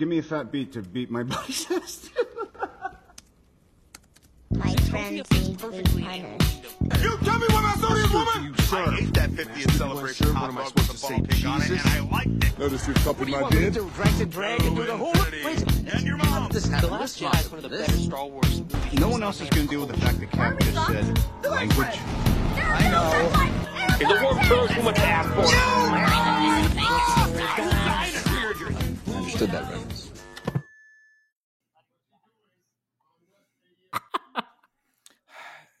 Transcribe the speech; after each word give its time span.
give 0.00 0.08
me 0.08 0.16
a 0.16 0.22
fat 0.22 0.50
beat 0.50 0.72
to 0.72 0.80
beat 0.80 1.10
my 1.10 1.22
buddy's 1.30 1.70
ass. 1.70 2.08
My 4.50 4.74
friends 4.74 5.30
need 5.30 5.58
to 5.58 5.70
be. 5.94 6.02
You 7.02 7.18
tell 7.18 7.38
me 7.38 7.46
what 7.52 7.64
I 7.66 7.74
saw 7.78 7.92
this 7.94 8.10
woman! 8.10 8.54
I 8.72 8.96
hate 8.96 9.12
that 9.14 9.30
50th 9.30 9.70
celebration 9.72 10.26
sir, 10.26 10.32
hot 10.32 10.42
what 10.42 10.50
am 10.52 10.58
I 10.58 10.62
dog 10.62 10.72
with 10.74 10.86
supposed 10.86 10.88
the 10.88 10.94
to 10.94 11.00
ball 11.00 11.10
say, 11.10 11.36
pig 11.36 11.46
on 11.46 11.60
it, 11.60 11.68
Jesus? 11.68 11.84
and 11.94 12.08
I 12.08 12.10
liked 12.10 12.44
it. 12.44 12.58
Notice 12.58 12.88
you 12.88 12.94
copied 12.94 13.28
my 13.28 13.42
want 13.42 13.54
me 13.54 13.60
to 13.60 13.70
do? 13.70 13.90
Drag 13.94 14.20
and 14.22 14.32
drag 14.32 14.62
and 14.62 14.76
do 14.76 14.84
the 14.86 14.96
whole 14.96 15.12
Wait, 15.12 15.92
And 15.92 16.02
your 16.06 16.16
mom. 16.16 16.50
This 16.50 16.64
is 16.64 16.70
The 16.80 16.86
Last 16.86 17.20
Jedi 17.20 17.38
is 17.40 17.50
one 17.50 17.62
of 17.62 17.70
the 17.70 17.76
better 17.76 17.92
Star 17.92 18.26
Wars 18.26 18.58
movies. 18.58 19.00
no 19.00 19.08
one 19.10 19.22
else 19.22 19.42
is 19.42 19.50
gonna 19.50 19.66
deal 19.66 19.80
with 19.80 19.90
the 19.90 20.00
fact 20.00 20.18
that 20.20 20.30
Cap 20.30 20.58
just 20.60 20.86
said 20.86 21.18
language. 21.44 21.98
I 22.56 22.88
know. 22.90 23.30
If 24.00 24.08
the 24.08 24.24
war 24.24 24.42
throws 24.44 24.70
too 24.70 24.82
much 24.82 24.98
ass 24.98 25.26
that, 29.38 29.70
Reynolds. 29.70 30.10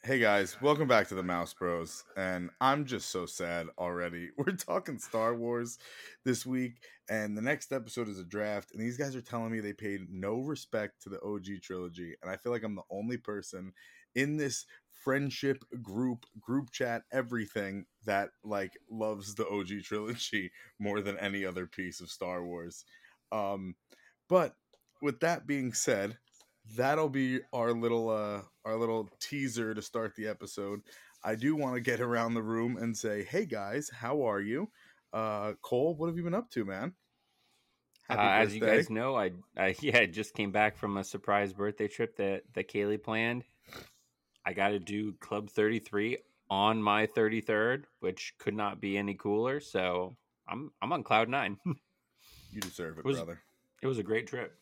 Hey 0.02 0.18
guys, 0.18 0.60
welcome 0.60 0.88
back 0.88 1.06
to 1.08 1.14
the 1.14 1.22
Mouse 1.22 1.54
Bros. 1.54 2.02
And 2.16 2.50
I'm 2.60 2.84
just 2.84 3.10
so 3.10 3.26
sad 3.26 3.68
already. 3.78 4.30
We're 4.36 4.56
talking 4.56 4.98
Star 4.98 5.36
Wars 5.36 5.78
this 6.24 6.44
week, 6.44 6.82
and 7.08 7.36
the 7.36 7.42
next 7.42 7.70
episode 7.70 8.08
is 8.08 8.18
a 8.18 8.24
draft. 8.24 8.72
And 8.72 8.80
these 8.80 8.96
guys 8.96 9.14
are 9.14 9.20
telling 9.20 9.52
me 9.52 9.60
they 9.60 9.72
paid 9.72 10.10
no 10.10 10.40
respect 10.40 11.02
to 11.02 11.10
the 11.10 11.20
OG 11.22 11.62
trilogy. 11.62 12.14
And 12.22 12.30
I 12.30 12.36
feel 12.36 12.50
like 12.50 12.64
I'm 12.64 12.74
the 12.74 12.82
only 12.90 13.18
person 13.18 13.72
in 14.14 14.36
this 14.36 14.64
friendship 15.04 15.62
group, 15.82 16.26
group 16.40 16.70
chat, 16.72 17.02
everything 17.12 17.84
that 18.04 18.30
like 18.42 18.72
loves 18.90 19.34
the 19.34 19.48
OG 19.48 19.84
trilogy 19.84 20.50
more 20.78 21.00
than 21.00 21.18
any 21.18 21.44
other 21.44 21.66
piece 21.66 22.00
of 22.00 22.10
Star 22.10 22.44
Wars. 22.44 22.84
Um, 23.32 23.74
but 24.28 24.54
with 25.02 25.20
that 25.20 25.46
being 25.46 25.72
said, 25.72 26.16
that'll 26.76 27.08
be 27.08 27.40
our 27.52 27.72
little 27.72 28.10
uh 28.10 28.42
our 28.64 28.76
little 28.76 29.08
teaser 29.20 29.74
to 29.74 29.82
start 29.82 30.14
the 30.14 30.26
episode. 30.26 30.80
I 31.22 31.34
do 31.34 31.54
want 31.56 31.74
to 31.74 31.80
get 31.80 32.00
around 32.00 32.34
the 32.34 32.42
room 32.42 32.76
and 32.76 32.96
say, 32.96 33.24
"Hey 33.24 33.46
guys, 33.46 33.90
how 33.90 34.22
are 34.22 34.40
you?" 34.40 34.70
Uh 35.12 35.54
Cole, 35.62 35.94
what 35.96 36.06
have 36.06 36.16
you 36.16 36.24
been 36.24 36.34
up 36.34 36.50
to, 36.50 36.64
man? 36.64 36.94
Uh, 38.08 38.16
as 38.18 38.54
you 38.54 38.60
guys 38.60 38.90
know, 38.90 39.16
I, 39.16 39.30
I 39.56 39.74
yeah 39.80 40.04
just 40.06 40.34
came 40.34 40.50
back 40.50 40.76
from 40.76 40.96
a 40.96 41.04
surprise 41.04 41.52
birthday 41.52 41.88
trip 41.88 42.16
that 42.16 42.42
that 42.54 42.68
Kaylee 42.68 43.02
planned. 43.02 43.44
I 44.44 44.52
got 44.52 44.68
to 44.68 44.78
do 44.78 45.12
Club 45.20 45.50
Thirty 45.50 45.78
Three 45.78 46.18
on 46.48 46.82
my 46.82 47.06
thirty 47.06 47.40
third, 47.40 47.86
which 48.00 48.34
could 48.38 48.54
not 48.54 48.80
be 48.80 48.98
any 48.98 49.14
cooler. 49.14 49.60
So 49.60 50.16
I'm 50.48 50.72
I'm 50.82 50.92
on 50.92 51.04
cloud 51.04 51.28
nine. 51.28 51.58
you 52.52 52.60
deserve 52.60 52.98
it, 52.98 53.04
was- 53.04 53.16
brother. 53.16 53.40
it 53.82 53.86
was 53.86 53.98
a 53.98 54.02
great 54.02 54.26
trip. 54.26 54.56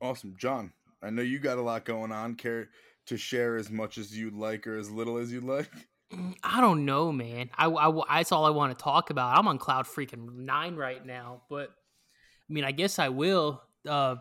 Awesome, 0.00 0.34
John. 0.38 0.72
I 1.02 1.10
know 1.10 1.22
you 1.22 1.38
got 1.38 1.58
a 1.58 1.62
lot 1.62 1.84
going 1.84 2.12
on. 2.12 2.34
Care 2.34 2.68
to 3.06 3.16
share 3.16 3.56
as 3.56 3.70
much 3.70 3.98
as 3.98 4.16
you'd 4.16 4.34
like 4.34 4.66
or 4.66 4.76
as 4.76 4.90
little 4.90 5.16
as 5.16 5.32
you'd 5.32 5.44
like? 5.44 5.70
I 6.42 6.60
don't 6.60 6.84
know, 6.84 7.12
man. 7.12 7.50
I, 7.56 7.68
I, 7.68 8.18
that's 8.18 8.32
all 8.32 8.44
I 8.44 8.50
want 8.50 8.76
to 8.76 8.82
talk 8.82 9.10
about. 9.10 9.36
I'm 9.36 9.48
on 9.48 9.58
cloud 9.58 9.86
freaking 9.86 10.34
nine 10.36 10.76
right 10.76 11.04
now, 11.04 11.42
but 11.48 11.70
I 11.70 12.52
mean, 12.52 12.64
I 12.64 12.72
guess 12.72 12.98
I 12.98 13.08
will. 13.08 13.62
Uh, 13.88 14.16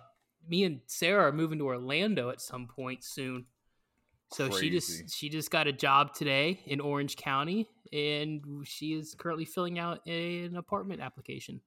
me 0.48 0.64
and 0.64 0.82
Sarah 0.88 1.28
are 1.28 1.32
moving 1.32 1.60
to 1.60 1.66
Orlando 1.66 2.30
at 2.30 2.42
some 2.42 2.68
point 2.68 3.04
soon. 3.04 3.46
So 4.32 4.50
she 4.50 4.70
just 4.70 5.16
she 5.16 5.30
just 5.30 5.52
got 5.52 5.68
a 5.68 5.72
job 5.72 6.14
today 6.14 6.60
in 6.66 6.80
Orange 6.82 7.16
County, 7.16 7.70
and 7.94 8.42
she 8.66 8.94
is 8.94 9.16
currently 9.16 9.46
filling 9.46 9.78
out 9.78 10.06
an 10.08 10.56
apartment 10.58 11.00
application. 11.02 11.62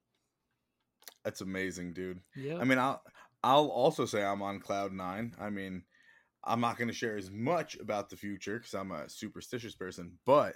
That's 1.25 1.41
amazing, 1.41 1.93
dude. 1.95 2.21
Yeah, 2.35 2.59
I 2.59 2.65
mean, 2.65 2.79
I'll 2.79 3.03
I'll 3.43 3.69
also 3.69 4.07
say 4.07 4.23
I'm 4.23 4.43
on 4.43 4.61
cloud 4.61 4.93
nine. 4.93 5.35
I 5.39 5.51
mean, 5.51 5.85
I'm 6.45 6.61
not 6.61 6.77
going 6.79 6.89
to 6.89 6.95
share 6.95 7.17
as 7.17 7.31
much 7.31 7.77
about 7.77 8.11
the 8.11 8.17
future 8.17 8.59
because 8.59 8.75
I'm 8.75 8.93
a 8.93 9.09
superstitious 9.09 9.75
person, 9.75 10.19
but 10.25 10.55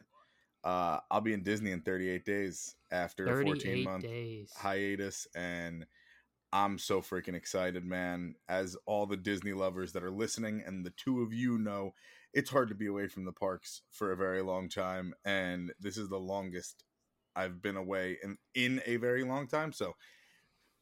uh, 0.65 1.01
I'll 1.11 1.21
be 1.21 1.33
in 1.33 1.43
Disney 1.43 1.73
in 1.73 1.83
38 1.83 2.25
days 2.25 2.75
after 2.91 3.31
a 3.31 3.43
14 3.43 3.57
thirty-eight 3.57 3.85
month 3.85 4.03
days. 4.05 4.53
hiatus, 4.57 5.27
and 5.35 5.87
I'm 6.53 6.79
so 6.79 7.01
freaking 7.01 7.35
excited, 7.35 7.85
man. 7.85 8.35
As 8.49 8.77
all 8.87 9.07
the 9.07 9.17
Disney 9.17 9.53
lovers 9.53 9.93
that 9.93 10.05
are 10.05 10.11
listening, 10.11 10.63
and 10.65 10.85
the 10.85 10.93
two 10.97 11.23
of 11.23 11.33
you 11.33 11.59
know, 11.59 11.93
it's 12.33 12.51
hard 12.51 12.69
to 12.69 12.75
be 12.75 12.87
away 12.87 13.09
from 13.09 13.25
the 13.25 13.33
parks 13.33 13.83
for 13.91 14.13
a 14.13 14.17
very 14.17 14.43
long 14.43 14.69
time, 14.69 15.15
and 15.25 15.73
this 15.81 15.97
is 15.97 16.09
the 16.09 16.19
longest 16.19 16.85
I've 17.35 17.63
been 17.63 17.77
away 17.77 18.19
in 18.23 18.37
in 18.55 18.83
a 18.87 18.97
very 18.97 19.25
long 19.25 19.47
time. 19.49 19.73
So 19.73 19.95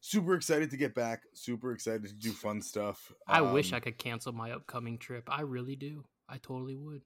super 0.01 0.33
excited 0.35 0.69
to 0.71 0.77
get 0.77 0.93
back. 0.93 1.21
Super 1.33 1.71
excited 1.71 2.03
to 2.05 2.13
do 2.13 2.31
fun 2.31 2.61
stuff. 2.61 3.13
I 3.27 3.41
wish 3.41 3.71
Um, 3.71 3.77
I 3.77 3.79
could 3.79 3.97
cancel 3.97 4.33
my 4.33 4.51
upcoming 4.51 4.97
trip. 4.97 5.29
I 5.31 5.41
really 5.41 5.77
do. 5.77 6.03
I 6.27 6.37
totally 6.37 6.75
would. 6.75 7.03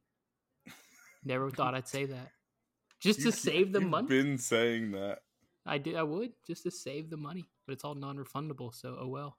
Never 1.23 1.51
thought 1.51 1.75
I'd 1.75 1.87
say 1.87 2.05
that. 2.05 2.31
Just 2.99 3.19
you 3.19 3.25
to 3.25 3.31
save 3.31 3.71
the 3.73 3.81
you've 3.81 3.89
money. 3.89 4.07
Been 4.07 4.37
saying 4.37 4.91
that. 4.91 5.19
I 5.65 5.77
did. 5.77 5.95
I 5.95 6.03
would 6.03 6.31
just 6.47 6.63
to 6.63 6.71
save 6.71 7.09
the 7.09 7.17
money, 7.17 7.45
but 7.65 7.73
it's 7.73 7.83
all 7.83 7.95
non-refundable. 7.95 8.73
So 8.73 8.97
oh 8.99 9.07
well. 9.07 9.37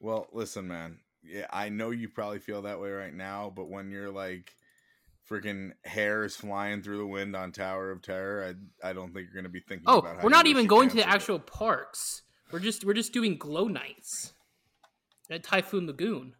Well, 0.00 0.28
listen, 0.32 0.68
man. 0.68 0.98
Yeah, 1.22 1.46
I 1.50 1.68
know 1.68 1.90
you 1.90 2.08
probably 2.08 2.38
feel 2.38 2.62
that 2.62 2.80
way 2.80 2.90
right 2.90 3.12
now, 3.12 3.52
but 3.54 3.68
when 3.68 3.90
you're 3.90 4.10
like 4.10 4.52
freaking 5.30 5.72
hair 5.84 6.24
is 6.24 6.36
flying 6.36 6.82
through 6.82 6.98
the 6.98 7.06
wind 7.06 7.36
on 7.36 7.52
Tower 7.52 7.90
of 7.90 8.02
Terror, 8.02 8.54
I 8.82 8.88
I 8.88 8.92
don't 8.92 9.12
think 9.12 9.26
you're 9.26 9.40
gonna 9.40 9.48
be 9.52 9.60
thinking. 9.60 9.84
Oh, 9.86 9.98
about 9.98 10.16
how 10.16 10.22
we're 10.22 10.30
not 10.30 10.46
even 10.46 10.66
going 10.66 10.88
to 10.90 10.96
the 10.96 11.02
canceled 11.02 11.14
it. 11.14 11.22
actual 11.22 11.38
parks. 11.40 12.22
We're 12.50 12.60
just 12.60 12.84
we're 12.84 12.94
just 12.94 13.12
doing 13.12 13.36
glow 13.36 13.68
nights 13.68 14.32
at 15.30 15.44
Typhoon 15.44 15.86
Lagoon. 15.86 16.34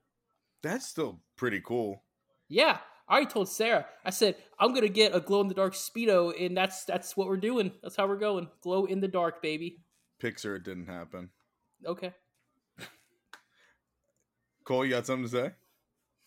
That's 0.62 0.87
still 0.87 1.21
pretty 1.37 1.60
cool. 1.60 2.03
Yeah, 2.48 2.78
I 3.09 3.12
already 3.15 3.31
told 3.31 3.48
Sarah. 3.48 3.87
I 4.04 4.10
said 4.10 4.37
I'm 4.59 4.72
gonna 4.72 4.88
get 4.88 5.15
a 5.15 5.21
glow 5.21 5.41
in 5.43 5.48
the 5.48 5.54
dark 5.54 5.75
speedo, 5.75 6.32
and 6.38 6.56
that's 6.56 6.84
that's 6.84 7.16
what 7.16 7.28
we're 7.28 7.37
doing. 7.37 7.72
That's 7.82 7.97
how 7.97 8.06
we're 8.06 8.16
going. 8.16 8.48
Glow 8.62 8.87
in 8.87 9.00
the 9.00 9.09
dark, 9.09 9.43
baby. 9.43 9.78
Pixar, 10.22 10.56
it 10.56 10.65
didn't 10.65 10.87
happen. 10.87 11.31
Okay. 11.87 12.12
Cole, 14.65 14.84
you 14.84 14.91
got 14.91 15.06
something 15.06 15.25
to 15.25 15.31
say? 15.31 15.53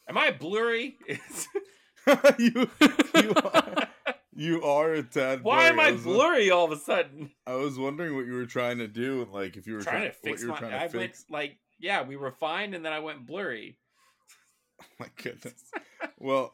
Am 0.07 0.17
I 0.17 0.31
blurry? 0.31 0.97
you 2.39 2.69
you 3.15 3.33
are, 3.53 3.87
you 4.33 4.63
are 4.63 4.93
a 4.93 5.03
tad. 5.03 5.43
Why 5.43 5.65
am 5.65 5.75
blurry. 5.75 5.87
I 5.87 5.91
was- 5.91 6.03
blurry 6.03 6.51
all 6.51 6.65
of 6.65 6.71
a 6.71 6.77
sudden? 6.77 7.31
I 7.45 7.55
was 7.55 7.77
wondering 7.77 8.15
what 8.15 8.25
you 8.25 8.33
were 8.33 8.45
trying 8.45 8.79
to 8.79 8.87
do, 8.87 9.27
like 9.31 9.57
if 9.57 9.67
you 9.67 9.73
were 9.73 9.81
trying 9.81 10.03
to 10.03 10.11
fix 10.11 10.43
my. 10.43 10.55
I 10.55 10.87
fix. 10.87 10.93
went 10.93 11.15
like 11.29 11.57
yeah, 11.79 12.03
we 12.03 12.15
were 12.15 12.31
fine, 12.31 12.73
and 12.73 12.85
then 12.85 12.93
I 12.93 12.99
went 12.99 13.25
blurry. 13.25 13.77
my 14.99 15.07
goodness. 15.21 15.63
well, 16.17 16.53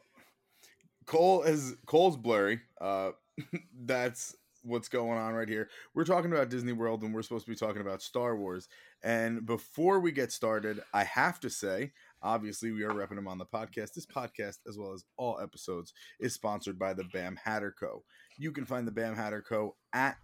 Cole 1.06 1.42
is 1.42 1.76
Cole's 1.86 2.16
blurry. 2.16 2.60
Uh, 2.80 3.10
that's 3.84 4.34
what's 4.62 4.88
going 4.88 5.18
on 5.18 5.34
right 5.34 5.48
here. 5.48 5.68
We're 5.94 6.04
talking 6.04 6.32
about 6.32 6.50
Disney 6.50 6.72
World, 6.72 7.02
and 7.02 7.14
we're 7.14 7.22
supposed 7.22 7.46
to 7.46 7.50
be 7.50 7.56
talking 7.56 7.80
about 7.80 8.02
Star 8.02 8.36
Wars. 8.36 8.68
And 9.02 9.46
before 9.46 10.00
we 10.00 10.12
get 10.12 10.32
started, 10.32 10.80
I 10.92 11.04
have 11.04 11.40
to 11.40 11.50
say, 11.50 11.92
obviously, 12.22 12.72
we 12.72 12.84
are 12.84 12.90
repping 12.90 13.16
them 13.16 13.28
on 13.28 13.38
the 13.38 13.46
podcast. 13.46 13.94
This 13.94 14.06
podcast, 14.06 14.58
as 14.68 14.78
well 14.78 14.92
as 14.92 15.04
all 15.16 15.40
episodes, 15.40 15.92
is 16.20 16.34
sponsored 16.34 16.78
by 16.78 16.94
the 16.94 17.04
Bam 17.04 17.38
Hatter 17.42 17.74
Co. 17.78 18.04
You 18.38 18.52
can 18.52 18.64
find 18.64 18.86
the 18.86 18.92
Bam 18.92 19.16
Hatter 19.16 19.42
Co. 19.42 19.76
at 19.92 20.16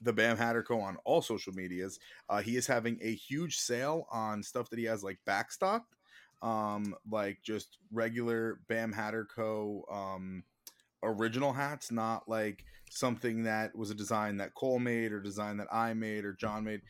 the 0.00 0.12
Bam 0.12 0.36
Hatter 0.36 0.62
Co. 0.62 0.80
on 0.80 0.96
all 1.04 1.22
social 1.22 1.52
medias. 1.52 1.98
Uh, 2.28 2.40
he 2.40 2.56
is 2.56 2.66
having 2.66 2.98
a 3.02 3.14
huge 3.14 3.58
sale 3.58 4.06
on 4.10 4.42
stuff 4.42 4.70
that 4.70 4.78
he 4.78 4.84
has 4.86 5.04
like 5.04 5.18
backstocked 5.26 5.82
um 6.42 6.94
like 7.10 7.38
just 7.42 7.76
regular 7.92 8.60
bam 8.68 8.92
hatter 8.92 9.26
co 9.34 9.84
um 9.90 10.42
original 11.02 11.52
hats 11.52 11.90
not 11.92 12.28
like 12.28 12.64
something 12.90 13.42
that 13.42 13.76
was 13.76 13.90
a 13.90 13.94
design 13.94 14.36
that 14.36 14.54
cole 14.54 14.78
made 14.78 15.12
or 15.12 15.20
design 15.20 15.56
that 15.56 15.68
i 15.72 15.92
made 15.92 16.24
or 16.24 16.32
john 16.32 16.64
made 16.64 16.80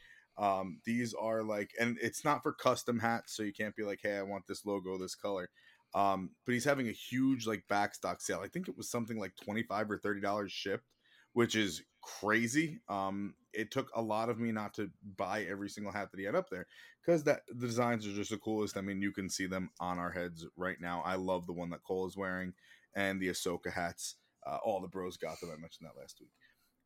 um 0.40 0.80
these 0.84 1.14
are 1.14 1.42
like 1.42 1.70
and 1.78 1.96
it's 2.02 2.24
not 2.24 2.42
for 2.42 2.52
custom 2.52 2.98
hats 2.98 3.36
so 3.36 3.42
you 3.42 3.52
can't 3.52 3.76
be 3.76 3.84
like 3.84 4.00
hey 4.02 4.16
i 4.16 4.22
want 4.22 4.44
this 4.48 4.66
logo 4.66 4.98
this 4.98 5.14
color 5.14 5.48
um 5.94 6.30
but 6.44 6.52
he's 6.52 6.64
having 6.64 6.88
a 6.88 6.92
huge 6.92 7.46
like 7.46 7.62
backstock 7.70 8.20
sale 8.20 8.40
i 8.42 8.48
think 8.48 8.68
it 8.68 8.76
was 8.76 8.90
something 8.90 9.18
like 9.18 9.32
25 9.42 9.90
or 9.90 9.98
30 9.98 10.20
dollars 10.20 10.50
shipped 10.50 10.88
which 11.34 11.54
is 11.54 11.82
crazy 12.02 12.80
um 12.88 13.34
it 13.52 13.70
took 13.70 13.90
a 13.94 14.02
lot 14.02 14.28
of 14.28 14.38
me 14.38 14.52
not 14.52 14.74
to 14.74 14.90
buy 15.16 15.42
every 15.42 15.68
single 15.68 15.92
hat 15.92 16.10
that 16.10 16.18
he 16.18 16.26
had 16.26 16.34
up 16.34 16.48
there 16.50 16.66
because 17.04 17.24
that 17.24 17.42
the 17.48 17.66
designs 17.66 18.06
are 18.06 18.12
just 18.12 18.30
the 18.30 18.38
coolest. 18.38 18.76
I 18.76 18.80
mean, 18.80 19.02
you 19.02 19.12
can 19.12 19.28
see 19.28 19.46
them 19.46 19.70
on 19.80 19.98
our 19.98 20.10
heads 20.10 20.46
right 20.56 20.76
now. 20.80 21.02
I 21.04 21.16
love 21.16 21.46
the 21.46 21.52
one 21.52 21.70
that 21.70 21.82
Cole 21.82 22.06
is 22.06 22.16
wearing 22.16 22.52
and 22.94 23.20
the 23.20 23.28
Ahsoka 23.28 23.72
hats. 23.72 24.16
Uh, 24.46 24.58
all 24.64 24.80
the 24.80 24.88
bros 24.88 25.16
got 25.16 25.40
them. 25.40 25.50
I 25.50 25.60
mentioned 25.60 25.88
that 25.88 26.00
last 26.00 26.18
week. 26.20 26.30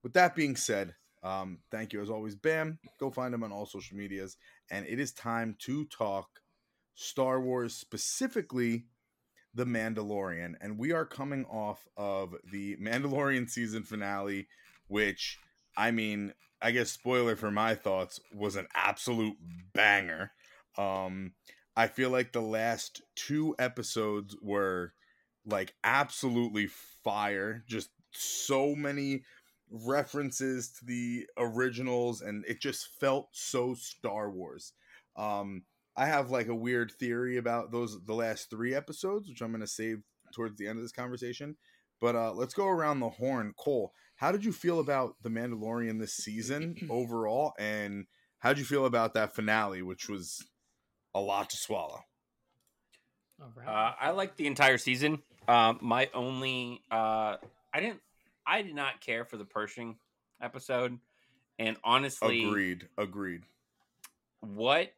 With 0.02 0.12
that 0.14 0.34
being 0.34 0.56
said, 0.56 0.94
um, 1.24 1.58
thank 1.70 1.92
you 1.92 2.02
as 2.02 2.10
always, 2.10 2.36
Bam. 2.36 2.78
Go 3.00 3.10
find 3.10 3.34
him 3.34 3.42
on 3.42 3.50
all 3.50 3.66
social 3.66 3.96
medias, 3.96 4.36
and 4.70 4.86
it 4.86 5.00
is 5.00 5.12
time 5.12 5.56
to 5.60 5.86
talk 5.86 6.28
Star 6.94 7.40
Wars, 7.40 7.74
specifically 7.74 8.84
the 9.54 9.64
Mandalorian, 9.64 10.54
and 10.60 10.78
we 10.78 10.92
are 10.92 11.06
coming 11.06 11.44
off 11.46 11.86
of 11.96 12.34
the 12.50 12.76
Mandalorian 12.76 13.48
season 13.48 13.84
finale, 13.84 14.48
which 14.88 15.38
I 15.76 15.90
mean, 15.90 16.34
I 16.60 16.72
guess 16.72 16.90
spoiler 16.90 17.36
for 17.36 17.50
my 17.50 17.74
thoughts 17.74 18.20
was 18.32 18.56
an 18.56 18.66
absolute 18.74 19.36
banger. 19.72 20.32
Um, 20.76 21.32
I 21.76 21.86
feel 21.86 22.10
like 22.10 22.32
the 22.32 22.40
last 22.42 23.02
two 23.16 23.54
episodes 23.58 24.36
were 24.42 24.92
like 25.46 25.74
absolutely 25.82 26.68
fire. 27.02 27.64
Just 27.66 27.90
so 28.12 28.74
many 28.74 29.22
references 29.84 30.70
to 30.70 30.84
the 30.84 31.26
originals, 31.36 32.20
and 32.20 32.44
it 32.46 32.60
just 32.60 32.88
felt 33.00 33.28
so 33.32 33.74
Star 33.74 34.30
Wars. 34.30 34.72
Um, 35.16 35.62
I 35.96 36.06
have 36.06 36.30
like 36.30 36.48
a 36.48 36.54
weird 36.54 36.92
theory 36.92 37.36
about 37.36 37.70
those 37.70 37.98
the 38.04 38.14
last 38.14 38.50
three 38.50 38.74
episodes, 38.74 39.28
which 39.28 39.40
I'm 39.40 39.52
gonna 39.52 39.66
save 39.66 40.02
towards 40.32 40.56
the 40.56 40.66
end 40.66 40.78
of 40.78 40.84
this 40.84 40.92
conversation. 40.92 41.56
But 42.00 42.16
uh, 42.16 42.32
let's 42.32 42.54
go 42.54 42.66
around 42.66 43.00
the 43.00 43.08
horn. 43.08 43.54
Cole, 43.56 43.92
how 44.16 44.32
did 44.32 44.44
you 44.44 44.52
feel 44.52 44.80
about 44.80 45.16
the 45.22 45.30
Mandalorian 45.30 45.98
this 45.98 46.14
season 46.14 46.76
overall, 46.90 47.54
and 47.58 48.06
how 48.38 48.50
did 48.50 48.58
you 48.58 48.64
feel 48.64 48.86
about 48.86 49.14
that 49.14 49.34
finale, 49.34 49.82
which 49.82 50.08
was 50.08 50.44
a 51.14 51.20
lot 51.20 51.50
to 51.50 51.56
swallow? 51.56 52.00
All 53.40 53.52
right. 53.56 53.66
Uh, 53.66 53.94
I 54.00 54.10
liked 54.10 54.36
the 54.36 54.46
entire 54.46 54.78
season. 54.78 55.22
Um, 55.48 55.78
my 55.80 56.08
only, 56.14 56.82
uh, 56.90 57.36
I 57.72 57.80
didn't, 57.80 58.00
I 58.46 58.62
did 58.62 58.74
not 58.74 59.00
care 59.00 59.24
for 59.24 59.36
the 59.36 59.44
Pershing 59.44 59.96
episode, 60.40 60.98
and 61.58 61.76
honestly, 61.84 62.44
Agreed. 62.44 62.88
Agreed. 62.98 63.42
what 64.40 64.92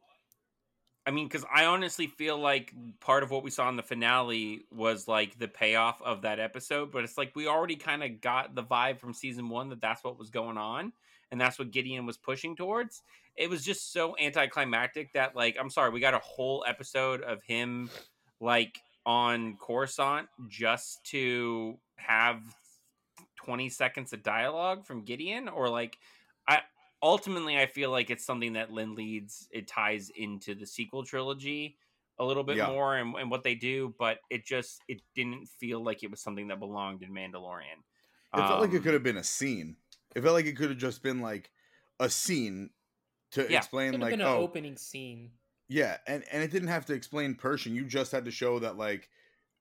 I 1.07 1.13
mean, 1.13 1.29
because 1.29 1.45
I 1.55 1.67
honestly 1.67 2.09
feel 2.09 2.37
like 2.37 2.73
part 2.99 3.23
of 3.23 3.31
what 3.31 3.45
we 3.45 3.51
saw 3.51 3.69
in 3.69 3.77
the 3.77 3.83
finale 3.83 4.63
was 4.73 5.07
like 5.07 5.39
the 5.39 5.47
payoff 5.47 6.03
of 6.03 6.23
that 6.23 6.41
episode, 6.41 6.91
but 6.91 7.05
it's 7.05 7.17
like 7.17 7.31
we 7.37 7.47
already 7.47 7.77
kind 7.77 8.03
of 8.03 8.21
got 8.21 8.57
the 8.57 8.65
vibe 8.65 8.99
from 8.99 9.15
season 9.15 9.49
one 9.49 9.69
that 9.69 9.81
that's 9.81 10.03
what 10.03 10.19
was 10.19 10.31
going 10.31 10.59
on, 10.59 10.93
and 11.31 11.41
that's 11.41 11.61
what 11.61 11.71
Gideon 11.71 12.07
was 12.07 12.17
pushing 12.17 12.57
towards. 12.57 13.03
It 13.37 13.49
was 13.49 13.65
just 13.65 13.93
so 13.93 14.17
anticlimactic 14.19 15.13
that, 15.13 15.37
like, 15.37 15.57
I'm 15.61 15.71
sorry, 15.71 15.91
we 15.91 16.01
got 16.01 16.15
a 16.15 16.19
whole 16.19 16.65
episode 16.67 17.23
of 17.23 17.41
him 17.45 17.89
like 18.41 18.81
on 19.05 19.57
Coruscant 19.59 20.29
just 20.49 21.05
to 21.05 21.79
have 21.97 22.41
20 23.47 23.69
seconds 23.69 24.13
of 24.13 24.23
dialogue 24.23 24.85
from 24.85 25.05
Gideon, 25.05 25.49
or 25.49 25.69
like, 25.69 25.99
I 26.49 26.63
ultimately 27.03 27.57
I 27.59 27.67
feel 27.67 27.91
like 27.91 28.11
it's 28.11 28.25
something 28.25 28.55
that 28.55 28.73
Lynn 28.73 28.95
leads. 28.97 29.49
It 29.53 29.69
ties 29.69 30.11
into 30.11 30.55
the 30.57 30.67
sequel 30.67 31.05
trilogy 31.05 31.79
a 32.19 32.25
little 32.25 32.43
bit 32.45 32.57
Yeah. 32.57 32.67
more 32.67 32.97
and, 32.97 33.15
and 33.15 33.31
what 33.31 33.45
they 33.45 33.55
do, 33.55 33.95
but 33.99 34.19
it 34.31 34.45
just 34.45 34.83
it 34.89 35.03
didn't 35.15 35.47
feel 35.47 35.83
like 35.85 36.03
it 36.03 36.11
was 36.11 36.21
something 36.21 36.49
that 36.49 36.59
belonged 36.59 37.03
in 37.03 37.11
Mandalorian. 37.13 37.85
It 38.35 38.47
felt 38.47 38.61
like 38.61 38.73
it 38.73 38.79
Um, 38.79 38.83
could 38.83 38.95
have 38.95 39.03
been 39.05 39.17
a 39.19 39.25
scene. 39.25 39.77
It 40.17 40.23
felt 40.23 40.35
like 40.35 40.47
it 40.47 40.57
could 40.57 40.71
have 40.71 40.79
just 40.79 41.03
been 41.03 41.21
like 41.21 41.53
a 42.01 42.11
scene 42.11 42.71
to 43.33 43.47
Yeah. 43.49 43.59
explain, 43.59 43.93
Could 43.93 44.01
like, 44.01 44.11
been 44.11 44.21
an 44.23 44.27
oh, 44.27 44.39
opening 44.39 44.77
scene. 44.77 45.39
yeah, 45.69 45.99
and 46.07 46.25
and 46.33 46.43
it 46.43 46.51
didn't 46.51 46.69
have 46.69 46.87
to 46.87 46.95
explain 46.95 47.35
Pershing. 47.35 47.75
You 47.75 47.85
just 47.85 48.13
had 48.13 48.25
to 48.25 48.31
show 48.31 48.59
that 48.61 48.77
like 48.77 49.11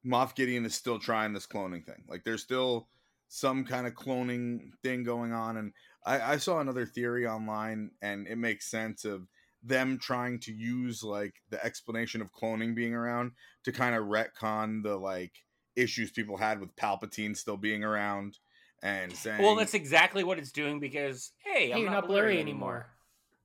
Moff 0.05 0.35
Gideon 0.35 0.65
is 0.65 0.75
still 0.75 0.99
trying 0.99 1.33
this 1.33 1.47
cloning 1.47 1.85
thing. 1.85 2.05
Like, 2.07 2.23
there's 2.23 2.43
still 2.43 2.89
some 3.35 3.65
kind 3.65 3.85
of 3.85 3.93
cloning 3.95 4.69
thing 4.81 5.03
going 5.03 5.33
on, 5.33 5.57
and 5.57 5.73
I, 6.05 6.33
I 6.33 6.37
saw 6.37 6.59
another 6.61 6.85
theory 6.85 7.27
online, 7.27 7.91
and 8.01 8.27
it 8.27 8.37
makes 8.37 8.71
sense 8.71 9.03
of 9.03 9.27
them 9.61 9.97
trying 9.99 10.39
to 10.39 10.53
use 10.53 11.03
like 11.03 11.33
the 11.49 11.63
explanation 11.65 12.21
of 12.21 12.31
cloning 12.31 12.73
being 12.73 12.93
around 12.93 13.31
to 13.65 13.73
kind 13.73 13.93
of 13.93 14.05
retcon 14.05 14.83
the 14.83 14.95
like 14.95 15.33
issues 15.75 16.11
people 16.11 16.37
had 16.37 16.61
with 16.61 16.73
Palpatine 16.77 17.35
still 17.35 17.57
being 17.57 17.83
around 17.83 18.37
and 18.81 19.11
saying 19.11 19.41
Well, 19.41 19.55
that's 19.55 19.73
exactly 19.73 20.23
what 20.23 20.37
it's 20.37 20.51
doing 20.51 20.79
because 20.79 21.31
hey, 21.43 21.67
Hey, 21.67 21.73
I'm 21.73 21.79
you're 21.79 21.89
not, 21.89 21.95
not 22.01 22.07
blurry, 22.07 22.21
blurry 22.35 22.39
anymore. 22.39 22.69
anymore. 22.69 22.89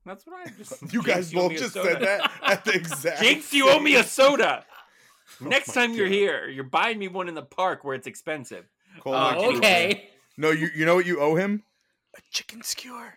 That's 0.05 0.25
what 0.25 0.47
I 0.47 0.51
just. 0.57 0.93
You 0.93 1.03
guys 1.03 1.33
both 1.33 1.51
just 1.53 1.73
said 1.73 1.99
that 2.01 2.31
at 2.43 2.63
the 2.63 2.75
exact 2.75 3.21
Jinx, 3.21 3.51
you 3.51 3.69
owe 3.69 3.79
me 3.79 3.95
a 3.95 4.03
soda. 4.03 4.63
Oh 5.41 5.47
Next 5.47 5.69
my 5.69 5.73
time 5.73 5.93
you're 5.93 6.07
here, 6.07 6.49
you're 6.49 6.65
buying 6.65 6.99
me 6.99 7.07
one 7.07 7.29
in 7.29 7.35
the 7.35 7.41
park 7.41 7.85
where 7.85 7.95
it's 7.95 8.05
expensive. 8.05 8.65
Cole, 8.99 9.13
Uh, 9.15 9.35
what 9.35 9.51
you 9.51 9.57
okay. 9.57 10.09
No, 10.37 10.51
you 10.51 10.69
you 10.75 10.85
know 10.85 10.95
what 10.95 11.05
you 11.05 11.19
owe 11.19 11.35
him? 11.35 11.63
A 12.17 12.21
chicken 12.31 12.61
skewer. 12.63 13.13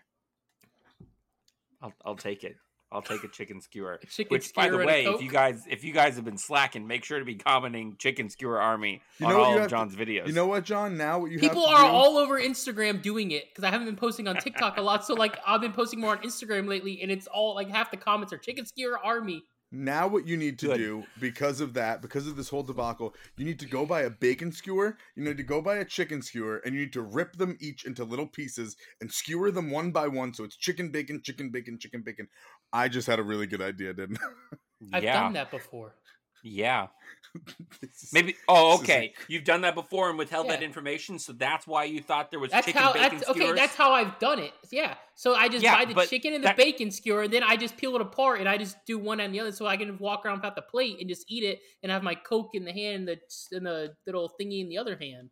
I'll, 1.83 1.93
I'll 2.05 2.17
take 2.17 2.45
it. 2.45 2.57
I'll 2.93 3.03
take 3.03 3.25
a 3.25 3.29
chicken 3.29 3.61
skewer. 3.61 3.99
Chicken 4.09 4.29
Which, 4.31 4.55
by 4.55 4.69
the 4.69 4.75
skewer 4.77 4.81
and 4.83 4.85
a 4.85 4.87
way, 4.87 5.05
if 5.07 5.21
you 5.21 5.29
guys 5.29 5.65
if 5.69 5.83
you 5.83 5.93
guys 5.93 6.15
have 6.15 6.25
been 6.25 6.39
slacking, 6.39 6.87
make 6.87 7.03
sure 7.05 7.19
to 7.19 7.25
be 7.25 7.35
commenting 7.35 7.97
"chicken 7.99 8.31
skewer 8.31 8.61
army" 8.61 9.03
You 9.19 9.27
on 9.27 9.33
know 9.33 9.39
what 9.39 9.45
all 9.47 9.51
you 9.51 9.57
of 9.57 9.61
have 9.63 9.71
to- 9.71 9.75
John's 9.77 9.97
videos. 9.97 10.29
You 10.29 10.33
know 10.33 10.47
what, 10.47 10.63
John? 10.65 10.97
Now 10.97 11.19
what 11.19 11.33
you 11.33 11.41
People 11.41 11.67
have 11.67 11.77
to 11.77 11.85
are 11.85 11.91
do, 11.91 11.93
all 11.97 12.19
over 12.19 12.41
Instagram 12.41 13.03
doing 13.03 13.33
it 13.33 13.47
because 13.49 13.65
I 13.65 13.71
haven't 13.71 13.87
been 13.89 13.97
posting 13.97 14.29
on 14.29 14.37
TikTok 14.37 14.77
a 14.77 14.81
lot. 14.81 15.05
So 15.05 15.15
like 15.15 15.37
I've 15.45 15.61
been 15.61 15.73
posting 15.73 15.99
more 16.01 16.13
on 16.13 16.23
Instagram 16.23 16.69
lately, 16.69 17.01
and 17.03 17.11
it's 17.11 17.27
all 17.27 17.57
like 17.57 17.69
half 17.69 17.91
the 17.91 17.97
comments 17.97 18.33
are 18.33 18.39
chicken 18.39 18.65
skewer 18.65 18.97
army. 19.05 19.43
Now 19.73 20.07
what 20.07 20.27
you 20.27 20.37
need 20.37 20.59
to 20.61 20.67
Good. 20.67 20.79
do 20.79 21.05
because 21.21 21.61
of 21.61 21.75
that, 21.75 22.03
because 22.03 22.27
of 22.27 22.37
this 22.37 22.49
whole 22.49 22.63
debacle, 22.63 23.15
you 23.37 23.45
need 23.45 23.59
to 23.61 23.67
go 23.67 23.85
buy 23.85 24.03
a 24.03 24.11
bacon 24.11 24.53
skewer, 24.53 24.97
you 25.17 25.25
need 25.25 25.37
to 25.37 25.43
go 25.43 25.61
buy 25.61 25.77
a 25.77 25.85
chicken 25.85 26.23
skewer, 26.23 26.63
and 26.65 26.75
you 26.75 26.81
need 26.83 26.93
to 26.93 27.03
rip 27.03 27.37
them 27.37 27.57
each 27.61 27.85
into 27.85 28.05
little 28.05 28.27
pieces 28.27 28.77
and 29.01 29.11
skewer 29.11 29.51
them 29.51 29.71
one 29.71 29.91
by 29.91 30.07
one 30.07 30.33
so 30.33 30.45
it's 30.45 30.57
chicken 30.57 30.91
bacon, 30.91 31.21
chicken 31.23 31.51
bacon, 31.51 31.79
chicken 31.79 32.03
bacon. 32.03 32.29
I 32.73 32.89
just 32.89 33.07
had 33.07 33.19
a 33.19 33.23
really 33.23 33.47
good 33.47 33.63
idea, 33.63 33.93
didn't 33.93 34.19
I? 34.23 34.57
I've 34.97 35.05
yeah, 35.05 35.23
done 35.23 35.33
that 35.35 35.51
before. 35.51 35.95
Yeah. 36.45 36.87
Is- 37.83 38.11
Maybe. 38.13 38.37
Oh, 38.49 38.73
This 38.73 38.83
is 38.83 38.85
okay. 38.85 39.13
You've 39.27 39.43
done 39.43 39.63
that 39.63 39.75
before 39.75 40.09
and 40.09 40.17
withheld 40.17 40.49
that 40.51 40.63
information, 40.63 41.19
so 41.19 41.33
that's 41.33 41.67
why 41.67 41.83
you 41.83 42.01
thought 42.01 42.31
there 42.31 42.39
was 42.39 42.53
That's 42.53 42.67
chicken 42.67 42.81
how. 42.81 42.93
bacon 42.93 43.19
That's, 43.19 43.31
okay, 43.31 43.41
skewers? 43.41 43.59
that's 43.59 43.75
how 43.75 43.93
I've 43.93 44.17
done 44.21 44.39
it. 44.39 44.53
Yeah. 44.71 44.95
So 45.17 45.35
I 45.35 45.49
just 45.49 45.65
Yeah, 45.65 45.85
buy 45.85 45.93
the 45.93 46.07
chicken 46.07 46.33
and 46.35 46.45
the 46.45 46.49
that- 46.49 46.57
bacon 46.57 46.93
skewer, 46.93 47.23
and 47.23 47.33
then 47.33 47.43
I 47.43 47.57
just 47.57 47.77
peel 47.77 47.97
it 47.97 48.01
apart, 48.01 48.39
and 48.39 48.49
I 48.49 48.57
just 48.57 48.77
do 48.87 48.99
one 49.01 49.19
and 49.19 49.35
the 49.35 49.41
other, 49.41 49.51
so 49.51 49.67
I 49.67 49.77
can 49.77 49.99
walk 49.99 50.25
around 50.25 50.37
without 50.37 50.55
the 50.55 50.63
plate 50.63 50.99
and 51.01 51.09
just 51.09 51.25
eat 51.29 51.43
it, 51.43 51.61
and 51.83 51.91
have 51.91 52.05
my 52.05 52.15
Coke 52.15 52.51
in 52.55 52.65
the 52.65 52.73
hand 52.73 53.09
and 53.09 53.09
the 53.09 53.57
and 53.57 53.67
the 53.67 53.95
little 54.07 54.31
thingy 54.41 54.61
in 54.61 54.69
the 54.69 54.79
other 54.79 54.97
hand. 54.97 55.31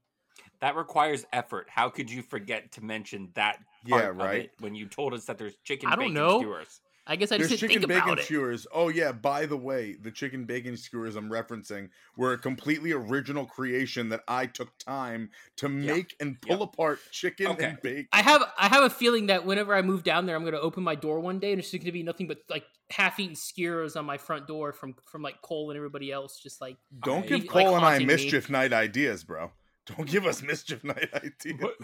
That 0.61 0.75
requires 0.77 1.25
effort. 1.33 1.69
How 1.69 1.89
could 1.89 2.11
you 2.11 2.23
forget 2.23 2.73
to 2.73 2.85
mention 2.85 3.31
that? 3.35 3.59
Yeah, 3.85 3.97
part 3.99 4.11
of 4.11 4.17
right. 4.19 4.41
it 4.45 4.53
when 4.61 4.75
you 4.77 4.87
told 4.87 5.13
us 5.13 5.25
that 5.25 5.37
there's 5.39 5.57
chicken 5.65 5.89
I 5.89 5.97
don't 5.97 6.05
bacon 6.05 6.15
know. 6.15 6.39
skewers. 6.41 6.81
I 7.05 7.17
guess 7.17 7.33
I 7.33 7.39
There's 7.39 7.49
just 7.51 7.61
didn't 7.63 7.73
chicken 7.73 7.89
think 7.89 7.99
bacon 8.01 8.09
about 8.11 8.19
it. 8.21 8.25
skewers. 8.27 8.67
Oh 8.73 8.89
yeah, 8.89 9.11
by 9.11 9.47
the 9.47 9.57
way, 9.57 9.95
the 10.01 10.13
chicken 10.13 10.45
bacon 10.45 10.77
skewers 10.77 11.17
I'm 11.17 11.29
referencing 11.31 11.89
were 12.17 12.33
a 12.33 12.39
completely 12.39 12.93
original 12.93 13.45
creation 13.45 14.09
that 14.11 14.21
I 14.29 14.47
took 14.47 14.77
time 14.79 15.31
to 15.57 15.69
make 15.69 16.15
and 16.21 16.41
pull 16.41 16.59
Yeah. 16.59 16.63
apart 16.65 17.01
chicken 17.11 17.49
Okay. 17.49 17.65
and 17.65 17.83
bacon. 17.83 18.09
I 18.13 18.23
have 18.23 18.43
I 18.57 18.69
have 18.69 18.85
a 18.85 18.91
feeling 18.91 19.27
that 19.27 19.45
whenever 19.45 19.75
I 19.75 19.83
move 19.83 20.05
down 20.05 20.27
there, 20.27 20.37
I'm 20.37 20.43
going 20.43 20.55
to 20.55 20.61
open 20.61 20.85
my 20.85 20.95
door 20.95 21.19
one 21.19 21.41
day, 21.41 21.51
and 21.51 21.59
it's 21.59 21.71
just 21.73 21.81
going 21.83 21.87
to 21.87 21.93
be 21.93 22.05
nothing 22.05 22.29
but 22.29 22.39
like 22.49 22.65
half-eaten 22.91 23.35
skewers 23.35 23.97
on 23.97 24.05
my 24.05 24.17
front 24.19 24.47
door 24.47 24.73
from 24.73 24.95
from 25.11 25.23
like 25.23 25.43
Cole 25.43 25.71
and 25.71 25.77
everybody 25.77 26.13
else. 26.13 26.39
Just 26.41 26.61
like 26.61 26.77
Don't 27.05 27.25
I- 27.25 27.27
give 27.27 27.41
like 27.41 27.49
Cole 27.49 27.75
and 27.75 27.85
I 27.85 27.91
haunting 27.93 28.07
me. 28.07 28.15
mischief 28.15 28.49
night 28.49 28.73
ideas, 28.73 29.25
bro. 29.25 29.51
Don't 29.87 30.09
give 30.09 30.25
us 30.27 30.41
mischief 30.41 30.85
night 30.85 31.09
ideas. 31.15 31.59
What, 31.61 31.75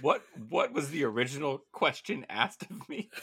what 0.00 0.22
what 0.48 0.72
was 0.72 0.90
the 0.90 1.02
original 1.02 1.64
question 1.72 2.24
asked 2.30 2.62
of 2.70 2.88
me? 2.88 3.10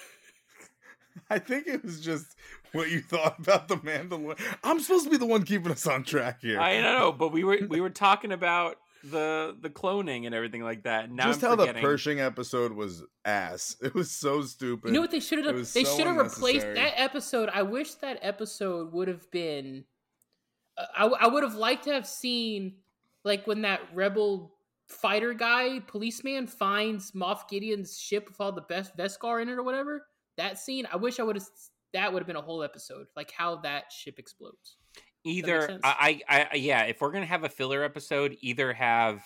I 1.30 1.40
think 1.40 1.68
it 1.68 1.84
was 1.84 2.02
just 2.02 2.36
what 2.72 2.90
you 2.90 3.02
thought 3.02 3.40
about 3.40 3.68
the 3.68 3.78
Mandalorian. 3.78 4.40
I'm 4.64 4.80
supposed 4.80 5.06
to 5.06 5.10
be 5.10 5.18
the 5.18 5.26
one 5.26 5.44
keeping 5.44 5.72
us 5.72 5.88
on 5.88 6.04
track 6.04 6.42
here. 6.42 6.60
I 6.60 6.82
know, 6.82 7.12
but 7.12 7.32
we 7.32 7.44
were 7.44 7.60
we 7.70 7.82
were 7.82 7.90
talking 8.08 8.32
about 8.32 8.78
the 9.04 9.56
the 9.60 9.70
cloning 9.70 10.26
and 10.26 10.36
everything 10.36 10.64
like 10.64 10.84
that. 10.84 11.12
Now 11.12 11.26
just 11.26 11.44
I'm 11.44 11.58
how 11.58 11.66
the. 11.66 11.74
Pershing 11.74 12.20
episode 12.20 12.72
was 12.72 13.04
ass. 13.26 13.76
It 13.82 13.94
was 13.94 14.12
so 14.12 14.42
stupid. 14.42 14.90
You 14.90 14.96
know 14.96 15.02
what 15.02 15.12
they 15.12 15.20
should 15.20 15.40
have 15.40 15.48
done? 15.48 15.56
They 15.56 15.84
so 15.84 15.98
should 15.98 16.08
have 16.08 16.18
replaced 16.18 16.74
that 16.76 16.94
episode. 16.96 17.50
I 17.54 17.62
wish 17.62 17.96
that 17.96 18.20
episode 18.22 18.92
would 18.94 19.08
have 19.08 19.30
been. 19.32 19.86
uh, 20.78 20.86
I 20.96 21.06
I 21.06 21.28
would 21.28 21.44
have 21.44 21.56
liked 21.56 21.86
to 21.86 21.94
have 21.94 22.08
seen 22.08 22.76
like 23.24 23.48
when 23.48 23.62
that 23.62 23.82
rebel 23.94 24.54
fighter 24.88 25.34
guy 25.34 25.80
policeman 25.82 26.48
finds 26.48 27.12
Moff 27.12 27.50
Gideon's 27.50 28.00
ship 28.00 28.28
with 28.30 28.40
all 28.40 28.52
the 28.52 28.62
best 28.62 28.96
Beskar 28.98 29.42
in 29.42 29.50
it 29.50 29.54
or 29.54 29.64
whatever. 29.64 30.06
That 30.38 30.58
scene, 30.60 30.88
I 30.92 30.96
wish 30.98 31.20
I 31.20 31.24
would 31.24 31.36
have. 31.36 31.46
That 31.94 32.12
would 32.14 32.20
have 32.22 32.28
been 32.28 32.36
a 32.36 32.42
whole 32.42 32.64
episode, 32.64 33.08
like 33.16 33.32
how 33.32 33.58
that 33.58 33.92
ship 33.92 34.20
explodes. 34.20 34.78
either? 35.24 35.80
I, 35.84 36.22
I 36.30 36.48
I 36.52 36.56
yeah, 36.56 36.84
if 36.84 37.02
we're 37.02 37.12
gonna 37.12 37.26
have 37.26 37.44
a 37.44 37.50
filler 37.50 37.84
episode, 37.84 38.38
either 38.42 38.74
have 38.74 39.22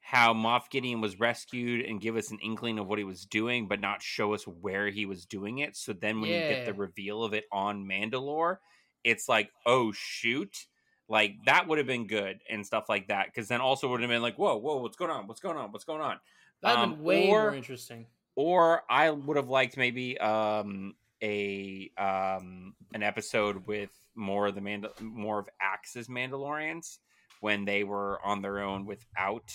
how 0.00 0.34
Moff 0.34 0.68
Gideon 0.70 1.00
was 1.00 1.18
rescued 1.20 1.84
and 1.86 2.00
give 2.00 2.16
us 2.16 2.30
an 2.32 2.38
inkling 2.42 2.78
of 2.78 2.86
what 2.88 2.98
he 2.98 3.04
was 3.04 3.24
doing, 3.24 3.68
but 3.68 3.80
not 3.80 4.02
show 4.02 4.34
us 4.34 4.44
where 4.46 4.88
he 4.90 5.06
was 5.06 5.24
doing 5.26 5.58
it. 5.58 5.76
So 5.76 5.92
then 5.92 6.20
when 6.20 6.28
you 6.30 6.38
get 6.38 6.66
the 6.66 6.74
reveal 6.74 7.22
of 7.22 7.34
it 7.34 7.44
on 7.52 7.84
Mandalore, 7.84 8.56
it's 9.04 9.28
like, 9.28 9.50
oh 9.64 9.92
shoot. 9.92 10.66
Like 11.08 11.34
that 11.46 11.68
would 11.68 11.78
have 11.78 11.86
been 11.86 12.06
good 12.08 12.40
and 12.50 12.66
stuff 12.66 12.88
like 12.88 13.08
that. 13.08 13.26
Because 13.26 13.46
then 13.48 13.60
also 13.60 13.88
would 13.90 14.00
have 14.00 14.10
been 14.10 14.22
like, 14.22 14.36
whoa, 14.36 14.56
whoa, 14.56 14.78
what's 14.78 14.96
going 14.96 15.10
on? 15.10 15.26
What's 15.28 15.40
going 15.40 15.56
on? 15.56 15.70
What's 15.70 15.84
going 15.84 16.00
on? 16.00 16.18
That'd 16.62 16.78
have 16.78 16.88
Um, 16.88 16.94
been 16.96 17.04
way 17.04 17.28
or- 17.30 17.42
more 17.50 17.54
interesting. 17.54 18.06
Or 18.34 18.82
I 18.88 19.10
would 19.10 19.36
have 19.36 19.48
liked 19.48 19.76
maybe 19.76 20.18
um 20.18 20.94
a 21.22 21.90
um 21.98 22.74
an 22.94 23.02
episode 23.02 23.66
with 23.66 23.90
more 24.14 24.48
of 24.48 24.54
the 24.54 24.60
Mandal- 24.60 25.00
more 25.00 25.38
of 25.38 25.48
Axe's 25.60 26.08
Mandalorians 26.08 26.98
when 27.40 27.64
they 27.64 27.84
were 27.84 28.20
on 28.24 28.42
their 28.42 28.60
own 28.60 28.86
without 28.86 29.52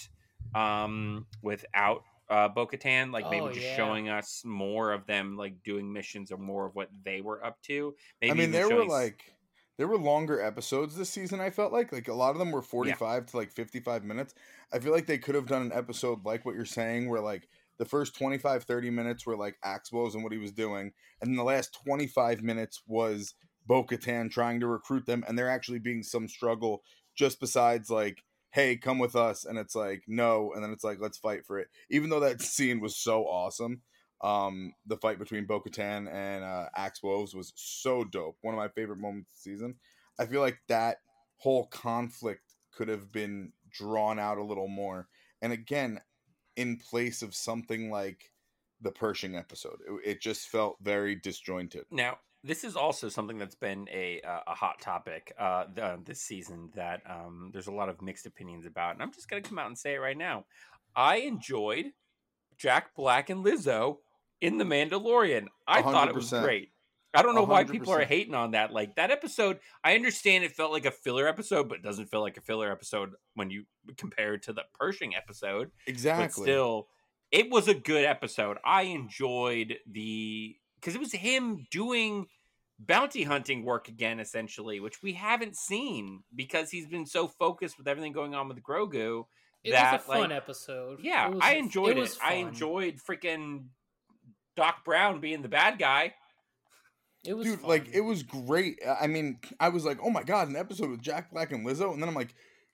um 0.56 1.26
without 1.42 2.04
uh, 2.30 2.50
Bo 2.50 2.68
Katan, 2.68 3.14
like 3.14 3.30
maybe 3.32 3.46
Oh, 3.46 3.54
just 3.54 3.66
yeah. 3.66 3.76
showing 3.78 4.10
us 4.10 4.42
more 4.44 4.92
of 4.92 5.06
them 5.06 5.38
like 5.38 5.64
doing 5.64 5.92
missions 5.94 6.30
or 6.30 6.38
more 6.38 6.66
of 6.66 6.76
what 6.76 6.90
they 7.06 7.22
were 7.22 7.42
up 7.46 7.62
to. 7.64 7.96
Maybe 8.22 8.32
I 8.32 8.34
mean, 8.34 8.52
there 8.52 8.66
were 8.66 8.72
showing 8.72 8.90
s- 8.90 8.92
like 8.92 9.34
there 9.78 9.88
were 9.88 9.98
longer 9.98 10.42
episodes 10.42 10.98
this 10.98 11.10
season. 11.10 11.40
I 11.40 11.52
felt 11.52 11.72
like 11.72 11.94
like 11.94 12.10
a 12.10 12.14
lot 12.14 12.32
of 12.32 12.40
them 12.40 12.52
were 12.52 12.62
forty 12.62 12.92
five 12.92 13.28
to 13.28 13.38
like 13.38 13.52
fifty 13.54 13.80
five 13.80 14.04
minutes. 14.04 14.34
I 14.74 14.80
feel 14.80 14.92
like 14.92 15.06
they 15.06 15.18
could 15.20 15.36
have 15.36 15.46
done 15.48 15.62
an 15.62 15.72
episode 15.72 16.26
like 16.26 16.46
what 16.46 16.56
you're 16.56 16.66
saying, 16.66 17.08
where 17.10 17.22
like 17.22 17.48
the 17.78 17.86
first 17.86 18.16
25 18.16 18.64
30 18.64 18.90
minutes 18.90 19.26
were 19.26 19.38
like 19.38 19.58
Axwell's 19.64 20.16
and 20.16 20.24
what 20.24 20.34
he 20.34 20.40
was 20.40 20.52
doing, 20.52 20.92
and 21.22 21.30
then 21.30 21.36
the 21.36 21.44
last 21.44 21.78
twenty 21.84 22.08
five 22.08 22.42
minutes 22.42 22.82
was 22.88 23.34
Bo 23.66 23.84
trying 23.84 24.60
to 24.60 24.68
recruit 24.68 25.06
them, 25.06 25.24
and 25.28 25.38
there 25.38 25.50
actually 25.50 25.80
being 25.80 26.04
some 26.04 26.28
struggle 26.28 26.84
just 27.16 27.40
besides 27.40 27.90
like. 27.90 28.24
Hey, 28.52 28.78
come 28.78 28.98
with 28.98 29.16
us, 29.16 29.44
and 29.44 29.60
it's 29.60 29.76
like 29.76 30.04
no, 30.08 30.54
and 30.54 30.64
then 30.64 30.72
it's 30.72 30.84
like 30.84 31.00
let's 31.02 31.18
fight 31.18 31.46
for 31.46 31.60
it. 31.60 31.68
Even 31.92 32.10
though 32.10 32.22
that 32.22 32.42
scene 32.54 32.80
was 32.80 32.96
so 32.96 33.26
awesome, 33.26 33.82
um, 34.22 34.74
the 34.86 34.98
fight 34.98 35.20
between 35.20 35.46
Bo 35.46 35.62
and 35.78 36.44
uh, 36.44 36.66
Axe 36.76 37.04
Woves 37.04 37.36
was 37.36 37.54
so 37.56 38.04
dope. 38.04 38.38
One 38.42 38.54
of 38.54 38.58
my 38.58 38.70
favorite 38.70 39.00
moments 39.00 39.32
of 39.32 39.36
the 39.36 39.52
season. 39.52 39.76
I 40.20 40.26
feel 40.26 40.42
like 40.42 40.60
that 40.70 40.98
whole 41.38 41.68
conflict 41.68 42.42
could 42.74 42.88
have 42.88 43.12
been 43.12 43.54
drawn 43.70 44.18
out 44.18 44.38
a 44.38 44.44
little 44.44 44.68
more. 44.68 45.08
And 45.42 45.54
again, 45.54 46.02
in 46.58 46.76
place 46.78 47.22
of 47.22 47.34
something 47.34 47.90
like 47.90 48.32
the 48.82 48.92
Pershing 48.92 49.36
episode, 49.36 49.78
it, 49.88 50.10
it 50.12 50.22
just 50.22 50.50
felt 50.50 50.76
very 50.82 51.16
disjointed. 51.16 51.86
Now, 51.90 52.18
this 52.44 52.64
is 52.64 52.76
also 52.76 53.10
something 53.10 53.38
that's 53.38 53.56
been 53.56 53.88
a 53.92 54.22
uh, 54.22 54.40
a 54.48 54.54
hot 54.54 54.82
topic 54.82 55.34
uh, 55.40 55.66
th- 55.66 55.78
uh, 55.80 55.98
this 56.04 56.22
season 56.22 56.70
that 56.76 57.02
um, 57.10 57.52
there's 57.54 57.68
a 57.68 57.72
lot 57.72 57.90
of 57.90 58.02
mixed 58.02 58.26
opinions 58.26 58.66
about, 58.66 58.94
and 58.94 59.02
I'm 59.02 59.14
just 59.14 59.30
gonna 59.30 59.42
come 59.42 59.58
out 59.58 59.68
and 59.68 59.78
say 59.78 59.96
it 59.96 60.00
right 60.00 60.18
now. 60.18 60.46
I 60.96 61.18
enjoyed 61.18 61.88
Jack 62.58 62.96
Black 62.96 63.30
and 63.30 63.46
Lizzo 63.46 63.98
in 64.42 64.58
The 64.58 64.66
Mandalorian. 64.66 65.48
I 65.68 65.82
thought 65.82 66.10
it 66.10 66.16
was 66.16 66.30
great. 66.30 66.72
I 67.14 67.22
don't 67.24 67.36
know 67.36 67.44
why 67.44 67.64
people 67.64 67.94
are 67.94 68.04
hating 68.06 68.36
on 68.36 68.52
that. 68.52 68.72
Like 68.72 68.96
that 68.96 69.12
episode, 69.12 69.60
I 69.84 69.96
understand 69.96 70.44
it 70.44 70.52
felt 70.52 70.72
like 70.72 70.86
a 70.86 70.92
filler 70.92 71.28
episode, 71.28 71.68
but 71.70 71.80
it 71.80 71.84
doesn't 71.84 72.08
feel 72.12 72.22
like 72.22 72.38
a 72.38 72.42
filler 72.42 72.72
episode 72.72 73.14
when 73.34 73.50
you 73.50 73.64
compare 73.98 74.34
it 74.36 74.44
to 74.44 74.54
the 74.54 74.64
Pershing 74.80 75.16
episode 75.16 75.72
Exactly. 75.88 76.26
but 76.26 76.32
still 76.44 76.88
it 77.32 77.50
was 77.52 77.68
a 77.68 77.74
good 77.74 78.06
episode 78.06 78.58
i 78.64 78.84
enjoyed 78.84 79.78
the 79.92 80.56
because 80.80 80.96
it 80.96 81.00
was 81.00 81.12
him 81.12 81.66
doing 81.72 82.26
bounty 82.80 83.24
hunting 83.24 83.66
work 83.66 83.90
again 83.90 84.20
essentially 84.22 84.80
which 84.80 85.02
we 85.04 85.12
haven't 85.14 85.56
seen 85.58 86.24
because 86.36 86.70
he's 86.72 86.88
been 86.88 87.06
so 87.06 87.28
focused 87.28 87.78
with 87.78 87.86
everything 87.88 88.14
going 88.14 88.34
on 88.34 88.48
with 88.48 88.62
grogu 88.64 89.26
It 89.64 89.72
that 89.72 89.94
was 89.94 90.02
a 90.02 90.06
fun 90.06 90.20
like, 90.22 90.32
episode. 90.32 91.00
yeah 91.02 91.28
was- 91.28 91.40
i 91.42 91.56
enjoyed 91.56 91.98
it, 91.98 92.02
was 92.02 92.18
i 92.24 92.36
enjoyed 92.36 92.96
freaking 92.98 93.66
doc 94.56 94.86
brown 94.86 95.20
being 95.20 95.42
the 95.42 95.50
bad 95.50 95.78
guy 95.80 96.14
It 97.26 97.34
was 97.34 97.46
Dude, 97.48 97.60
fun. 97.60 97.70
like 97.70 97.90
it 97.94 98.02
was 98.02 98.24
great. 98.24 98.80
I- 98.86 99.08
mean, 99.08 99.40
I 99.60 99.70
was 99.70 99.86
like, 99.86 100.00
"Oh 100.02 100.10
my 100.10 100.24
god, 100.24 100.48
an 100.48 100.56
episode 100.56 100.90
with 100.90 101.02
Jack 101.02 101.32
Black 101.32 101.52
and 101.52 101.66
Lizzo," 101.66 101.92
and 101.92 102.02
then 102.02 102.08
I'm 102.10 102.16
like, 102.16 102.34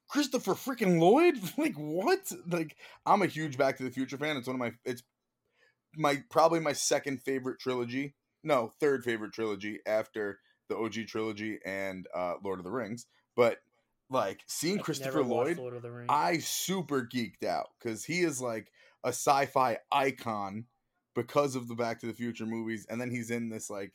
"Christopher 0.09 0.53
freaking 0.53 0.99
Lloyd? 0.99 1.37
like 1.57 1.75
what?" 1.75 2.31
Like 2.47 2.75
I'm 3.05 3.21
a 3.21 3.27
huge 3.27 3.57
Back 3.57 3.77
to 3.77 3.83
the 3.83 3.91
Future 3.91 4.17
fan. 4.17 4.37
It's 4.37 4.47
one 4.47 4.55
of 4.55 4.59
my 4.59 4.73
it's 4.85 5.03
my 5.95 6.23
probably 6.29 6.59
my 6.59 6.73
second 6.73 7.21
favorite 7.21 7.59
trilogy. 7.59 8.15
No, 8.43 8.73
third 8.79 9.03
favorite 9.03 9.33
trilogy 9.33 9.79
after 9.85 10.39
the 10.69 10.77
OG 10.77 11.07
trilogy 11.07 11.59
and 11.65 12.07
uh 12.13 12.35
Lord 12.43 12.59
of 12.59 12.65
the 12.65 12.71
Rings. 12.71 13.07
But 13.35 13.59
like 14.09 14.41
seeing 14.47 14.79
I've 14.79 14.85
Christopher 14.85 15.23
Lloyd, 15.23 15.57
Lord 15.57 15.75
of 15.75 15.81
the 15.81 15.91
Rings. 15.91 16.09
I 16.09 16.37
super 16.39 17.01
geeked 17.01 17.43
out 17.45 17.69
because 17.79 18.03
he 18.03 18.21
is 18.21 18.41
like 18.41 18.71
a 19.03 19.09
sci-fi 19.09 19.79
icon 19.91 20.65
because 21.15 21.55
of 21.55 21.67
the 21.67 21.75
Back 21.75 21.99
to 22.01 22.07
the 22.07 22.13
Future 22.13 22.45
movies, 22.45 22.85
and 22.89 22.99
then 22.99 23.09
he's 23.09 23.31
in 23.31 23.49
this 23.49 23.69
like 23.69 23.93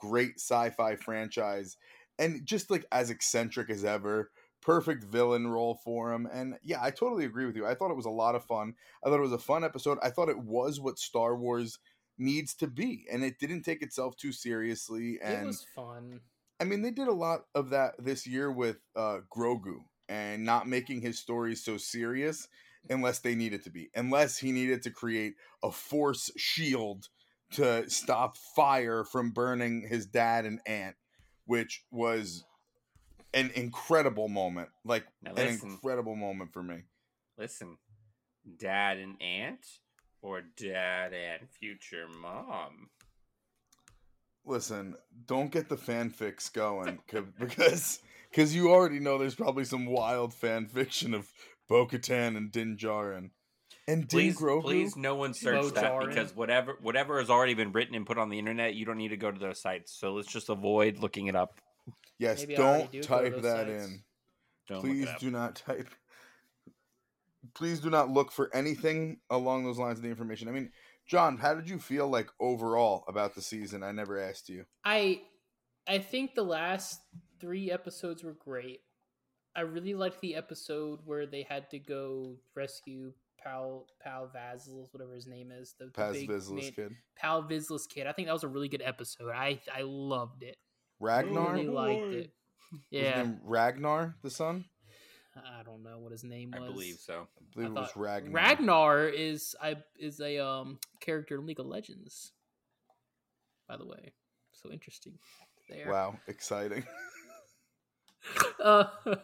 great 0.00 0.38
sci-fi 0.38 0.96
franchise, 0.96 1.76
and 2.18 2.44
just 2.44 2.70
like 2.70 2.86
as 2.92 3.10
eccentric 3.10 3.70
as 3.70 3.84
ever. 3.84 4.30
Perfect 4.62 5.04
villain 5.04 5.46
role 5.48 5.80
for 5.82 6.12
him, 6.12 6.28
and 6.30 6.54
yeah, 6.62 6.82
I 6.82 6.90
totally 6.90 7.24
agree 7.24 7.46
with 7.46 7.56
you. 7.56 7.64
I 7.64 7.74
thought 7.74 7.90
it 7.90 7.96
was 7.96 8.04
a 8.04 8.10
lot 8.10 8.34
of 8.34 8.44
fun. 8.44 8.74
I 9.02 9.08
thought 9.08 9.18
it 9.18 9.22
was 9.22 9.32
a 9.32 9.38
fun 9.38 9.64
episode. 9.64 9.96
I 10.02 10.10
thought 10.10 10.28
it 10.28 10.38
was 10.38 10.78
what 10.78 10.98
Star 10.98 11.34
Wars 11.34 11.78
needs 12.18 12.54
to 12.56 12.66
be, 12.66 13.06
and 13.10 13.24
it 13.24 13.38
didn't 13.38 13.62
take 13.62 13.80
itself 13.80 14.16
too 14.16 14.32
seriously. 14.32 15.18
And 15.22 15.44
it 15.44 15.46
was 15.46 15.66
fun. 15.74 16.20
I 16.60 16.64
mean, 16.64 16.82
they 16.82 16.90
did 16.90 17.08
a 17.08 17.12
lot 17.12 17.46
of 17.54 17.70
that 17.70 17.94
this 17.98 18.26
year 18.26 18.52
with 18.52 18.76
uh, 18.94 19.20
Grogu 19.34 19.78
and 20.10 20.44
not 20.44 20.68
making 20.68 21.00
his 21.00 21.18
stories 21.18 21.64
so 21.64 21.78
serious 21.78 22.46
unless 22.90 23.20
they 23.20 23.34
needed 23.34 23.64
to 23.64 23.70
be, 23.70 23.88
unless 23.94 24.36
he 24.36 24.52
needed 24.52 24.82
to 24.82 24.90
create 24.90 25.34
a 25.62 25.70
force 25.70 26.30
shield 26.36 27.08
to 27.52 27.88
stop 27.90 28.36
fire 28.36 29.04
from 29.04 29.30
burning 29.30 29.86
his 29.88 30.06
dad 30.06 30.44
and 30.46 30.60
aunt, 30.66 30.96
which 31.46 31.84
was 31.90 32.44
an 33.34 33.50
incredible 33.54 34.28
moment. 34.28 34.68
Like, 34.84 35.04
Now 35.22 35.34
an 35.34 35.48
incredible 35.48 36.16
moment 36.16 36.52
for 36.52 36.62
me. 36.62 36.82
listen 37.38 37.78
dad 38.58 38.98
and 38.98 39.20
aunt 39.20 39.66
or 40.22 40.40
dad 40.56 41.12
and 41.12 41.48
future 41.48 42.06
mom 42.20 42.88
Listen, 44.44 44.96
don't 45.26 45.52
get 45.52 45.68
the 45.68 45.76
fanfics 45.76 46.52
going 46.52 46.98
because 47.38 48.00
because 48.30 48.54
you 48.54 48.70
already 48.70 49.00
know 49.00 49.18
there's 49.18 49.34
probably 49.34 49.64
some 49.64 49.86
wild 49.86 50.32
fan 50.32 50.66
fiction 50.66 51.14
of 51.14 51.30
Bo-Katan 51.68 52.36
and 52.36 52.50
Din 52.50 52.76
Djarin. 52.76 53.30
And 53.90 54.06
Din 54.06 54.18
please, 54.20 54.36
Grogu. 54.38 54.62
please, 54.62 54.96
no 54.96 55.14
one 55.14 55.34
search 55.34 55.74
that 55.74 55.84
Mojarin. 55.84 56.08
because 56.08 56.36
whatever 56.36 56.76
whatever 56.80 57.18
has 57.18 57.28
already 57.30 57.54
been 57.54 57.72
written 57.72 57.94
and 57.94 58.06
put 58.06 58.18
on 58.18 58.28
the 58.28 58.38
internet, 58.38 58.74
you 58.74 58.84
don't 58.84 58.98
need 58.98 59.08
to 59.08 59.16
go 59.16 59.30
to 59.30 59.38
those 59.38 59.60
sites. 59.60 59.92
So 59.98 60.12
let's 60.14 60.28
just 60.30 60.48
avoid 60.48 60.98
looking 60.98 61.26
it 61.26 61.34
up. 61.36 61.60
yes, 62.18 62.40
Maybe 62.40 62.54
don't 62.56 62.90
do 62.92 63.02
type 63.02 63.42
that 63.42 63.66
sites. 63.66 63.86
in. 63.86 64.02
Don't 64.68 64.80
Please 64.80 65.08
do 65.18 65.30
not 65.30 65.56
type. 65.56 65.88
Please 67.54 67.80
do 67.80 67.90
not 67.90 68.10
look 68.10 68.30
for 68.30 68.54
anything 68.54 69.18
along 69.30 69.64
those 69.64 69.78
lines 69.78 69.98
of 69.98 70.02
the 70.04 70.10
information. 70.10 70.48
I 70.48 70.52
mean, 70.52 70.70
John, 71.06 71.38
how 71.38 71.54
did 71.54 71.68
you 71.68 71.78
feel 71.78 72.06
like 72.06 72.28
overall 72.38 73.02
about 73.08 73.34
the 73.34 73.42
season? 73.42 73.82
I 73.82 73.92
never 73.92 74.20
asked 74.20 74.48
you. 74.48 74.66
I 74.84 75.22
I 75.88 75.98
think 75.98 76.34
the 76.34 76.44
last 76.44 77.00
three 77.40 77.70
episodes 77.70 78.22
were 78.22 78.34
great. 78.38 78.80
I 79.56 79.62
really 79.62 79.94
liked 79.94 80.20
the 80.20 80.36
episode 80.36 81.00
where 81.04 81.26
they 81.26 81.42
had 81.48 81.70
to 81.70 81.78
go 81.80 82.36
rescue 82.54 83.12
Pal 83.42 83.86
Pal 84.02 84.30
Vazlis, 84.34 84.92
whatever 84.92 85.14
his 85.14 85.26
name 85.26 85.50
is, 85.50 85.74
the, 85.78 85.86
the 85.86 85.90
Paz 85.92 86.12
big 86.14 86.28
Vizslas 86.28 86.62
man- 86.62 86.72
kid. 86.72 86.92
Pal 87.16 87.42
Vizslas 87.42 87.88
kid. 87.88 88.06
I 88.06 88.12
think 88.12 88.28
that 88.28 88.32
was 88.34 88.44
a 88.44 88.48
really 88.48 88.68
good 88.68 88.82
episode. 88.84 89.30
I 89.34 89.60
I 89.74 89.82
loved 89.82 90.42
it. 90.42 90.56
Ragnar? 91.00 91.54
really 91.54 91.66
liked 91.68 92.12
it. 92.12 92.30
his 92.70 92.80
Yeah, 92.90 93.22
name 93.22 93.40
Ragnar, 93.44 94.16
the 94.22 94.30
son? 94.30 94.66
I 95.36 95.62
don't 95.62 95.82
know 95.82 95.98
what 95.98 96.12
his 96.12 96.24
name 96.24 96.50
was. 96.52 96.62
I 96.62 96.72
believe 96.72 96.96
so. 96.96 97.26
I 97.38 97.44
believe 97.54 97.68
I 97.68 97.80
it 97.80 97.82
was 97.82 97.96
Ragnar. 97.96 98.32
Ragnar 98.32 99.08
is 99.08 99.54
I 99.62 99.76
is 99.98 100.20
a 100.20 100.44
um 100.44 100.78
character 101.00 101.36
in 101.36 101.46
League 101.46 101.60
of 101.60 101.66
Legends. 101.66 102.32
By 103.68 103.76
the 103.76 103.86
way, 103.86 104.12
so 104.52 104.70
interesting. 104.70 105.14
There. 105.68 105.88
Wow, 105.88 106.18
exciting. 106.26 106.84
uh, 108.62 108.84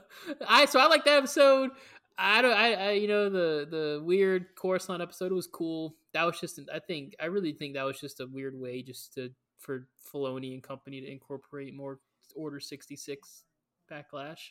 I 0.49 0.65
so 0.67 0.79
I 0.79 0.87
like 0.87 1.05
that 1.05 1.19
episode. 1.19 1.71
I 2.19 2.43
don't. 2.43 2.57
I, 2.57 2.73
I 2.75 2.91
you 2.93 3.09
know 3.09 3.29
the 3.29 3.67
the 3.71 4.03
weird 4.03 4.47
Coruscant 4.57 5.03
episode 5.03 5.33
was 5.33 5.47
cool. 5.47 5.97
That 6.15 6.25
was 6.25 6.41
just. 6.41 6.59
I 6.73 6.79
think 6.79 7.15
I 7.21 7.27
really 7.27 7.53
think 7.53 7.75
that 7.75 7.85
was 7.85 8.01
just 8.01 8.21
a 8.21 8.27
weird 8.27 8.59
way 8.59 8.83
just 8.83 9.15
to 9.15 9.31
for 9.59 9.87
Filoni 10.13 10.53
and 10.55 10.63
company 10.63 11.01
to 11.01 11.11
incorporate 11.11 11.75
more 11.75 12.01
Order 12.35 12.61
sixty 12.61 12.97
six 12.97 13.45
backlash. 13.91 14.51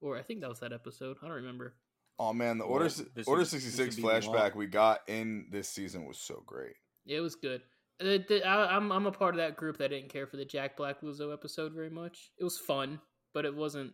Or 0.00 0.16
I 0.16 0.22
think 0.22 0.40
that 0.40 0.48
was 0.48 0.60
that 0.60 0.72
episode. 0.72 1.16
I 1.22 1.26
don't 1.26 1.36
remember. 1.36 1.74
Oh 2.18 2.32
man, 2.32 2.58
the 2.58 2.64
Order 2.64 2.88
this 3.14 3.26
Order 3.26 3.44
sixty 3.44 3.70
six 3.70 3.96
flashback 3.96 4.54
we 4.54 4.66
got 4.66 5.00
in 5.08 5.46
this 5.50 5.68
season 5.68 6.06
was 6.06 6.18
so 6.18 6.42
great. 6.46 6.74
It 7.06 7.20
was 7.20 7.34
good. 7.34 7.62
Uh, 8.00 8.18
the- 8.28 8.44
I, 8.46 8.76
I'm 8.76 8.92
I'm 8.92 9.06
a 9.06 9.12
part 9.12 9.34
of 9.34 9.38
that 9.38 9.56
group 9.56 9.78
that 9.78 9.90
didn't 9.90 10.10
care 10.12 10.26
for 10.26 10.36
the 10.36 10.44
Jack 10.44 10.76
Black 10.76 11.00
Lizzo 11.00 11.32
episode 11.32 11.72
very 11.72 11.90
much. 11.90 12.30
It 12.38 12.44
was 12.44 12.58
fun, 12.58 13.00
but 13.34 13.44
it 13.44 13.54
wasn't. 13.54 13.92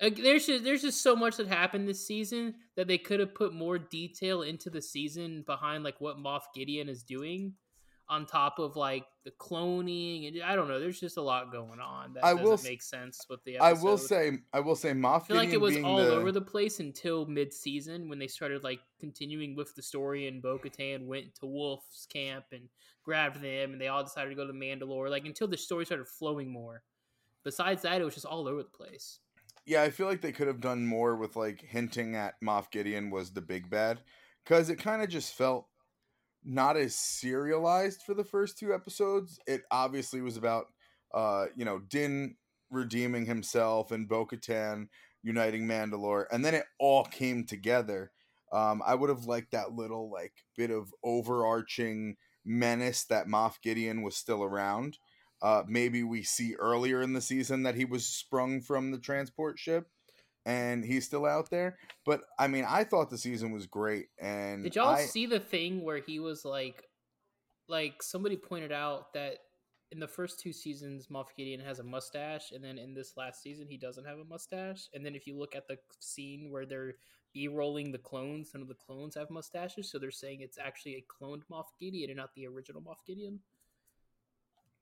There's 0.00 0.46
just 0.46 0.64
there's 0.64 0.82
just 0.82 1.02
so 1.02 1.16
much 1.16 1.36
that 1.38 1.48
happened 1.48 1.88
this 1.88 2.06
season 2.06 2.54
that 2.76 2.86
they 2.86 2.98
could 2.98 3.20
have 3.20 3.34
put 3.34 3.52
more 3.52 3.78
detail 3.78 4.42
into 4.42 4.70
the 4.70 4.82
season 4.82 5.42
behind 5.46 5.82
like 5.84 6.00
what 6.00 6.18
Moff 6.18 6.42
Gideon 6.54 6.88
is 6.88 7.02
doing, 7.02 7.54
on 8.10 8.24
top 8.24 8.58
of 8.58 8.76
like 8.76 9.04
the 9.24 9.30
cloning 9.32 10.28
and 10.28 10.42
I 10.42 10.56
don't 10.56 10.68
know. 10.68 10.80
There's 10.80 11.00
just 11.00 11.16
a 11.16 11.22
lot 11.22 11.52
going 11.52 11.80
on 11.80 12.14
that 12.14 12.24
I 12.24 12.32
doesn't 12.32 12.44
will 12.44 12.58
make 12.62 12.82
sense 12.82 13.26
with 13.28 13.42
the. 13.44 13.58
I 13.58 13.74
will 13.74 13.98
say, 13.98 14.38
I 14.52 14.60
will 14.60 14.76
say, 14.76 14.92
Moff 14.92 15.22
I 15.22 15.26
feel 15.26 15.36
like 15.36 15.50
it 15.50 15.60
was 15.60 15.76
all 15.78 15.98
the, 15.98 16.12
over 16.12 16.32
the 16.32 16.40
place 16.40 16.80
until 16.80 17.26
mid-season 17.26 18.08
when 18.08 18.18
they 18.18 18.26
started 18.26 18.64
like 18.64 18.80
continuing 18.98 19.56
with 19.56 19.74
the 19.74 19.82
story 19.82 20.26
and 20.26 20.42
Bo-Katan 20.42 21.06
went 21.06 21.34
to 21.36 21.46
Wolf's 21.46 22.06
camp 22.06 22.46
and 22.52 22.68
grabbed 23.02 23.42
them 23.42 23.72
and 23.72 23.80
they 23.80 23.88
all 23.88 24.04
decided 24.04 24.30
to 24.30 24.36
go 24.36 24.46
to 24.46 24.52
Mandalore. 24.52 25.10
Like 25.10 25.26
until 25.26 25.48
the 25.48 25.56
story 25.56 25.84
started 25.84 26.08
flowing 26.08 26.50
more. 26.50 26.82
Besides 27.44 27.82
that, 27.82 28.00
it 28.00 28.04
was 28.04 28.14
just 28.14 28.26
all 28.26 28.48
over 28.48 28.62
the 28.62 28.68
place. 28.68 29.20
Yeah, 29.68 29.82
I 29.82 29.90
feel 29.90 30.06
like 30.06 30.22
they 30.22 30.32
could 30.32 30.46
have 30.46 30.62
done 30.62 30.86
more 30.86 31.14
with 31.14 31.36
like 31.36 31.60
hinting 31.60 32.16
at 32.16 32.40
Moff 32.42 32.70
Gideon 32.70 33.10
was 33.10 33.32
the 33.32 33.42
big 33.42 33.68
bad 33.68 34.00
because 34.42 34.70
it 34.70 34.76
kind 34.76 35.02
of 35.02 35.10
just 35.10 35.34
felt 35.34 35.66
not 36.44 36.76
as 36.78 36.94
serialized 36.94 38.02
for 38.02 38.14
the 38.14 38.24
first 38.24 38.58
two 38.58 38.74
episodes. 38.74 39.38
It 39.46 39.62
obviously 39.70 40.22
was 40.22 40.38
about, 40.38 40.68
uh, 41.14 41.46
you 41.54 41.66
know, 41.66 41.80
Din 41.80 42.36
redeeming 42.70 43.26
himself 43.26 43.92
and 43.92 44.08
Bo 44.08 44.26
Katan 44.26 44.88
uniting 45.22 45.66
Mandalore, 45.66 46.26
and 46.32 46.42
then 46.44 46.54
it 46.54 46.64
all 46.80 47.04
came 47.04 47.44
together. 47.44 48.12
Um, 48.52 48.82
I 48.86 48.94
would 48.94 49.10
have 49.10 49.26
liked 49.26 49.52
that 49.52 49.72
little 49.72 50.10
like 50.10 50.32
bit 50.56 50.70
of 50.70 50.94
overarching 51.04 52.16
menace 52.44 53.04
that 53.06 53.28
Moff 53.28 53.60
Gideon 53.62 54.02
was 54.02 54.16
still 54.16 54.42
around. 54.42 54.98
Uh, 55.40 55.62
maybe 55.66 56.02
we 56.02 56.22
see 56.22 56.54
earlier 56.56 57.00
in 57.00 57.12
the 57.12 57.20
season 57.20 57.62
that 57.62 57.74
he 57.74 57.84
was 57.84 58.06
sprung 58.06 58.60
from 58.60 58.90
the 58.90 58.98
transport 58.98 59.58
ship 59.58 59.86
and 60.44 60.84
he's 60.84 61.04
still 61.04 61.26
out 61.26 61.50
there. 61.50 61.78
But 62.06 62.22
I 62.38 62.48
mean, 62.48 62.64
I 62.66 62.84
thought 62.84 63.10
the 63.10 63.18
season 63.18 63.52
was 63.52 63.66
great. 63.66 64.06
And 64.18 64.64
Did 64.64 64.76
y'all 64.76 64.88
I, 64.88 65.04
see 65.04 65.26
the 65.26 65.40
thing 65.40 65.84
where 65.84 65.98
he 65.98 66.18
was 66.18 66.44
like, 66.44 66.84
like 67.68 68.02
somebody 68.02 68.36
pointed 68.36 68.72
out 68.72 69.12
that 69.12 69.38
in 69.92 70.00
the 70.00 70.08
first 70.08 70.40
two 70.40 70.52
seasons, 70.52 71.08
Moff 71.08 71.28
Gideon 71.36 71.60
has 71.60 71.78
a 71.78 71.84
mustache, 71.84 72.52
and 72.52 72.62
then 72.62 72.78
in 72.78 72.94
this 72.94 73.14
last 73.16 73.42
season, 73.42 73.66
he 73.68 73.76
doesn't 73.76 74.06
have 74.06 74.18
a 74.18 74.24
mustache. 74.24 74.88
And 74.92 75.04
then 75.04 75.14
if 75.14 75.26
you 75.26 75.38
look 75.38 75.54
at 75.54 75.68
the 75.68 75.78
scene 76.00 76.50
where 76.50 76.66
they're 76.66 76.94
b-rolling 77.32 77.92
the 77.92 77.98
clones, 77.98 78.50
none 78.54 78.62
of 78.62 78.68
the 78.68 78.74
clones 78.74 79.14
have 79.14 79.30
mustaches, 79.30 79.90
so 79.90 79.98
they're 79.98 80.10
saying 80.10 80.40
it's 80.40 80.58
actually 80.58 80.96
a 80.96 81.04
cloned 81.24 81.42
Moff 81.50 81.66
Gideon 81.80 82.10
and 82.10 82.18
not 82.18 82.34
the 82.34 82.46
original 82.46 82.82
Moff 82.82 83.04
Gideon. 83.06 83.40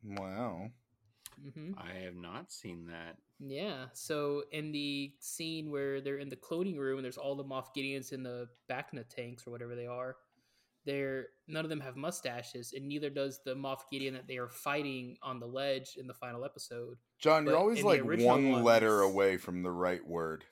Wow. 0.07 0.71
hmm 1.55 1.73
I 1.77 2.05
have 2.05 2.15
not 2.15 2.51
seen 2.53 2.87
that. 2.87 3.17
Yeah. 3.39 3.87
So 3.93 4.45
in 4.53 4.73
the 4.73 5.13
scene 5.21 5.71
where 5.71 6.01
they're 6.01 6.19
in 6.19 6.29
the 6.29 6.37
cloning 6.37 6.79
room 6.79 6.99
and 6.99 7.05
there's 7.05 7.19
all 7.19 7.35
the 7.35 7.45
Moff 7.45 7.67
Gideons 7.77 8.13
in 8.13 8.23
the 8.23 8.49
Bacna 8.71 9.07
tanks 9.09 9.47
or 9.47 9.51
whatever 9.51 9.75
they 9.75 9.87
are, 9.87 10.17
they're 10.87 11.27
none 11.49 11.65
of 11.65 11.69
them 11.69 11.81
have 11.81 11.97
mustaches, 11.97 12.73
and 12.75 12.87
neither 12.87 13.11
does 13.11 13.41
the 13.45 13.55
Moff 13.55 13.81
Gideon 13.91 14.15
that 14.15 14.29
they 14.29 14.39
are 14.39 14.49
fighting 14.49 15.17
on 15.23 15.41
the 15.41 15.47
ledge 15.47 15.97
in 15.99 16.07
the 16.07 16.15
final 16.15 16.45
episode. 16.45 16.97
John, 17.19 17.45
you're 17.45 17.57
always 17.57 17.83
like 17.83 18.01
original 18.01 18.37
one 18.37 18.63
letter 18.63 19.01
away 19.01 19.37
from 19.37 19.63
the 19.63 19.73
right 19.73 20.07
word. 20.07 20.45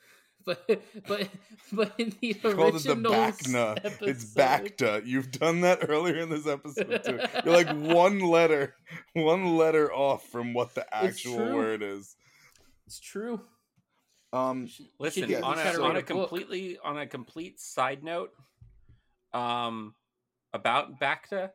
But 0.46 0.82
but 1.08 1.28
but 1.72 1.92
in 1.98 2.10
the 2.20 2.26
You 2.28 2.34
called 2.34 2.76
it 2.76 2.82
the 2.82 2.92
original 2.92 3.12
Bacna. 3.12 3.78
It's 4.02 4.36
episode- 4.36 4.38
Bacta. 4.38 5.06
You've 5.06 5.30
done 5.32 5.62
that 5.62 5.88
earlier 5.88 6.18
in 6.18 6.28
this 6.28 6.46
episode 6.46 7.02
too. 7.04 7.18
You're 7.44 7.54
like 7.54 7.68
one 7.74 8.20
letter, 8.20 8.74
one 9.14 9.56
letter 9.56 9.92
off 9.92 10.26
from 10.28 10.52
what 10.52 10.74
the 10.74 10.84
actual 10.94 11.36
word 11.54 11.82
is. 11.82 12.14
It's 12.86 13.00
true. 13.00 13.40
Um, 14.34 14.68
Listen, 14.98 15.28
get- 15.28 15.42
on 15.42 15.56
you 15.56 15.62
try 15.62 15.70
a, 15.70 15.76
to 15.76 15.82
on 15.82 15.96
a 15.96 15.98
a 16.00 16.02
book. 16.02 16.06
completely 16.06 16.76
on 16.84 16.98
a 16.98 17.06
complete 17.06 17.58
side 17.60 18.02
note, 18.02 18.30
um, 19.32 19.94
about 20.52 21.00
Bacta, 21.00 21.50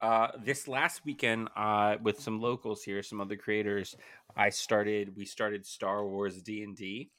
uh, 0.00 0.28
this 0.44 0.66
last 0.66 1.04
weekend, 1.04 1.48
uh, 1.56 1.96
with 2.02 2.20
some 2.20 2.40
locals 2.40 2.82
here, 2.82 3.02
some 3.02 3.20
other 3.20 3.36
creators, 3.36 3.94
I 4.36 4.48
started. 4.50 5.14
We 5.16 5.24
started 5.26 5.64
Star 5.66 6.04
Wars 6.06 6.42
D 6.42 6.62
and 6.62 6.76
D. 6.76 7.10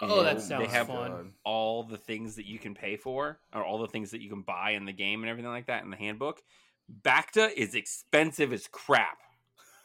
Oh, 0.00 0.22
that 0.24 0.40
sounds 0.40 0.66
they 0.66 0.70
have 0.72 0.88
fun. 0.88 1.32
all 1.44 1.84
the 1.84 1.96
things 1.96 2.36
that 2.36 2.46
you 2.46 2.58
can 2.58 2.74
pay 2.74 2.96
for, 2.96 3.38
or 3.54 3.64
all 3.64 3.78
the 3.78 3.86
things 3.86 4.10
that 4.10 4.20
you 4.20 4.28
can 4.28 4.42
buy 4.42 4.70
in 4.70 4.84
the 4.84 4.92
game 4.92 5.22
and 5.22 5.30
everything 5.30 5.50
like 5.50 5.66
that 5.66 5.84
in 5.84 5.90
the 5.90 5.96
handbook. 5.96 6.42
Bacta 7.02 7.52
is 7.56 7.74
expensive 7.74 8.52
as 8.52 8.66
crap. 8.68 9.18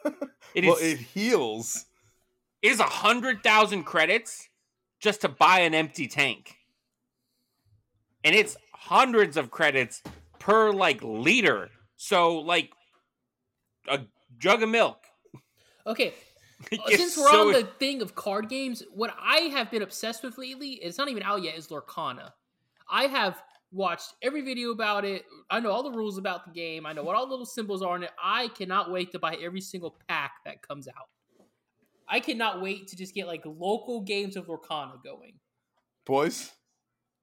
It 0.55 0.63
is 0.63 0.67
well, 0.69 0.77
it 0.79 0.97
heals. 0.97 1.85
it 2.61 2.69
is 2.71 2.79
a 2.79 2.83
hundred 2.83 3.43
thousand 3.43 3.83
credits 3.83 4.47
just 4.99 5.21
to 5.21 5.27
buy 5.29 5.59
an 5.59 5.75
empty 5.75 6.07
tank, 6.07 6.55
and 8.23 8.33
it's 8.33 8.55
hundreds 8.73 9.37
of 9.37 9.51
credits 9.51 10.01
per 10.39 10.71
like 10.71 10.99
liter. 11.03 11.69
So 11.97 12.37
like 12.39 12.71
a 13.89 14.01
jug 14.39 14.63
of 14.63 14.69
milk. 14.69 15.03
Okay, 15.85 16.07
It 16.07 16.13
gets 16.13 16.26
Uh, 16.71 16.89
since 16.89 17.15
we're 17.15 17.29
so 17.29 17.47
on 17.47 17.53
the 17.53 17.63
thing 17.79 18.01
of 18.01 18.15
card 18.15 18.49
games, 18.49 18.81
what 18.93 19.15
I 19.21 19.41
have 19.53 19.69
been 19.69 19.81
obsessed 19.83 20.23
with 20.23 20.37
lately, 20.37 20.71
it's 20.71 20.97
not 20.97 21.07
even 21.09 21.21
out 21.23 21.43
yet, 21.43 21.55
is 21.55 21.67
Lorcana. 21.67 22.31
I 22.89 23.03
have 23.03 23.41
watched 23.71 24.13
every 24.23 24.41
video 24.41 24.71
about 24.71 25.05
it. 25.05 25.23
I 25.51 25.59
know 25.59 25.71
all 25.71 25.83
the 25.83 25.91
rules 25.95 26.17
about 26.17 26.45
the 26.45 26.51
game. 26.51 26.85
I 26.85 26.93
know 26.93 27.03
what 27.03 27.15
all 27.15 27.25
the 27.25 27.31
little 27.31 27.45
symbols 27.45 27.81
are 27.83 27.95
in 27.95 28.03
it. 28.03 28.11
I 28.21 28.47
cannot 28.49 28.91
wait 28.91 29.11
to 29.11 29.19
buy 29.19 29.35
every 29.35 29.61
single 29.61 29.95
pack 30.07 30.31
that 30.45 30.61
comes 30.61 30.87
out. 30.87 31.09
I 32.07 32.19
cannot 32.21 32.61
wait 32.61 32.87
to 32.87 32.95
just 32.95 33.13
get 33.13 33.27
like 33.27 33.43
local 33.45 34.01
games 34.01 34.35
of 34.35 34.47
Lorcana 34.47 35.03
going. 35.03 35.33
Boys, 36.05 36.51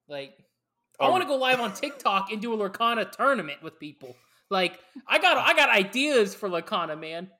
Like, 0.07 0.37
I 0.99 1.07
Oh. 1.07 1.11
want 1.11 1.23
to 1.23 1.27
go 1.27 1.35
live 1.35 1.59
on 1.59 1.73
TikTok 1.73 2.31
and 2.31 2.41
do 2.41 2.53
a 2.53 2.57
Lorcana 2.57 3.11
tournament 3.11 3.61
with 3.63 3.79
people. 3.79 4.15
Like, 4.49 4.79
I 5.07 5.17
got 5.19 5.37
I 5.37 5.53
got 5.55 5.69
ideas 5.69 6.33
for 6.35 6.47
Lorcana, 6.47 6.97
man. 6.97 7.31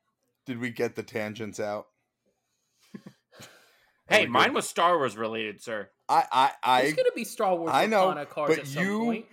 did 0.45 0.59
we 0.59 0.71
get 0.71 0.95
the 0.95 1.03
tangents 1.03 1.59
out? 1.59 1.87
Hey, 4.07 4.25
we 4.25 4.31
mine 4.31 4.49
good? 4.49 4.55
was 4.55 4.69
Star 4.69 4.97
Wars 4.97 5.17
related, 5.17 5.61
sir. 5.61 5.89
I, 6.07 6.23
I, 6.31 6.51
I, 6.63 6.81
it's 6.83 6.95
gonna 6.95 7.09
be 7.15 7.23
Star 7.23 7.55
Wars 7.55 7.71
I 7.73 7.85
know, 7.87 8.07
Lorcana 8.13 8.29
cards 8.29 8.55
but 8.55 8.59
at 8.59 8.67
some 8.67 8.83
you- 8.85 8.99
point. 8.99 9.25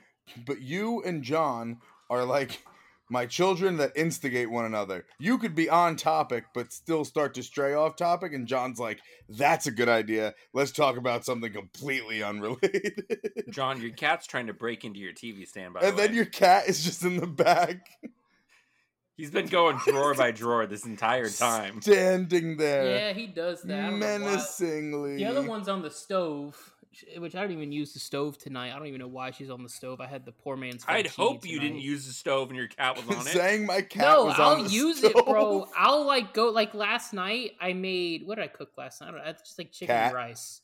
but 0.46 0.60
you 0.62 1.02
and 1.04 1.22
John 1.22 1.78
are 2.08 2.24
like 2.24 2.62
my 3.10 3.26
children 3.26 3.76
that 3.76 3.92
instigate 3.94 4.50
one 4.50 4.64
another. 4.64 5.04
You 5.18 5.36
could 5.36 5.54
be 5.54 5.68
on 5.68 5.96
topic, 5.96 6.44
but 6.54 6.72
still 6.72 7.04
start 7.04 7.34
to 7.34 7.42
stray 7.42 7.74
off 7.74 7.96
topic, 7.96 8.32
and 8.32 8.46
John's 8.46 8.78
like, 8.78 9.00
"That's 9.28 9.66
a 9.66 9.70
good 9.70 9.90
idea. 9.90 10.32
Let's 10.54 10.72
talk 10.72 10.96
about 10.96 11.26
something 11.26 11.52
completely 11.52 12.22
unrelated." 12.22 13.04
John, 13.50 13.82
your 13.82 13.90
cat's 13.90 14.26
trying 14.26 14.46
to 14.46 14.54
break 14.54 14.84
into 14.86 14.98
your 15.00 15.12
TV 15.12 15.46
stand. 15.46 15.74
By 15.74 15.80
and 15.80 15.98
the 15.98 16.02
then 16.02 16.14
your 16.14 16.24
cat 16.24 16.68
is 16.68 16.82
just 16.82 17.02
in 17.04 17.18
the 17.18 17.26
back, 17.26 17.86
he's 19.22 19.30
been 19.30 19.46
going 19.46 19.76
drawer 19.86 20.14
by 20.14 20.32
drawer 20.32 20.66
this 20.66 20.84
entire 20.84 21.28
time. 21.30 21.80
standing 21.80 22.56
there, 22.56 22.96
Yeah, 22.96 23.12
he 23.12 23.26
does 23.28 23.62
that. 23.62 23.78
I 23.78 23.90
don't 23.90 24.00
know 24.00 24.06
why. 24.06 24.18
menacingly. 24.18 25.16
The 25.16 25.26
other 25.26 25.42
one's 25.42 25.68
on 25.68 25.80
the 25.82 25.90
stove, 25.90 26.56
which 27.18 27.34
I 27.36 27.40
don't 27.42 27.52
even 27.52 27.70
use 27.72 27.92
the 27.94 28.00
stove 28.00 28.36
tonight. 28.36 28.72
I 28.74 28.78
don't 28.78 28.88
even 28.88 29.00
know 29.00 29.06
why 29.08 29.30
she's 29.30 29.48
on 29.48 29.62
the 29.62 29.68
stove. 29.68 30.00
I 30.00 30.06
had 30.06 30.24
the 30.24 30.32
poor 30.32 30.56
man's. 30.56 30.84
I'd 30.88 31.06
hope 31.06 31.46
you 31.46 31.60
didn't 31.60 31.78
use 31.80 32.06
the 32.06 32.12
stove 32.12 32.48
and 32.48 32.56
your 32.58 32.66
cat 32.68 32.96
was 32.96 33.16
on 33.16 33.26
it. 33.26 33.30
saying 33.30 33.64
my 33.64 33.80
cat 33.82 34.02
No, 34.02 34.24
was 34.24 34.34
I'll 34.38 34.56
on 34.56 34.64
the 34.64 34.70
use 34.70 35.02
it, 35.04 35.12
bro. 35.14 35.68
I'll 35.76 36.04
like 36.04 36.34
go 36.34 36.48
like 36.50 36.74
last 36.74 37.12
night. 37.14 37.52
I 37.60 37.72
made 37.74 38.26
what 38.26 38.34
did 38.36 38.44
I 38.44 38.48
cook 38.48 38.70
last 38.76 39.00
night? 39.00 39.08
I 39.08 39.10
don't 39.12 39.24
know. 39.24 39.30
It's 39.30 39.42
just 39.42 39.58
like 39.58 39.70
chicken 39.72 39.94
Cat. 39.94 40.06
and 40.08 40.14
rice, 40.14 40.60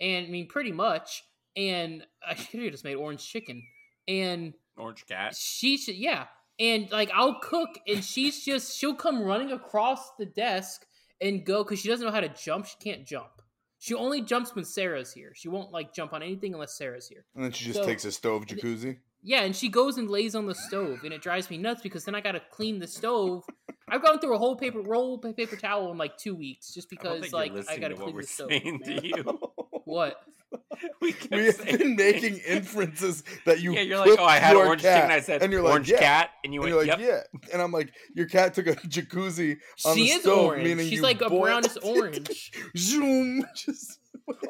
and 0.00 0.26
I 0.26 0.30
mean 0.30 0.48
pretty 0.48 0.72
much. 0.72 1.22
And 1.56 2.04
I 2.26 2.34
should 2.34 2.62
have 2.62 2.72
just 2.72 2.84
made 2.84 2.94
orange 2.96 3.26
chicken. 3.26 3.62
And 4.08 4.54
Orange 4.76 5.04
cat. 5.06 5.34
she 5.36 5.76
should 5.76 5.96
yeah 5.96 6.26
and 6.60 6.88
like 6.92 7.10
i'll 7.14 7.40
cook 7.40 7.70
and 7.88 8.04
she's 8.04 8.44
just 8.44 8.76
she'll 8.76 8.94
come 8.94 9.22
running 9.22 9.50
across 9.50 10.12
the 10.18 10.26
desk 10.26 10.86
and 11.20 11.44
go 11.44 11.64
because 11.64 11.80
she 11.80 11.88
doesn't 11.88 12.06
know 12.06 12.12
how 12.12 12.20
to 12.20 12.28
jump 12.28 12.66
she 12.66 12.76
can't 12.80 13.04
jump 13.06 13.30
she 13.78 13.94
only 13.94 14.20
jumps 14.20 14.54
when 14.54 14.64
sarah's 14.64 15.12
here 15.12 15.32
she 15.34 15.48
won't 15.48 15.72
like 15.72 15.92
jump 15.92 16.12
on 16.12 16.22
anything 16.22 16.52
unless 16.54 16.76
sarah's 16.76 17.08
here 17.08 17.24
And 17.34 17.42
then 17.44 17.50
she 17.52 17.64
just 17.64 17.78
So- 17.80 17.86
takes 17.86 18.04
a 18.04 18.12
stove 18.12 18.46
jacuzzi. 18.46 18.98
yeah 19.22 19.40
and 19.42 19.56
she 19.56 19.68
goes 19.68 19.96
and 19.98 20.08
lays 20.08 20.34
on 20.34 20.46
the 20.46 20.54
stove 20.54 21.00
and 21.04 21.12
it 21.12 21.22
drives 21.22 21.50
me 21.50 21.56
nuts 21.58 21.80
because 21.82 22.04
then 22.04 22.14
i 22.14 22.20
gotta 22.20 22.42
clean 22.50 22.78
the 22.78 22.86
stove 22.86 23.44
i've 23.88 24.02
gone 24.02 24.18
through 24.20 24.34
a 24.34 24.38
whole 24.38 24.56
paper 24.56 24.80
roll 24.80 25.18
paper 25.18 25.56
towel 25.56 25.90
in 25.92 25.98
like 25.98 26.16
two 26.16 26.34
weeks 26.34 26.72
just 26.74 26.88
because 26.90 27.20
think 27.22 27.32
you're 27.32 27.40
like 27.62 27.68
i 27.70 27.78
gotta 27.78 27.94
to 27.94 28.00
what 28.00 28.04
clean 28.04 28.14
we're 28.14 28.20
the 28.22 28.26
stove 28.26 28.48
saying 28.50 28.80
man. 28.86 29.00
to 29.00 29.06
you. 29.06 29.40
what 29.84 30.22
we 31.00 31.12
kept 31.12 31.30
We 31.32 31.44
have 31.46 31.54
saying 31.56 31.78
been 31.78 31.96
making 31.96 32.38
inferences 32.38 33.22
that 33.46 33.60
you. 33.60 33.74
Yeah, 33.74 33.82
you're 33.82 33.98
like, 33.98 34.18
oh, 34.18 34.24
I 34.24 34.38
had 34.38 34.52
your 34.52 34.66
orange 34.66 34.82
cat. 34.82 34.96
chicken. 35.02 35.10
I 35.10 35.20
said, 35.20 35.42
and 35.42 35.52
you're 35.52 35.62
like, 35.62 35.72
orange 35.72 35.90
yeah. 35.90 35.98
cat, 35.98 36.30
and 36.44 36.52
you 36.52 36.60
And 36.62 36.72
went, 36.74 36.86
you're 36.86 36.96
like, 36.96 37.00
yep. 37.08 37.24
yeah. 37.42 37.52
And 37.52 37.62
I'm 37.62 37.72
like, 37.72 37.92
your 38.14 38.26
cat 38.26 38.54
took 38.54 38.66
a 38.66 38.74
jacuzzi 38.74 39.58
on 39.84 39.96
she 39.96 40.04
the 40.06 40.10
is 40.10 40.22
stove, 40.22 40.38
orange 40.46 40.64
meaning 40.64 40.88
she's 40.88 41.00
like 41.00 41.20
a 41.20 41.28
brownish 41.28 41.76
orange 41.82 42.52
Zoom. 42.76 43.44
Just 43.54 43.98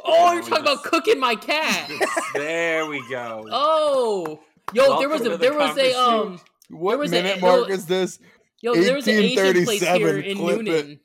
oh 0.04 0.32
you're 0.32 0.42
talking 0.42 0.58
about 0.62 0.82
cooking 0.84 1.18
my 1.18 1.34
cat 1.34 1.90
there 2.34 2.86
we 2.86 3.02
go. 3.08 3.46
Oh, 3.50 4.40
yo, 4.72 4.98
there 4.98 5.08
was 5.08 5.20
a 5.22 5.24
to 5.24 5.30
the 5.30 5.36
there 5.38 5.54
was 5.54 5.76
a 5.78 5.94
um, 5.98 6.20
conversation. 6.22 6.46
what 6.70 6.98
was 6.98 7.12
a- 7.12 7.14
minute 7.14 7.38
a- 7.38 7.40
mark 7.40 7.68
yo- 7.68 7.74
is 7.74 7.86
this? 7.86 8.18
yo, 8.60 8.74
there 8.74 8.94
was 8.94 9.06
an 9.08 9.14
Asian 9.14 9.64
place 9.64 9.80
here 9.82 10.18
in 10.18 10.36
clip 10.36 10.60
it. 10.60 10.64
Noonan. 10.64 11.00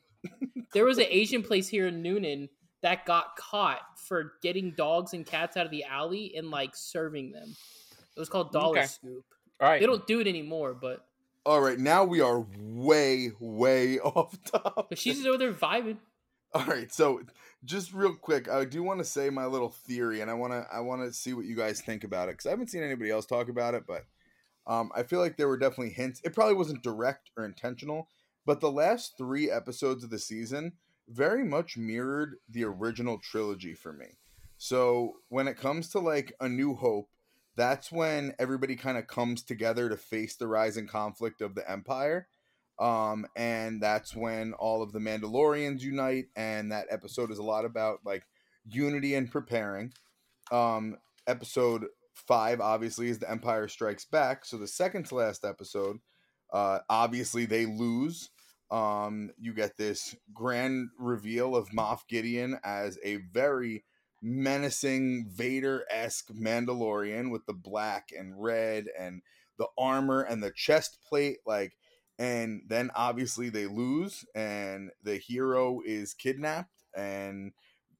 there 0.72 0.84
was 0.84 0.98
an 0.98 1.06
Asian 1.08 1.42
place 1.42 1.68
here 1.68 1.86
in 1.86 2.02
Noonan 2.02 2.48
that 2.82 3.06
got 3.06 3.36
caught 3.36 3.80
for 3.98 4.32
getting 4.42 4.72
dogs 4.76 5.12
and 5.14 5.24
cats 5.26 5.56
out 5.56 5.64
of 5.64 5.70
the 5.70 5.84
alley 5.84 6.34
and 6.36 6.50
like 6.50 6.74
serving 6.74 7.32
them. 7.32 7.54
It 8.16 8.20
was 8.20 8.28
called 8.28 8.52
Dollar 8.52 8.78
Okay. 8.78 8.86
Scoop. 8.86 9.24
All 9.60 9.68
right. 9.68 9.80
They 9.80 9.86
don't 9.86 10.06
do 10.06 10.20
it 10.20 10.26
anymore, 10.26 10.74
but 10.74 11.06
All 11.44 11.60
right, 11.60 11.78
now 11.78 12.04
we 12.04 12.20
are 12.20 12.46
way, 12.58 13.30
way 13.40 13.98
off 14.00 14.36
top. 14.44 14.88
but 14.90 14.98
she's 14.98 15.16
just 15.16 15.26
over 15.26 15.38
there 15.38 15.52
vibing. 15.52 15.98
All 16.54 16.64
right, 16.66 16.92
so 16.92 17.20
just 17.64 17.92
real 17.92 18.14
quick, 18.14 18.48
I 18.48 18.64
do 18.64 18.82
want 18.82 18.98
to 19.00 19.04
say 19.04 19.28
my 19.30 19.46
little 19.46 19.68
theory, 19.70 20.20
and 20.20 20.30
I 20.30 20.34
want 20.34 20.52
to 20.52 20.66
I 20.72 20.80
want 20.80 21.02
to 21.02 21.12
see 21.12 21.34
what 21.34 21.44
you 21.44 21.54
guys 21.56 21.80
think 21.80 22.04
about 22.04 22.28
it 22.28 22.32
because 22.32 22.46
I 22.46 22.50
haven't 22.50 22.70
seen 22.70 22.82
anybody 22.82 23.10
else 23.10 23.26
talk 23.26 23.48
about 23.48 23.74
it, 23.74 23.84
but 23.86 24.04
um, 24.66 24.90
I 24.94 25.02
feel 25.02 25.20
like 25.20 25.36
there 25.36 25.48
were 25.48 25.58
definitely 25.58 25.90
hints. 25.92 26.20
It 26.24 26.34
probably 26.34 26.54
wasn't 26.54 26.82
direct 26.82 27.30
or 27.36 27.44
intentional, 27.44 28.08
but 28.46 28.60
the 28.60 28.70
last 28.70 29.18
three 29.18 29.50
episodes 29.50 30.02
of 30.04 30.10
the 30.10 30.18
season 30.18 30.72
very 31.08 31.44
much 31.44 31.76
mirrored 31.76 32.36
the 32.48 32.64
original 32.64 33.18
trilogy 33.18 33.74
for 33.74 33.92
me. 33.92 34.06
So 34.58 35.16
when 35.28 35.48
it 35.48 35.56
comes 35.56 35.88
to 35.90 35.98
like 35.98 36.32
A 36.40 36.48
New 36.48 36.74
Hope, 36.74 37.08
that's 37.56 37.90
when 37.90 38.34
everybody 38.38 38.76
kind 38.76 38.98
of 38.98 39.06
comes 39.06 39.42
together 39.42 39.88
to 39.88 39.96
face 39.96 40.36
the 40.36 40.46
rising 40.46 40.86
conflict 40.86 41.40
of 41.40 41.54
the 41.54 41.68
Empire. 41.70 42.28
Um, 42.78 43.26
and 43.34 43.82
that's 43.82 44.14
when 44.14 44.52
all 44.54 44.82
of 44.82 44.92
the 44.92 44.98
Mandalorians 44.98 45.80
unite, 45.80 46.26
and 46.36 46.70
that 46.72 46.86
episode 46.90 47.30
is 47.30 47.38
a 47.38 47.42
lot 47.42 47.64
about 47.64 48.00
like 48.04 48.24
unity 48.66 49.14
and 49.14 49.30
preparing. 49.30 49.92
Um, 50.52 50.98
episode 51.26 51.86
five, 52.12 52.60
obviously, 52.60 53.08
is 53.08 53.18
the 53.18 53.30
Empire 53.30 53.68
Strikes 53.68 54.04
Back. 54.04 54.44
So 54.44 54.58
the 54.58 54.66
second 54.66 55.06
to 55.06 55.14
last 55.14 55.44
episode, 55.44 55.98
uh, 56.52 56.80
obviously 56.90 57.46
they 57.46 57.64
lose. 57.64 58.30
Um, 58.70 59.30
you 59.38 59.54
get 59.54 59.76
this 59.76 60.16
grand 60.34 60.88
reveal 60.98 61.54
of 61.54 61.68
Moff 61.70 62.00
Gideon 62.08 62.58
as 62.64 62.98
a 63.04 63.16
very 63.32 63.84
menacing 64.22 65.28
Vader 65.28 65.84
esque 65.90 66.28
Mandalorian 66.32 67.30
with 67.30 67.46
the 67.46 67.54
black 67.54 68.08
and 68.16 68.42
red 68.42 68.86
and 68.98 69.22
the 69.58 69.68
armor 69.78 70.22
and 70.22 70.42
the 70.42 70.50
chest 70.50 70.98
plate, 71.08 71.38
like. 71.46 71.76
And 72.18 72.62
then 72.66 72.90
obviously 72.94 73.50
they 73.50 73.66
lose, 73.66 74.24
and 74.34 74.90
the 75.02 75.18
hero 75.18 75.82
is 75.84 76.14
kidnapped, 76.14 76.82
and 76.96 77.52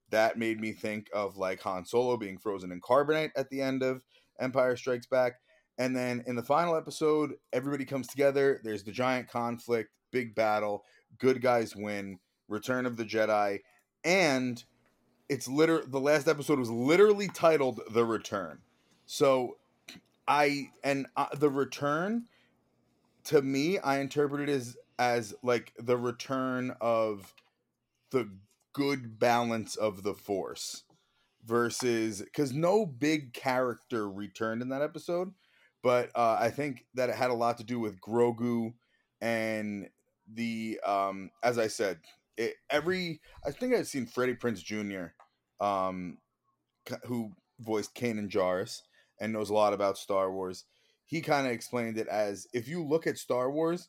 that 0.09 0.39
made 0.39 0.59
me 0.59 0.73
think 0.73 1.09
of 1.13 1.37
like 1.37 1.61
Han 1.61 1.85
Solo 1.85 2.17
being 2.17 2.39
frozen 2.39 2.73
in 2.73 2.81
carbonite 2.81 3.33
at 3.37 3.51
the 3.51 3.61
end 3.61 3.83
of 3.83 4.07
Empire 4.41 4.75
Strikes 4.75 5.07
Back. 5.07 5.35
And 5.77 5.95
then 5.95 6.25
in 6.27 6.35
the 6.35 6.43
final 6.43 6.77
episode, 6.77 7.35
everybody 7.53 7.85
comes 7.85 8.07
together. 8.07 8.59
There's 8.65 8.85
the 8.85 8.91
giant 8.91 9.29
conflict, 9.29 9.91
big 10.17 10.35
battle, 10.35 10.83
good 11.19 11.43
guys 11.43 11.77
win, 11.77 12.19
Return 12.49 12.87
of 12.87 12.97
the 12.97 13.05
Jedi, 13.05 13.61
and 14.03 14.65
it's 15.29 15.47
liter 15.47 15.85
the 15.85 16.01
last 16.01 16.27
episode 16.27 16.59
was 16.59 16.71
literally 16.71 17.29
titled 17.29 17.81
The 17.91 18.03
Return. 18.03 18.61
So 19.05 19.59
I 20.27 20.71
and 20.83 21.07
uh, 21.19 21.27
the 21.37 21.51
return 21.51 22.25
to 23.25 23.43
me 23.43 23.79
I 23.79 23.99
interpret 23.99 24.49
it 24.49 24.53
as 24.53 24.79
as 24.99 25.35
like 25.43 25.75
the 25.79 25.99
return 25.99 26.75
of 26.81 27.35
the 28.11 28.31
good 28.73 29.19
balance 29.19 29.77
of 29.77 30.03
the 30.03 30.15
force 30.15 30.85
versus 31.45 32.23
because 32.23 32.55
no 32.55 32.87
big 32.87 33.35
character 33.35 34.09
returned 34.09 34.63
in 34.63 34.71
that 34.71 34.83
episode 34.83 35.33
but 35.83 36.11
uh, 36.15 36.37
i 36.41 36.51
think 36.51 36.85
that 36.95 37.09
it 37.09 37.15
had 37.15 37.31
a 37.31 37.35
lot 37.35 37.57
to 37.59 37.65
do 37.65 37.79
with 37.79 38.01
grogu 38.01 38.73
and 39.21 39.89
the 40.35 40.79
um 40.85 41.31
as 41.43 41.59
i 41.59 41.67
said 41.67 41.99
it, 42.37 42.55
every 42.71 43.21
i 43.45 43.51
think 43.51 43.75
i've 43.75 43.87
seen 43.87 44.07
freddie 44.07 44.35
prinze 44.35 44.63
jr 44.63 45.65
um 45.65 46.19
who 47.05 47.31
voiced 47.61 47.95
kanan 47.95 48.29
jarrus 48.29 48.83
and 49.21 49.33
knows 49.33 49.51
a 49.51 49.55
lot 49.55 49.73
about 49.73 49.97
star 49.99 50.33
wars 50.33 50.65
he 51.07 51.21
kind 51.21 51.47
of 51.47 51.53
explained 51.53 51.97
it 51.97 52.09
as 52.09 52.47
if 52.53 52.69
you 52.69 52.83
look 52.83 53.07
at 53.07 53.19
star 53.19 53.51
wars 53.51 53.89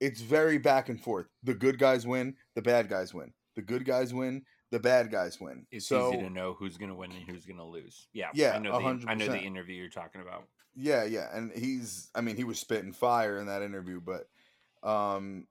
it's 0.00 0.20
very 0.20 0.58
back 0.58 0.88
and 0.88 1.00
forth 1.00 1.26
the 1.42 1.54
good 1.54 1.78
guys 1.78 2.06
win 2.06 2.34
the 2.54 2.62
bad 2.62 2.88
guys 2.88 3.14
win 3.14 3.32
the 3.54 3.62
good 3.62 3.84
guys 3.84 4.12
win 4.12 4.42
the 4.70 4.80
bad 4.80 5.10
guys 5.10 5.40
win 5.40 5.66
It's 5.70 5.88
so 5.88 6.08
easy 6.08 6.22
to 6.22 6.30
know 6.30 6.54
who's 6.58 6.76
going 6.76 6.90
to 6.90 6.94
win 6.94 7.12
and 7.12 7.22
who's 7.22 7.46
going 7.46 7.58
to 7.58 7.64
lose. 7.64 8.08
Yeah, 8.12 8.30
Yeah, 8.34 8.54
I 8.54 8.58
know. 8.58 8.78
The, 8.78 9.08
I 9.08 9.14
know 9.14 9.26
the 9.26 9.38
interview 9.38 9.76
you're 9.76 9.88
talking 9.88 10.20
about. 10.20 10.44
Yeah, 10.74 11.04
yeah, 11.04 11.28
and 11.32 11.52
he's 11.52 12.10
I 12.14 12.20
mean 12.20 12.36
he 12.36 12.44
was 12.44 12.58
spitting 12.58 12.92
fire 12.92 13.38
in 13.38 13.46
that 13.46 13.62
interview, 13.62 14.00
but 14.00 14.24
um 14.88 15.46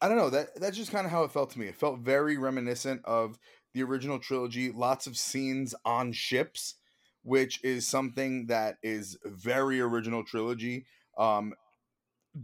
I 0.00 0.08
don't 0.08 0.16
know, 0.16 0.30
that 0.30 0.60
that's 0.60 0.76
just 0.76 0.92
kind 0.92 1.06
of 1.06 1.10
how 1.10 1.24
it 1.24 1.32
felt 1.32 1.50
to 1.50 1.58
me. 1.58 1.66
It 1.66 1.76
felt 1.76 2.00
very 2.00 2.36
reminiscent 2.36 3.02
of 3.04 3.38
the 3.74 3.82
original 3.82 4.18
trilogy, 4.18 4.70
lots 4.70 5.06
of 5.06 5.16
scenes 5.16 5.74
on 5.84 6.12
ships, 6.12 6.74
which 7.22 7.62
is 7.64 7.86
something 7.86 8.46
that 8.46 8.78
is 8.82 9.18
very 9.24 9.80
original 9.80 10.24
trilogy. 10.24 10.86
Um 11.16 11.54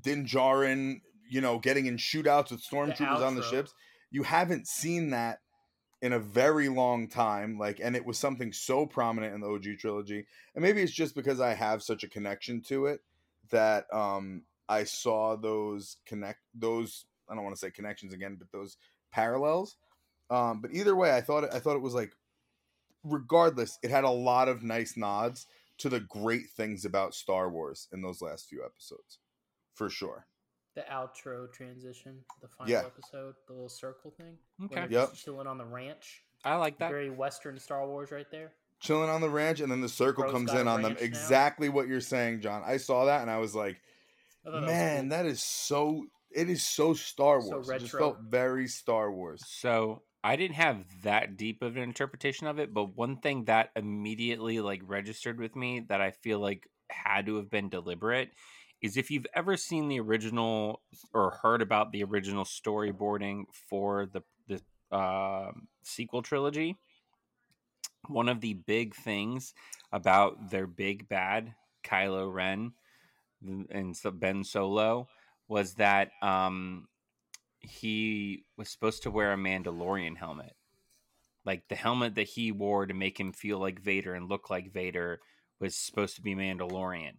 Din 0.02 0.26
Djarin, 0.26 1.00
you 1.30 1.40
know, 1.40 1.58
getting 1.58 1.86
in 1.86 1.96
shootouts 1.96 2.50
with 2.50 2.62
stormtroopers 2.62 3.20
on 3.20 3.34
the 3.36 3.42
ships. 3.42 3.72
You 4.10 4.24
haven't 4.24 4.66
seen 4.66 5.10
that 5.10 5.40
in 6.02 6.12
a 6.12 6.18
very 6.18 6.68
long 6.68 7.08
time 7.08 7.58
like 7.58 7.80
and 7.82 7.96
it 7.96 8.04
was 8.04 8.18
something 8.18 8.52
so 8.52 8.84
prominent 8.84 9.34
in 9.34 9.40
the 9.40 9.48
OG 9.48 9.78
trilogy 9.78 10.26
and 10.54 10.62
maybe 10.62 10.82
it's 10.82 10.92
just 10.92 11.14
because 11.14 11.40
I 11.40 11.54
have 11.54 11.82
such 11.82 12.04
a 12.04 12.08
connection 12.08 12.60
to 12.62 12.86
it 12.86 13.00
that 13.50 13.86
um 13.90 14.42
I 14.68 14.84
saw 14.84 15.36
those 15.36 15.96
connect 16.04 16.40
those 16.54 17.06
I 17.28 17.34
don't 17.34 17.44
want 17.44 17.54
to 17.56 17.60
say 17.60 17.70
connections 17.70 18.12
again 18.14 18.36
but 18.38 18.50
those 18.52 18.76
parallels 19.12 19.76
um 20.30 20.60
but 20.60 20.70
either 20.72 20.94
way 20.96 21.14
I 21.14 21.20
thought 21.20 21.44
it, 21.44 21.50
I 21.52 21.58
thought 21.60 21.76
it 21.76 21.82
was 21.82 21.94
like 21.94 22.12
regardless 23.02 23.78
it 23.82 23.90
had 23.90 24.04
a 24.04 24.10
lot 24.10 24.48
of 24.48 24.62
nice 24.62 24.96
nods 24.96 25.46
to 25.78 25.88
the 25.88 26.00
great 26.00 26.50
things 26.56 26.84
about 26.84 27.14
Star 27.14 27.50
Wars 27.50 27.88
in 27.92 28.00
those 28.00 28.22
last 28.22 28.48
few 28.48 28.64
episodes 28.64 29.18
for 29.74 29.90
sure 29.90 30.26
The 30.74 30.82
outro 30.90 31.52
transition, 31.52 32.18
the 32.40 32.48
final 32.48 32.72
Yeah. 32.72 32.80
episode, 32.86 33.34
the 33.46 33.52
little 33.52 33.68
circle 33.68 34.10
thing. 34.16 34.38
Okay. 34.64 34.86
Yep. 34.90 35.14
chilling 35.14 35.46
on 35.46 35.56
the 35.58 35.64
ranch. 35.64 36.24
I 36.44 36.56
like 36.56 36.78
that. 36.78 36.90
Very 36.90 37.10
Western 37.10 37.58
Star 37.58 37.86
Wars 37.86 38.10
right 38.10 38.30
there. 38.30 38.52
chilling 38.80 39.08
on 39.10 39.20
the 39.20 39.30
ranch 39.30 39.60
and 39.60 39.70
then 39.70 39.80
the 39.80 39.88
circle 39.88 40.24
Bro's 40.24 40.32
comes 40.32 40.52
in 40.52 40.66
on 40.68 40.82
them 40.82 40.92
now. 40.94 40.98
exactly 41.00 41.68
what 41.68 41.86
you're 41.88 42.00
saying 42.00 42.40
John 42.40 42.62
I 42.66 42.76
saw 42.76 43.04
that 43.06 43.22
and 43.22 43.30
I 43.30 43.38
was 43.38 43.54
like 43.54 43.80
I 44.46 44.50
thought 44.50 44.52
that 44.52 44.60
was 44.62 44.70
Man, 44.70 45.00
cool. 45.02 45.08
that 45.10 45.26
is 45.26 45.42
so. 45.42 46.06
It 46.34 46.50
is 46.50 46.66
so 46.66 46.94
Star 46.94 47.40
So 47.40 47.50
Wars. 47.50 47.68
it 47.68 47.78
just 47.80 47.92
felt 47.92 48.18
very 48.28 48.66
Star 48.66 49.12
Wars. 49.12 49.42
So 49.46 50.02
I 50.24 50.36
didn't 50.36 50.56
have 50.56 50.84
that 51.02 51.36
deep 51.36 51.62
of 51.62 51.76
an 51.76 51.82
interpretation 51.82 52.46
of 52.46 52.58
it, 52.58 52.74
but 52.74 52.96
one 52.96 53.18
thing 53.18 53.44
that 53.44 53.70
immediately 53.76 54.60
like 54.60 54.80
registered 54.84 55.38
with 55.38 55.54
me 55.54 55.80
that 55.88 56.00
I 56.00 56.10
feel 56.10 56.40
like 56.40 56.68
had 56.90 57.26
to 57.26 57.36
have 57.36 57.50
been 57.50 57.68
deliberate 57.68 58.30
is 58.82 58.96
if 58.96 59.10
you've 59.10 59.26
ever 59.34 59.56
seen 59.56 59.88
the 59.88 60.00
original 60.00 60.82
or 61.12 61.38
heard 61.42 61.62
about 61.62 61.92
the 61.92 62.02
original 62.04 62.44
storyboarding 62.44 63.44
for 63.68 64.06
the 64.06 64.22
the 64.48 64.60
uh, 64.94 65.52
sequel 65.82 66.22
trilogy, 66.22 66.76
one 68.08 68.28
of 68.28 68.40
the 68.40 68.54
big 68.54 68.94
things 68.94 69.54
about 69.92 70.50
their 70.50 70.66
big 70.66 71.08
bad 71.08 71.54
Kylo 71.84 72.32
Ren 72.32 72.72
and 73.70 73.96
Ben 74.14 74.42
Solo 74.44 75.08
was 75.48 75.74
that 75.74 76.10
um, 76.22 76.88
he 77.60 78.44
was 78.56 78.68
supposed 78.68 79.02
to 79.02 79.10
wear 79.10 79.32
a 79.32 79.36
Mandalorian 79.36 80.16
helmet. 80.16 80.54
Like 81.44 81.68
the 81.68 81.74
helmet 81.74 82.14
that 82.14 82.28
he 82.28 82.52
wore 82.52 82.86
to 82.86 82.94
make 82.94 83.18
him 83.18 83.32
feel 83.32 83.58
like 83.58 83.80
Vader 83.80 84.14
and 84.14 84.28
look 84.28 84.48
like 84.48 84.72
Vader 84.72 85.20
was 85.60 85.76
supposed 85.76 86.16
to 86.16 86.22
be 86.22 86.34
Mandalorian. 86.34 87.16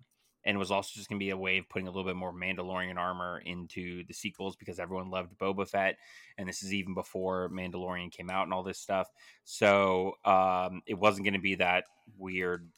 And 0.47 0.59
was 0.59 0.69
also 0.69 0.91
just 0.93 1.09
going 1.09 1.19
to 1.19 1.25
be 1.25 1.31
a 1.31 1.38
way 1.38 1.57
of 1.57 1.69
putting 1.69 1.88
a 1.88 1.91
little 1.91 2.03
bit 2.03 2.15
more 2.15 2.31
Mandalorian 2.31 2.97
armor 2.97 3.41
into 3.43 4.03
the 4.05 4.13
sequels 4.13 4.55
because 4.55 4.79
everyone 4.79 5.09
loved 5.09 5.35
Boba 5.39 5.67
Fett. 5.67 5.97
And 6.38 6.47
this 6.47 6.61
is 6.61 6.71
even 6.71 6.93
before 6.93 7.49
Mandalorian 7.49 8.11
came 8.11 8.29
out 8.29 8.43
and 8.43 8.53
all 8.53 8.61
this 8.61 8.77
stuff. 8.77 9.07
So 9.43 10.13
um, 10.23 10.83
it 10.85 10.99
wasn't 10.99 11.25
going 11.25 11.33
to 11.33 11.39
be 11.39 11.55
that 11.55 11.85
weird 12.19 12.69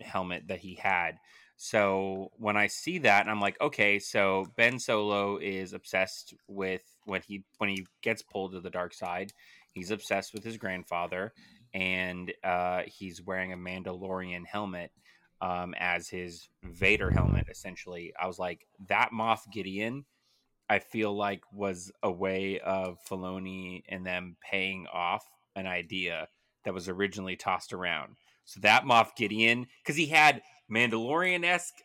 helmet 0.00 0.48
that 0.48 0.58
he 0.58 0.74
had. 0.74 1.18
So 1.60 2.30
when 2.36 2.56
I 2.56 2.68
see 2.68 2.98
that, 2.98 3.26
I'm 3.26 3.40
like, 3.40 3.60
okay, 3.60 3.98
so 3.98 4.46
Ben 4.56 4.78
Solo 4.78 5.38
is 5.38 5.72
obsessed 5.72 6.32
with 6.46 6.82
when 7.04 7.20
he 7.26 7.42
when 7.58 7.68
he 7.68 7.84
gets 8.00 8.22
pulled 8.22 8.52
to 8.52 8.60
the 8.60 8.70
dark 8.70 8.94
side, 8.94 9.32
he's 9.72 9.90
obsessed 9.90 10.32
with 10.32 10.44
his 10.44 10.56
grandfather, 10.56 11.32
and 11.74 12.32
uh, 12.44 12.82
he's 12.86 13.20
wearing 13.20 13.52
a 13.52 13.56
Mandalorian 13.56 14.46
helmet 14.46 14.92
um, 15.40 15.74
as 15.76 16.08
his 16.08 16.48
Vader 16.62 17.10
helmet. 17.10 17.48
Essentially, 17.50 18.12
I 18.20 18.28
was 18.28 18.38
like, 18.38 18.64
that 18.88 19.10
Moff 19.12 19.40
Gideon. 19.52 20.04
I 20.70 20.78
feel 20.78 21.16
like 21.16 21.40
was 21.50 21.90
a 22.02 22.12
way 22.12 22.60
of 22.60 22.98
Filoni 23.10 23.82
and 23.88 24.06
them 24.06 24.36
paying 24.48 24.86
off 24.92 25.24
an 25.56 25.66
idea 25.66 26.28
that 26.64 26.74
was 26.74 26.88
originally 26.88 27.36
tossed 27.36 27.72
around. 27.72 28.16
So 28.44 28.60
that 28.60 28.84
Moff 28.84 29.16
Gideon, 29.16 29.66
because 29.82 29.96
he 29.96 30.06
had 30.06 30.42
Mandalorian 30.70 31.44
esque 31.44 31.82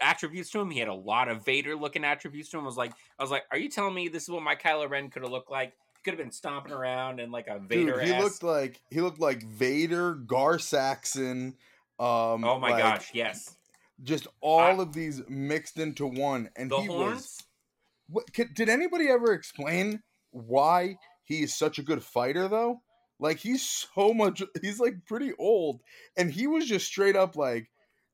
attributes 0.00 0.50
to 0.50 0.60
him, 0.60 0.70
he 0.70 0.78
had 0.78 0.88
a 0.88 0.94
lot 0.94 1.28
of 1.28 1.44
Vader 1.44 1.76
looking 1.76 2.04
attributes 2.04 2.48
to 2.50 2.58
him. 2.58 2.64
I 2.64 2.66
was 2.66 2.76
like, 2.76 2.92
I 3.18 3.22
was 3.22 3.30
like, 3.30 3.44
are 3.50 3.58
you 3.58 3.68
telling 3.68 3.94
me 3.94 4.08
this 4.08 4.24
is 4.24 4.30
what 4.30 4.42
my 4.42 4.54
Kylo 4.54 4.88
Ren 4.88 5.10
could 5.10 5.22
have 5.22 5.30
looked 5.30 5.50
like? 5.50 5.72
He 5.96 6.02
could 6.04 6.14
have 6.14 6.24
been 6.24 6.32
stomping 6.32 6.72
around 6.72 7.20
in 7.20 7.30
like 7.30 7.48
a 7.48 7.58
Vader. 7.58 7.98
Dude, 7.98 8.08
he 8.08 8.20
looked 8.20 8.42
like 8.42 8.80
he 8.90 9.00
looked 9.00 9.20
like 9.20 9.42
Vader, 9.42 10.14
Gar 10.14 10.58
Saxon. 10.58 11.54
Um, 11.98 12.44
oh 12.44 12.58
my 12.58 12.70
like, 12.70 12.82
gosh, 12.82 13.10
yes. 13.12 13.56
Just 14.04 14.28
all 14.40 14.80
of 14.80 14.92
these 14.92 15.22
mixed 15.28 15.78
into 15.78 16.06
one, 16.06 16.50
and 16.56 16.72
he 16.72 16.86
horns. 16.86 17.14
was. 17.14 17.42
What, 18.10 18.32
could, 18.32 18.54
did 18.54 18.68
anybody 18.68 19.08
ever 19.08 19.32
explain 19.32 20.02
why 20.30 20.96
he 21.24 21.42
is 21.42 21.52
such 21.52 21.78
a 21.78 21.82
good 21.82 22.02
fighter 22.02 22.46
though? 22.46 22.80
Like 23.18 23.38
he's 23.38 23.62
so 23.62 24.14
much. 24.14 24.40
He's 24.62 24.78
like 24.78 25.04
pretty 25.04 25.32
old, 25.38 25.80
and 26.16 26.30
he 26.30 26.46
was 26.46 26.66
just 26.66 26.86
straight 26.86 27.16
up 27.16 27.34
like 27.34 27.68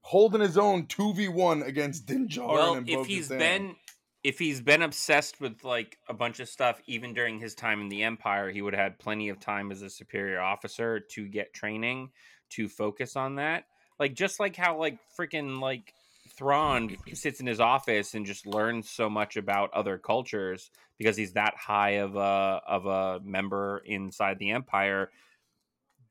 holding 0.04 0.40
his 0.40 0.58
own 0.58 0.86
two 0.86 1.12
v 1.14 1.28
one 1.28 1.62
against 1.62 2.06
Din 2.06 2.28
Djarin 2.28 2.48
well, 2.48 2.74
and 2.74 2.88
if 2.88 3.06
he's 3.06 3.28
been 3.28 3.74
if 4.22 4.38
he's 4.38 4.60
been 4.60 4.82
obsessed 4.82 5.40
with 5.40 5.64
like 5.64 5.98
a 6.08 6.14
bunch 6.14 6.40
of 6.40 6.48
stuff 6.48 6.80
even 6.86 7.14
during 7.14 7.40
his 7.40 7.54
time 7.54 7.80
in 7.80 7.88
the 7.88 8.02
empire 8.02 8.50
he 8.50 8.62
would 8.62 8.74
have 8.74 8.82
had 8.82 8.98
plenty 8.98 9.30
of 9.30 9.40
time 9.40 9.72
as 9.72 9.82
a 9.82 9.90
superior 9.90 10.40
officer 10.40 11.00
to 11.00 11.26
get 11.26 11.54
training 11.54 12.10
to 12.50 12.68
focus 12.68 13.16
on 13.16 13.36
that 13.36 13.64
like 13.98 14.14
just 14.14 14.38
like 14.38 14.56
how 14.56 14.78
like 14.78 14.98
freaking 15.18 15.60
like 15.60 15.94
Thrawn 16.36 16.96
sits 17.12 17.40
in 17.40 17.46
his 17.46 17.60
office 17.60 18.14
and 18.14 18.26
just 18.26 18.46
learns 18.46 18.90
so 18.90 19.08
much 19.08 19.36
about 19.36 19.72
other 19.72 19.98
cultures 19.98 20.70
because 20.98 21.16
he's 21.16 21.32
that 21.34 21.54
high 21.56 21.98
of 21.98 22.16
a 22.16 22.60
of 22.66 22.86
a 22.86 23.20
member 23.22 23.82
inside 23.84 24.38
the 24.38 24.50
Empire. 24.50 25.10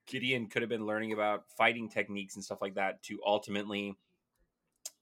Gideon 0.05 0.47
could 0.47 0.61
have 0.61 0.69
been 0.69 0.85
learning 0.85 1.13
about 1.13 1.45
fighting 1.57 1.89
techniques 1.89 2.35
and 2.35 2.43
stuff 2.43 2.61
like 2.61 2.75
that 2.75 3.01
to 3.03 3.19
ultimately 3.25 3.95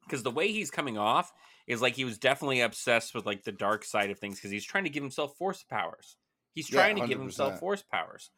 because 0.06 0.24
the 0.24 0.32
way 0.32 0.52
he's 0.52 0.72
coming 0.72 0.98
off 0.98 1.32
is 1.68 1.82
like 1.82 1.96
he 1.96 2.06
was 2.06 2.18
definitely 2.18 2.62
obsessed 2.62 3.14
with 3.14 3.26
like 3.26 3.44
the 3.44 3.52
dark 3.52 3.86
side 3.86 4.10
of 4.10 4.20
things 4.20 4.38
because 4.38 4.52
he's 4.52 4.66
trying 4.66 4.84
to 4.84 4.90
give 4.90 5.04
himself 5.04 5.38
force 5.38 5.64
powers. 5.64 6.18
He's 6.54 6.70
Yeah, 6.70 6.82
trying 6.82 6.96
to 6.98 7.08
give 7.08 7.20
himself 7.20 7.60
force 7.60 7.82
powers 7.82 8.30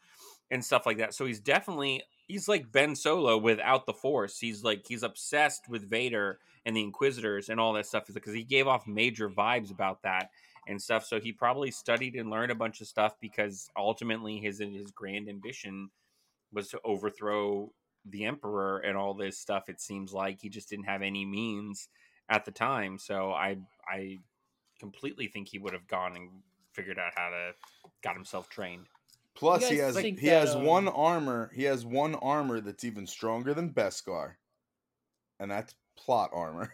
and 0.51 0.63
stuff 0.63 0.85
like 0.85 0.97
that. 0.97 1.13
So 1.13 1.25
he's 1.25 1.39
definitely 1.39 2.03
he's 2.27 2.47
like 2.47 2.71
Ben 2.71 2.95
Solo 2.95 3.37
without 3.37 3.85
the 3.85 3.93
force. 3.93 4.37
He's 4.37 4.63
like 4.63 4.85
he's 4.87 5.03
obsessed 5.03 5.67
with 5.67 5.89
Vader 5.89 6.39
and 6.65 6.75
the 6.75 6.83
Inquisitors 6.83 7.49
and 7.49 7.59
all 7.59 7.73
that 7.73 7.87
stuff 7.87 8.05
because 8.13 8.33
he 8.33 8.43
gave 8.43 8.67
off 8.67 8.85
major 8.85 9.29
vibes 9.29 9.71
about 9.71 10.03
that 10.03 10.29
and 10.67 10.81
stuff. 10.81 11.05
So 11.05 11.19
he 11.19 11.31
probably 11.31 11.71
studied 11.71 12.15
and 12.15 12.29
learned 12.29 12.51
a 12.51 12.55
bunch 12.55 12.81
of 12.81 12.87
stuff 12.87 13.15
because 13.19 13.69
ultimately 13.75 14.37
his 14.37 14.59
his 14.59 14.91
grand 14.91 15.27
ambition 15.27 15.89
was 16.53 16.69
to 16.69 16.79
overthrow 16.83 17.71
the 18.05 18.25
emperor 18.25 18.79
and 18.79 18.97
all 18.97 19.13
this 19.13 19.39
stuff. 19.39 19.69
It 19.69 19.81
seems 19.81 20.13
like 20.13 20.39
he 20.39 20.49
just 20.49 20.69
didn't 20.69 20.85
have 20.85 21.01
any 21.01 21.25
means 21.25 21.89
at 22.29 22.45
the 22.45 22.51
time. 22.51 22.97
So 22.97 23.31
I 23.31 23.57
I 23.87 24.19
completely 24.79 25.27
think 25.27 25.47
he 25.47 25.59
would 25.59 25.73
have 25.73 25.87
gone 25.87 26.15
and 26.15 26.29
figured 26.73 26.99
out 26.99 27.11
how 27.15 27.29
to 27.29 27.53
got 28.01 28.15
himself 28.15 28.49
trained. 28.49 28.87
Plus, 29.35 29.67
he 29.67 29.77
has 29.77 29.97
he 29.97 30.11
that, 30.11 30.21
has 30.21 30.55
um, 30.55 30.63
one 30.63 30.87
armor. 30.87 31.51
He 31.55 31.63
has 31.63 31.85
one 31.85 32.15
armor 32.15 32.61
that's 32.61 32.83
even 32.83 33.07
stronger 33.07 33.53
than 33.53 33.73
Beskar, 33.73 34.33
and 35.39 35.49
that's 35.49 35.73
plot 35.97 36.29
armor. 36.33 36.71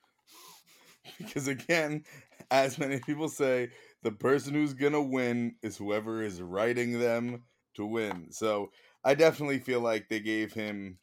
because 1.18 1.46
again, 1.46 2.04
as 2.50 2.78
many 2.78 3.00
people 3.00 3.28
say, 3.28 3.70
the 4.02 4.12
person 4.12 4.54
who's 4.54 4.72
gonna 4.72 5.02
win 5.02 5.56
is 5.62 5.76
whoever 5.76 6.22
is 6.22 6.40
writing 6.40 6.98
them 6.98 7.42
to 7.74 7.84
win. 7.84 8.28
So 8.30 8.70
I 9.04 9.14
definitely 9.14 9.58
feel 9.58 9.80
like 9.80 10.08
they 10.08 10.20
gave 10.20 10.52
him. 10.52 10.98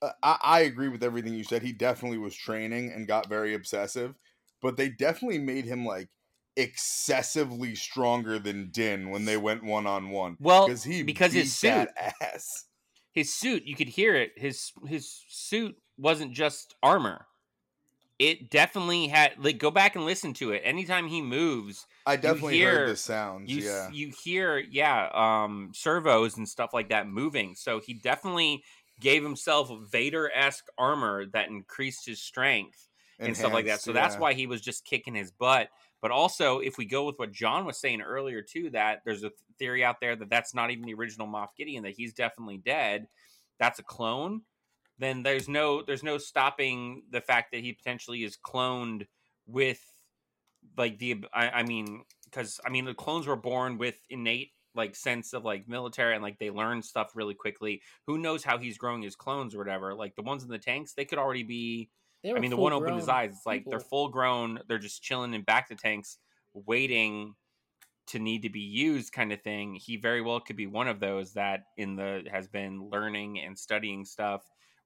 uh, 0.00 0.12
I, 0.22 0.38
I 0.42 0.60
agree 0.60 0.88
with 0.88 1.02
everything 1.02 1.34
you 1.34 1.44
said. 1.44 1.62
He 1.62 1.72
definitely 1.72 2.18
was 2.18 2.34
training 2.34 2.92
and 2.92 3.06
got 3.06 3.28
very 3.28 3.54
obsessive, 3.54 4.14
but 4.60 4.76
they 4.76 4.88
definitely 4.88 5.38
made 5.38 5.64
him 5.64 5.84
like 5.84 6.08
excessively 6.56 7.74
stronger 7.74 8.38
than 8.38 8.70
Din 8.70 9.10
when 9.10 9.24
they 9.24 9.36
went 9.36 9.64
one 9.64 9.86
on 9.86 10.10
one. 10.10 10.36
Well, 10.40 10.66
because 10.66 10.84
he 10.84 11.02
because 11.02 11.32
his 11.32 11.54
suit- 11.54 11.88
ass. 11.96 12.66
His 13.12 13.30
suit, 13.34 13.64
you 13.64 13.74
could 13.76 13.88
hear 13.88 14.14
it. 14.14 14.32
His 14.36 14.72
his 14.86 15.22
suit 15.28 15.76
wasn't 15.98 16.32
just 16.32 16.74
armor. 16.82 17.26
It 18.18 18.50
definitely 18.50 19.08
had 19.08 19.32
like 19.38 19.58
go 19.58 19.70
back 19.70 19.96
and 19.96 20.04
listen 20.04 20.32
to 20.34 20.52
it. 20.52 20.62
Anytime 20.64 21.08
he 21.08 21.20
moves, 21.22 21.86
I 22.06 22.16
definitely 22.16 22.56
hear- 22.56 22.80
heard 22.80 22.88
the 22.90 22.96
sounds. 22.96 23.50
you 23.50 23.62
yeah, 23.62 23.90
you 23.90 24.12
hear 24.22 24.58
yeah 24.58 25.08
um 25.12 25.72
servos 25.74 26.36
and 26.36 26.48
stuff 26.48 26.72
like 26.72 26.90
that 26.90 27.08
moving. 27.08 27.54
So 27.56 27.80
he 27.80 27.94
definitely 27.94 28.62
gave 29.00 29.22
himself 29.24 29.70
vader-esque 29.90 30.66
armor 30.78 31.26
that 31.32 31.48
increased 31.48 32.06
his 32.06 32.22
strength 32.22 32.88
and 33.18 33.36
stuff 33.36 33.52
like 33.52 33.66
that. 33.66 33.80
So 33.80 33.92
that's 33.92 34.16
why 34.16 34.34
he 34.34 34.46
was 34.46 34.60
just 34.60 34.84
kicking 34.84 35.14
his 35.14 35.30
butt. 35.32 35.68
But 36.00 36.10
also 36.10 36.58
if 36.58 36.78
we 36.78 36.84
go 36.84 37.04
with 37.04 37.18
what 37.18 37.32
john 37.32 37.64
was 37.64 37.78
saying 37.80 38.02
earlier 38.02 38.42
too 38.42 38.70
that 38.70 39.02
there's 39.04 39.24
a 39.24 39.30
theory 39.58 39.84
out 39.84 40.00
there 40.00 40.14
that 40.16 40.28
that's 40.30 40.54
not 40.54 40.70
even 40.70 40.84
the 40.84 40.94
original 40.94 41.26
moff 41.26 41.48
gideon 41.56 41.84
that 41.84 41.94
he's 41.96 42.12
definitely 42.12 42.58
dead 42.58 43.06
that's 43.60 43.78
a 43.78 43.82
clone 43.84 44.42
then 45.02 45.22
there's 45.22 45.48
no 45.48 45.82
there's 45.82 46.02
no 46.02 46.18
stopping 46.18 47.02
the 47.10 47.20
fact 47.20 47.52
that 47.52 47.60
he 47.60 47.72
potentially 47.72 48.24
is 48.24 48.36
cloned 48.36 49.06
with 49.46 49.80
like 50.76 50.98
the 50.98 51.24
i, 51.32 51.48
I 51.48 51.62
mean 51.62 52.02
because 52.24 52.60
i 52.66 52.70
mean 52.70 52.84
the 52.84 52.94
clones 52.94 53.26
were 53.26 53.36
born 53.36 53.78
with 53.78 53.96
innate 54.10 54.52
like 54.74 54.96
sense 54.96 55.32
of 55.32 55.44
like 55.44 55.68
military 55.68 56.14
and 56.14 56.22
like 56.22 56.38
they 56.38 56.50
learn 56.50 56.82
stuff 56.82 57.12
really 57.14 57.34
quickly. 57.34 57.82
Who 58.06 58.16
knows 58.16 58.42
how 58.42 58.56
he's 58.56 58.78
growing 58.78 59.02
his 59.02 59.14
clones 59.14 59.54
or 59.54 59.58
whatever. 59.58 59.94
Like 59.94 60.14
the 60.16 60.22
ones 60.22 60.44
in 60.44 60.48
the 60.48 60.58
tanks 60.58 60.94
they 60.94 61.04
could 61.04 61.18
already 61.18 61.42
be 61.42 61.90
i 62.24 62.38
mean 62.38 62.50
the 62.50 62.56
one 62.56 62.72
opened 62.72 62.96
his 62.96 63.08
eyes 63.08 63.32
it's 63.32 63.44
like 63.44 63.64
they're 63.66 63.80
full 63.80 64.08
grown 64.08 64.60
they're 64.68 64.78
just 64.78 65.02
chilling 65.02 65.34
in 65.34 65.42
back 65.42 65.68
the 65.68 65.74
tanks 65.74 66.18
waiting 66.54 67.34
to 68.06 68.18
need 68.18 68.42
to 68.42 68.50
be 68.50 68.60
used 68.60 69.12
kind 69.12 69.32
of 69.32 69.40
thing. 69.42 69.74
He 69.74 69.96
very 69.96 70.20
well 70.20 70.40
could 70.40 70.56
be 70.56 70.66
one 70.66 70.88
of 70.88 71.00
those 71.00 71.32
that 71.34 71.64
in 71.76 71.96
the 71.96 72.24
has 72.30 72.48
been 72.48 72.88
learning 72.90 73.40
and 73.40 73.58
studying 73.58 74.04
stuff 74.04 74.42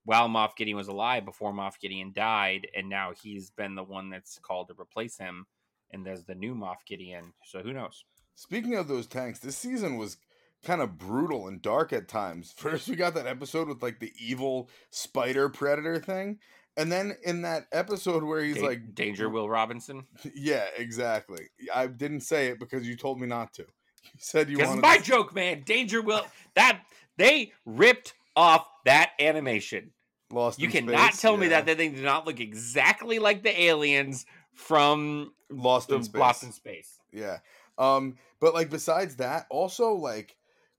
while 0.06 0.28
Moff 0.28 0.56
Gideon 0.56 0.76
was 0.78 0.88
alive 0.88 1.24
before 1.26 1.52
Moff 1.52 1.78
Gideon 1.78 2.12
died, 2.14 2.66
and 2.74 2.88
now 2.88 3.12
he's 3.22 3.50
been 3.50 3.74
the 3.74 3.82
one 3.84 4.08
that's 4.08 4.38
called 4.38 4.68
to 4.68 4.74
replace 4.80 5.18
him, 5.18 5.46
and 5.90 6.06
there's 6.06 6.24
the 6.24 6.34
new 6.34 6.54
Moff 6.54 6.78
Gideon. 6.86 7.34
So 7.44 7.60
who 7.60 7.72
knows? 7.74 8.04
Speaking 8.36 8.76
of 8.76 8.88
those 8.88 9.06
tanks, 9.06 9.40
this 9.40 9.56
season 9.58 9.96
was 9.98 10.16
kind 10.64 10.80
of 10.80 10.96
brutal 10.96 11.48
and 11.48 11.60
dark 11.60 11.92
at 11.92 12.08
times. 12.08 12.52
First, 12.56 12.88
we 12.88 12.96
got 12.96 13.14
that 13.14 13.26
episode 13.26 13.68
with 13.68 13.82
like 13.82 13.98
the 14.00 14.12
evil 14.18 14.70
spider 14.90 15.48
predator 15.48 15.98
thing, 15.98 16.38
and 16.76 16.90
then 16.90 17.16
in 17.24 17.42
that 17.42 17.66
episode 17.72 18.22
where 18.22 18.42
he's 18.42 18.56
Da- 18.56 18.66
like, 18.66 18.94
Danger 18.94 19.28
Will 19.28 19.48
Robinson. 19.48 20.06
"Yeah, 20.34 20.66
exactly." 20.78 21.48
I 21.74 21.88
didn't 21.88 22.20
say 22.20 22.46
it 22.48 22.58
because 22.60 22.86
you 22.88 22.96
told 22.96 23.20
me 23.20 23.26
not 23.26 23.52
to. 23.54 23.66
You 24.14 24.20
said 24.20 24.48
you 24.48 24.58
wanted. 24.58 24.82
my 24.82 24.98
to- 24.98 25.02
joke, 25.02 25.34
man. 25.34 25.62
Danger 25.66 26.00
Will. 26.00 26.24
That 26.54 26.82
they 27.16 27.52
ripped 27.64 28.14
off 28.36 28.64
that 28.84 29.10
animation. 29.18 29.90
Lost. 30.30 30.58
You 30.58 30.68
cannot 30.68 31.12
Space, 31.12 31.20
tell 31.20 31.36
me 31.36 31.48
that 31.48 31.66
that 31.66 31.78
they 31.78 31.88
do 31.88 32.02
not 32.02 32.26
look 32.26 32.40
exactly 32.40 33.18
like 33.18 33.42
the 33.42 33.62
aliens 33.62 34.26
from 34.54 35.32
Lost 35.50 35.90
in 35.90 36.02
Space. 36.02 36.20
Lost 36.20 36.42
in 36.42 36.52
Space. 36.52 36.98
Yeah. 37.12 37.38
Um, 37.78 38.16
but 38.40 38.54
like 38.54 38.70
besides 38.70 39.16
that, 39.16 39.46
also 39.50 39.92
like 39.92 40.36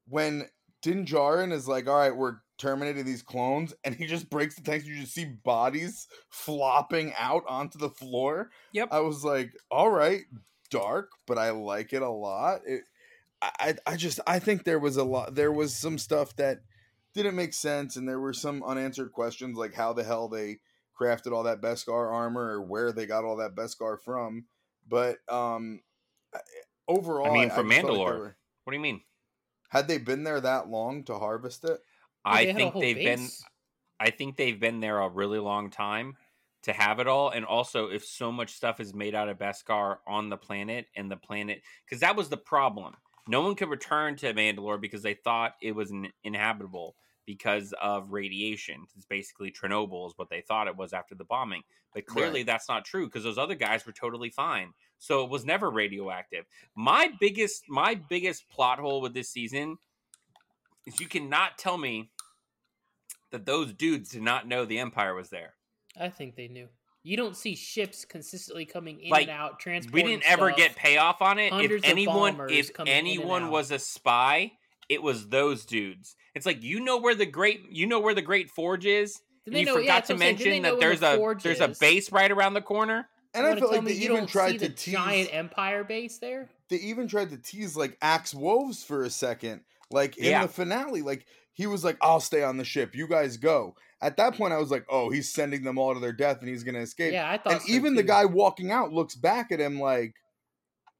when 0.07 0.47
Din 0.81 1.05
Djarin 1.05 1.51
is 1.51 1.67
like, 1.67 1.87
all 1.87 1.97
right, 1.97 2.15
we're 2.15 2.37
terminating 2.57 3.05
these 3.05 3.21
clones, 3.21 3.73
and 3.83 3.93
he 3.93 4.05
just 4.07 4.29
breaks 4.29 4.55
the 4.55 4.61
tanks, 4.61 4.85
you 4.85 4.99
just 4.99 5.13
see 5.13 5.25
bodies 5.25 6.07
flopping 6.29 7.13
out 7.17 7.43
onto 7.47 7.77
the 7.77 7.89
floor. 7.89 8.49
Yep. 8.73 8.89
I 8.91 8.99
was 8.99 9.23
like, 9.23 9.53
all 9.69 9.89
right, 9.91 10.21
dark, 10.69 11.11
but 11.25 11.37
I 11.37 11.51
like 11.51 11.93
it 11.93 12.01
a 12.01 12.09
lot. 12.09 12.61
It 12.65 12.81
I 13.41 13.75
I 13.85 13.95
just 13.95 14.19
I 14.25 14.39
think 14.39 14.63
there 14.63 14.79
was 14.79 14.97
a 14.97 15.03
lot 15.03 15.35
there 15.35 15.51
was 15.51 15.75
some 15.75 15.97
stuff 15.97 16.35
that 16.37 16.61
didn't 17.17 17.35
make 17.35 17.53
sense 17.53 17.97
and 17.97 18.07
there 18.07 18.19
were 18.19 18.33
some 18.33 18.63
unanswered 18.63 19.11
questions 19.11 19.57
like 19.57 19.73
how 19.73 19.91
the 19.93 20.03
hell 20.03 20.27
they 20.29 20.59
crafted 20.99 21.31
all 21.33 21.43
that 21.43 21.61
Beskar 21.61 22.11
armor 22.11 22.53
or 22.53 22.61
where 22.61 22.91
they 22.91 23.05
got 23.05 23.25
all 23.25 23.35
that 23.37 23.55
Beskar 23.55 23.99
from. 23.99 24.45
But 24.87 25.17
um 25.29 25.81
overall 26.87 27.31
I 27.31 27.33
mean, 27.33 27.49
from 27.49 27.69
just 27.69 27.81
felt 27.81 27.93
like 27.93 27.99
Mandalore. 28.07 28.19
were- 28.19 28.37
What 28.63 28.71
do 28.71 28.77
you 28.77 28.81
mean? 28.81 29.01
had 29.69 29.87
they 29.89 29.97
been 29.97 30.23
there 30.23 30.39
that 30.39 30.69
long 30.69 31.03
to 31.03 31.19
harvest 31.19 31.65
it? 31.65 31.79
I 32.23 32.45
They 32.45 32.53
think 32.53 32.73
they've 32.75 32.95
been. 32.95 33.27
I 33.99 34.11
think 34.11 34.37
they've 34.37 34.59
been 34.59 34.79
there 34.79 34.99
a 34.99 35.09
really 35.09 35.39
long 35.39 35.69
time 35.71 36.15
to 36.63 36.71
have 36.73 36.99
it 36.99 37.07
all. 37.07 37.29
And 37.31 37.45
also, 37.45 37.89
if 37.89 38.05
so 38.05 38.31
much 38.31 38.53
stuff 38.53 38.79
is 38.79 38.93
made 38.93 39.13
out 39.15 39.27
of 39.27 39.37
Beskar 39.37 39.97
on 40.07 40.29
the 40.29 40.37
planet 40.37 40.87
and 40.95 41.09
the 41.11 41.17
planet, 41.17 41.61
because 41.85 41.99
that 42.01 42.15
was 42.15 42.29
the 42.29 42.37
problem. 42.37 42.95
No 43.27 43.41
one 43.41 43.55
could 43.55 43.69
return 43.69 44.15
to 44.17 44.33
Mandalore 44.33 44.79
because 44.79 45.01
they 45.01 45.15
thought 45.15 45.55
it 45.61 45.73
was 45.73 45.91
in- 45.91 46.13
inhabitable 46.23 46.95
because 47.27 47.73
of 47.79 48.11
radiation. 48.11 48.87
It's 48.95 49.05
basically 49.05 49.51
Chernobyl 49.51 50.07
is 50.07 50.13
what 50.15 50.29
they 50.29 50.41
thought 50.41 50.67
it 50.67 50.75
was 50.75 50.93
after 50.93 51.13
the 51.13 51.25
bombing. 51.25 51.61
But 51.93 52.05
clearly, 52.07 52.39
Right. 52.39 52.45
that's 52.47 52.67
not 52.69 52.85
true 52.85 53.05
because 53.05 53.23
those 53.23 53.37
other 53.37 53.53
guys 53.53 53.85
were 53.85 53.91
totally 53.91 54.29
fine. 54.31 54.73
So 54.97 55.23
it 55.23 55.29
was 55.29 55.45
never 55.45 55.69
radioactive. 55.69 56.45
My 56.73 57.11
biggest, 57.19 57.65
my 57.69 57.95
biggest 57.95 58.49
plot 58.49 58.79
hole 58.79 59.01
with 59.01 59.13
this 59.13 59.29
season 59.29 59.77
is 60.87 60.99
you 60.99 61.07
cannot 61.07 61.57
tell 61.57 61.77
me 61.77 62.09
that 63.31 63.45
those 63.45 63.73
dudes 63.73 64.09
did 64.11 64.21
not 64.21 64.47
know 64.47 64.63
the 64.65 64.79
Empire 64.79 65.13
was 65.13 65.29
there. 65.29 65.53
I 65.99 66.09
think 66.09 66.35
they 66.35 66.47
knew. 66.47 66.69
You 67.03 67.17
don't 67.17 67.35
see 67.35 67.55
ships 67.55 68.05
consistently 68.05 68.65
coming 68.65 69.01
in 69.01 69.09
Like, 69.09 69.23
and 69.27 69.31
out, 69.31 69.59
Transporting 69.59 70.05
We 70.05 70.11
didn't 70.11 70.29
ever 70.29 70.47
stuff. 70.49 70.57
get 70.57 70.75
payoff 70.77 71.21
on 71.21 71.39
it. 71.39 71.51
Hundreds 71.51 71.83
if 71.83 71.89
anyone, 71.91 72.39
if 72.49 72.71
coming 72.73 72.91
in 72.93 72.97
and 72.99 73.07
anyone 73.07 73.49
was 73.49 73.71
a 73.71 73.79
spy, 73.79 74.53
it 74.89 75.01
was 75.03 75.29
those 75.29 75.65
dudes. 75.65 76.15
It's 76.35 76.45
like 76.45 76.63
you 76.63 76.79
know 76.79 76.97
where 76.97 77.15
the 77.15 77.25
great, 77.25 77.69
you 77.71 77.85
know 77.87 77.99
where 77.99 78.13
the 78.13 78.21
Great 78.21 78.49
Forge 78.49 78.85
is. 78.85 79.21
And 79.45 79.55
you 79.57 79.65
know- 79.65 79.73
forgot 79.75 79.87
that's 79.87 80.07
to 80.07 80.13
what 80.13 80.17
I'm 80.17 80.19
saying. 80.21 80.35
Did 80.37 80.45
they 80.45 80.49
mention 80.59 80.63
know 80.63 80.75
that 80.75 80.79
there's 80.81 80.99
the 80.99 81.13
a 81.13 81.17
forge 81.17 81.43
there's 81.43 81.61
a 81.61 81.69
base 81.79 82.11
right 82.11 82.31
around 82.31 82.53
the 82.53 82.61
corner. 82.61 83.07
And 83.33 83.45
I 83.45 83.49
wanna 83.49 83.61
felt 83.61 83.71
like 83.73 83.83
they 83.85 83.93
even 83.93 84.25
tried 84.25 84.53
to 84.53 84.59
the 84.59 84.69
tease 84.69 84.93
giant 84.93 85.29
empire 85.33 85.83
base 85.83 86.17
there. 86.17 86.49
they 86.69 86.77
even 86.77 87.07
tried 87.07 87.29
to 87.31 87.37
tease 87.37 87.75
like 87.77 87.97
Axe 88.01 88.33
Woves 88.33 88.83
for 88.83 89.03
a 89.03 89.09
second. 89.09 89.61
Like 89.91 90.17
in 90.17 90.25
Yeah. 90.25 90.43
the 90.43 90.51
finale, 90.51 91.01
like 91.01 91.25
he 91.53 91.65
was 91.67 91.83
like, 91.83 91.97
I'll 92.01 92.19
stay 92.19 92.43
on 92.43 92.57
the 92.57 92.65
ship, 92.65 92.95
you 92.95 93.07
guys 93.07 93.37
go. 93.37 93.75
At 94.01 94.17
that 94.17 94.35
point, 94.35 94.53
I 94.53 94.57
was 94.57 94.69
like, 94.69 94.85
oh, 94.89 95.09
he's 95.09 95.33
sending 95.33 95.63
them 95.63 95.77
all 95.79 95.93
to 95.93 95.99
their 95.99 96.13
death 96.13 96.39
and 96.41 96.49
he's 96.49 96.63
gonna 96.63 96.79
escape. 96.81 97.13
Yeah, 97.13 97.29
I 97.31 97.37
thought. 97.37 97.53
and 97.53 97.61
so, 97.61 97.71
even 97.73 97.95
the 97.95 98.03
guy 98.03 98.25
walking 98.25 98.71
out 98.71 98.91
looks 98.91 99.15
back 99.15 99.51
at 99.51 99.59
him 99.59 99.79
like, 99.79 100.13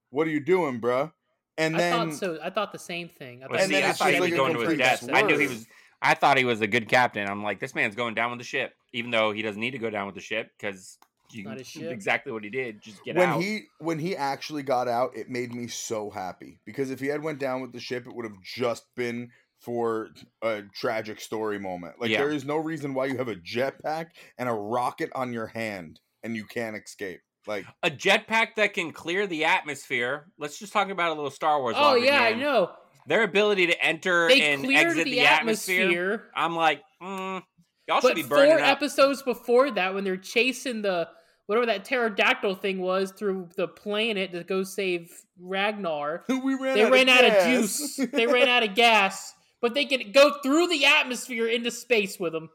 What 0.10 0.26
are 0.28 0.32
you 0.32 0.39
doing, 0.39 0.80
bruh? 0.80 1.12
And 1.58 1.76
I 1.76 1.80
then 1.80 2.10
thought 2.10 2.17
so. 2.17 2.39
I 2.43 2.50
thought 2.50 2.72
the 2.72 2.80
same 2.80 3.10
thing. 3.10 3.43
I 3.43 3.48
Well, 3.48 3.60
And 3.60 3.70
see, 3.70 3.76
then 3.76 3.89
I 3.89 3.93
thought 3.93 4.13
he 4.13 4.20
was 4.20 4.30
going 4.32 4.54
to 4.54 4.60
his 4.60 4.78
death. 4.78 5.10
I 5.12 5.22
knew 5.22 5.38
he 5.38 5.48
was. 5.48 5.65
I 6.02 6.13
thought 6.13 6.38
he 6.38 6.46
was 6.46 6.62
a 6.62 6.67
good 6.67 6.88
captain. 6.88 7.28
I'm 7.28 7.43
like, 7.43 7.60
this 7.60 7.74
man's 7.74 7.96
going 7.96 8.13
down 8.13 8.30
with 8.30 8.39
the 8.39 8.46
ship, 8.46 8.76
even 8.93 9.10
though 9.10 9.32
he 9.32 9.41
doesn't 9.41 9.60
need 9.60 9.72
to 9.72 9.80
go 9.80 9.89
down 9.89 10.06
with 10.06 10.13
the 10.13 10.22
ship 10.22 10.52
because 10.58 11.00
Not 11.36 11.60
exactly 11.76 12.32
what 12.32 12.43
he 12.43 12.52
did. 12.52 12.82
Just 12.82 13.04
get 13.04 13.15
when 13.15 13.30
out. 13.30 13.41
he 13.41 13.63
when 13.80 13.98
he 14.00 14.15
actually 14.15 14.63
got 14.63 14.88
out, 14.88 15.17
it 15.17 15.30
made 15.30 15.54
me 15.54 15.67
so 15.67 16.10
happy 16.12 16.60
because 16.65 16.91
if 16.91 17.00
he 17.00 17.08
had 17.08 17.24
went 17.24 17.39
down 17.39 17.62
with 17.62 17.74
the 17.74 17.80
ship, 17.80 18.06
it 18.06 18.15
would 18.15 18.26
have 18.26 18.41
just 18.43 18.86
been 18.96 19.32
for 19.60 20.10
a 20.43 20.62
tragic 20.76 21.20
story 21.20 21.58
moment. 21.60 21.96
Like 22.00 22.12
Yeah. 22.12 22.20
there 22.20 22.32
is 22.32 22.46
no 22.46 22.58
reason 22.58 22.93
why 22.93 23.06
you 23.08 23.17
have 23.17 23.28
a 23.28 23.36
jetpack 23.36 24.10
and 24.38 24.48
a 24.48 24.54
rocket 24.54 25.10
on 25.15 25.34
your 25.34 25.48
hand 25.48 26.00
and 26.24 26.36
you 26.36 26.46
can't 26.46 26.78
escape. 26.78 27.22
Like 27.48 27.66
a 27.84 27.90
jetpack 27.90 28.56
that 28.58 28.74
can 28.74 28.92
clear 28.92 29.26
the 29.28 29.46
atmosphere. 29.46 30.28
Let's 30.38 30.60
just 30.60 30.74
talk 30.74 30.90
about 30.90 31.10
a 31.10 31.14
little 31.14 31.32
Star 31.32 31.62
Wars. 31.62 31.76
Oh 31.78 31.94
logic, 31.94 32.06
yeah, 32.06 32.22
I 32.22 32.34
know. 32.34 32.72
Their 33.08 33.24
ability 33.24 33.68
to 33.68 33.82
enter 33.86 34.28
They 34.28 34.42
and 34.54 34.66
exit 34.66 35.06
the, 35.06 35.12
the, 35.12 35.20
atmosphere. 35.22 35.82
atmosphere. 35.84 36.24
I'm 36.36 36.56
like, 36.58 36.82
mm, 37.02 37.42
y'all 37.88 38.02
should 38.02 38.08
But 38.10 38.16
be 38.16 38.24
four 38.24 38.38
burning 38.40 38.56
up. 38.56 38.68
episodes 38.70 39.22
before 39.22 39.72
that, 39.72 39.94
when 39.94 40.04
they're 40.04 40.18
chasing 40.18 40.82
the 40.82 41.08
whatever 41.46 41.68
that 41.68 41.86
pterodactyl 41.86 42.56
thing 42.56 42.80
was 42.82 43.12
through 43.14 43.48
the 43.56 43.70
planet 43.70 44.34
to 44.34 44.44
go 44.44 44.64
save 44.64 45.10
Ragnar, 45.40 46.26
we 46.30 46.56
ran 46.56 46.76
they 46.76 46.84
out 46.84 46.92
ran 46.92 47.08
of 47.08 47.16
out 47.16 47.24
of 47.24 47.44
juice. 47.46 47.96
they 48.12 48.28
ran 48.28 48.50
out 48.50 48.64
of 48.64 48.76
gas, 48.76 49.34
but 49.62 49.74
they 49.74 49.86
could 49.86 50.14
go 50.14 50.34
through 50.44 50.68
the 50.68 50.86
atmosphere 50.86 51.48
into 51.48 51.72
space 51.72 52.20
with 52.20 52.34
them. 52.34 52.50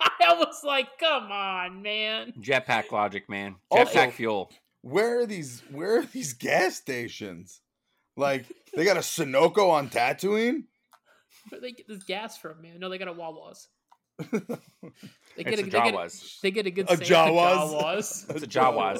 I 0.00 0.34
was 0.34 0.62
like, 0.64 0.88
come 0.98 1.30
on, 1.30 1.82
man. 1.82 2.32
Jetpack 2.40 2.90
logic, 2.92 3.28
man. 3.28 3.56
Also- 3.70 3.92
Jetpack 3.92 4.12
fuel. 4.12 4.50
where 4.82 5.20
are 5.20 5.26
these 5.26 5.62
where 5.70 5.98
are 6.00 6.04
these 6.06 6.32
gas 6.32 6.76
stations? 6.76 7.60
Like 8.16 8.46
they 8.74 8.84
got 8.84 8.96
a 8.96 9.00
Sunoco 9.00 9.70
on 9.70 9.90
Tatooine? 9.90 10.64
Where 11.50 11.60
they 11.60 11.72
get 11.72 11.88
this 11.88 12.04
gas 12.04 12.38
from, 12.38 12.62
man? 12.62 12.78
No, 12.80 12.88
they 12.88 12.98
got 12.98 13.08
a 13.08 13.12
Wawas. 13.14 13.66
They 15.36 15.42
It's 15.42 15.60
a 15.60 15.64
they 15.64 15.70
get 15.70 15.72
Jawas. 15.94 16.40
they 16.42 16.50
get 16.52 16.66
a 16.66 16.70
good 16.70 16.88
A 16.88 16.96
Jawas? 16.96 17.72
Jawas. 17.72 18.30
It's 18.36 18.42
a 18.44 18.46
Jawas. 18.46 18.98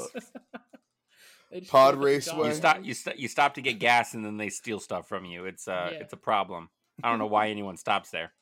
Pod 1.68 1.94
go 1.94 2.00
to 2.00 2.00
the 2.00 2.04
Raceway. 2.04 2.48
You 2.48 2.54
stop. 2.54 2.78
You 2.82 2.94
st- 2.94 3.18
You 3.18 3.28
stop 3.28 3.54
to 3.54 3.60
get 3.62 3.78
gas, 3.78 4.14
and 4.14 4.24
then 4.24 4.36
they 4.38 4.48
steal 4.48 4.80
stuff 4.80 5.06
from 5.08 5.24
you. 5.24 5.44
It's 5.44 5.68
uh, 5.68 5.90
Yeah. 5.92 5.98
it's 5.98 6.12
a 6.12 6.16
problem. 6.16 6.68
I 7.04 7.10
don't 7.10 7.20
know 7.20 7.26
why 7.28 7.50
anyone 7.50 7.76
stops 7.76 8.10
there. 8.10 8.32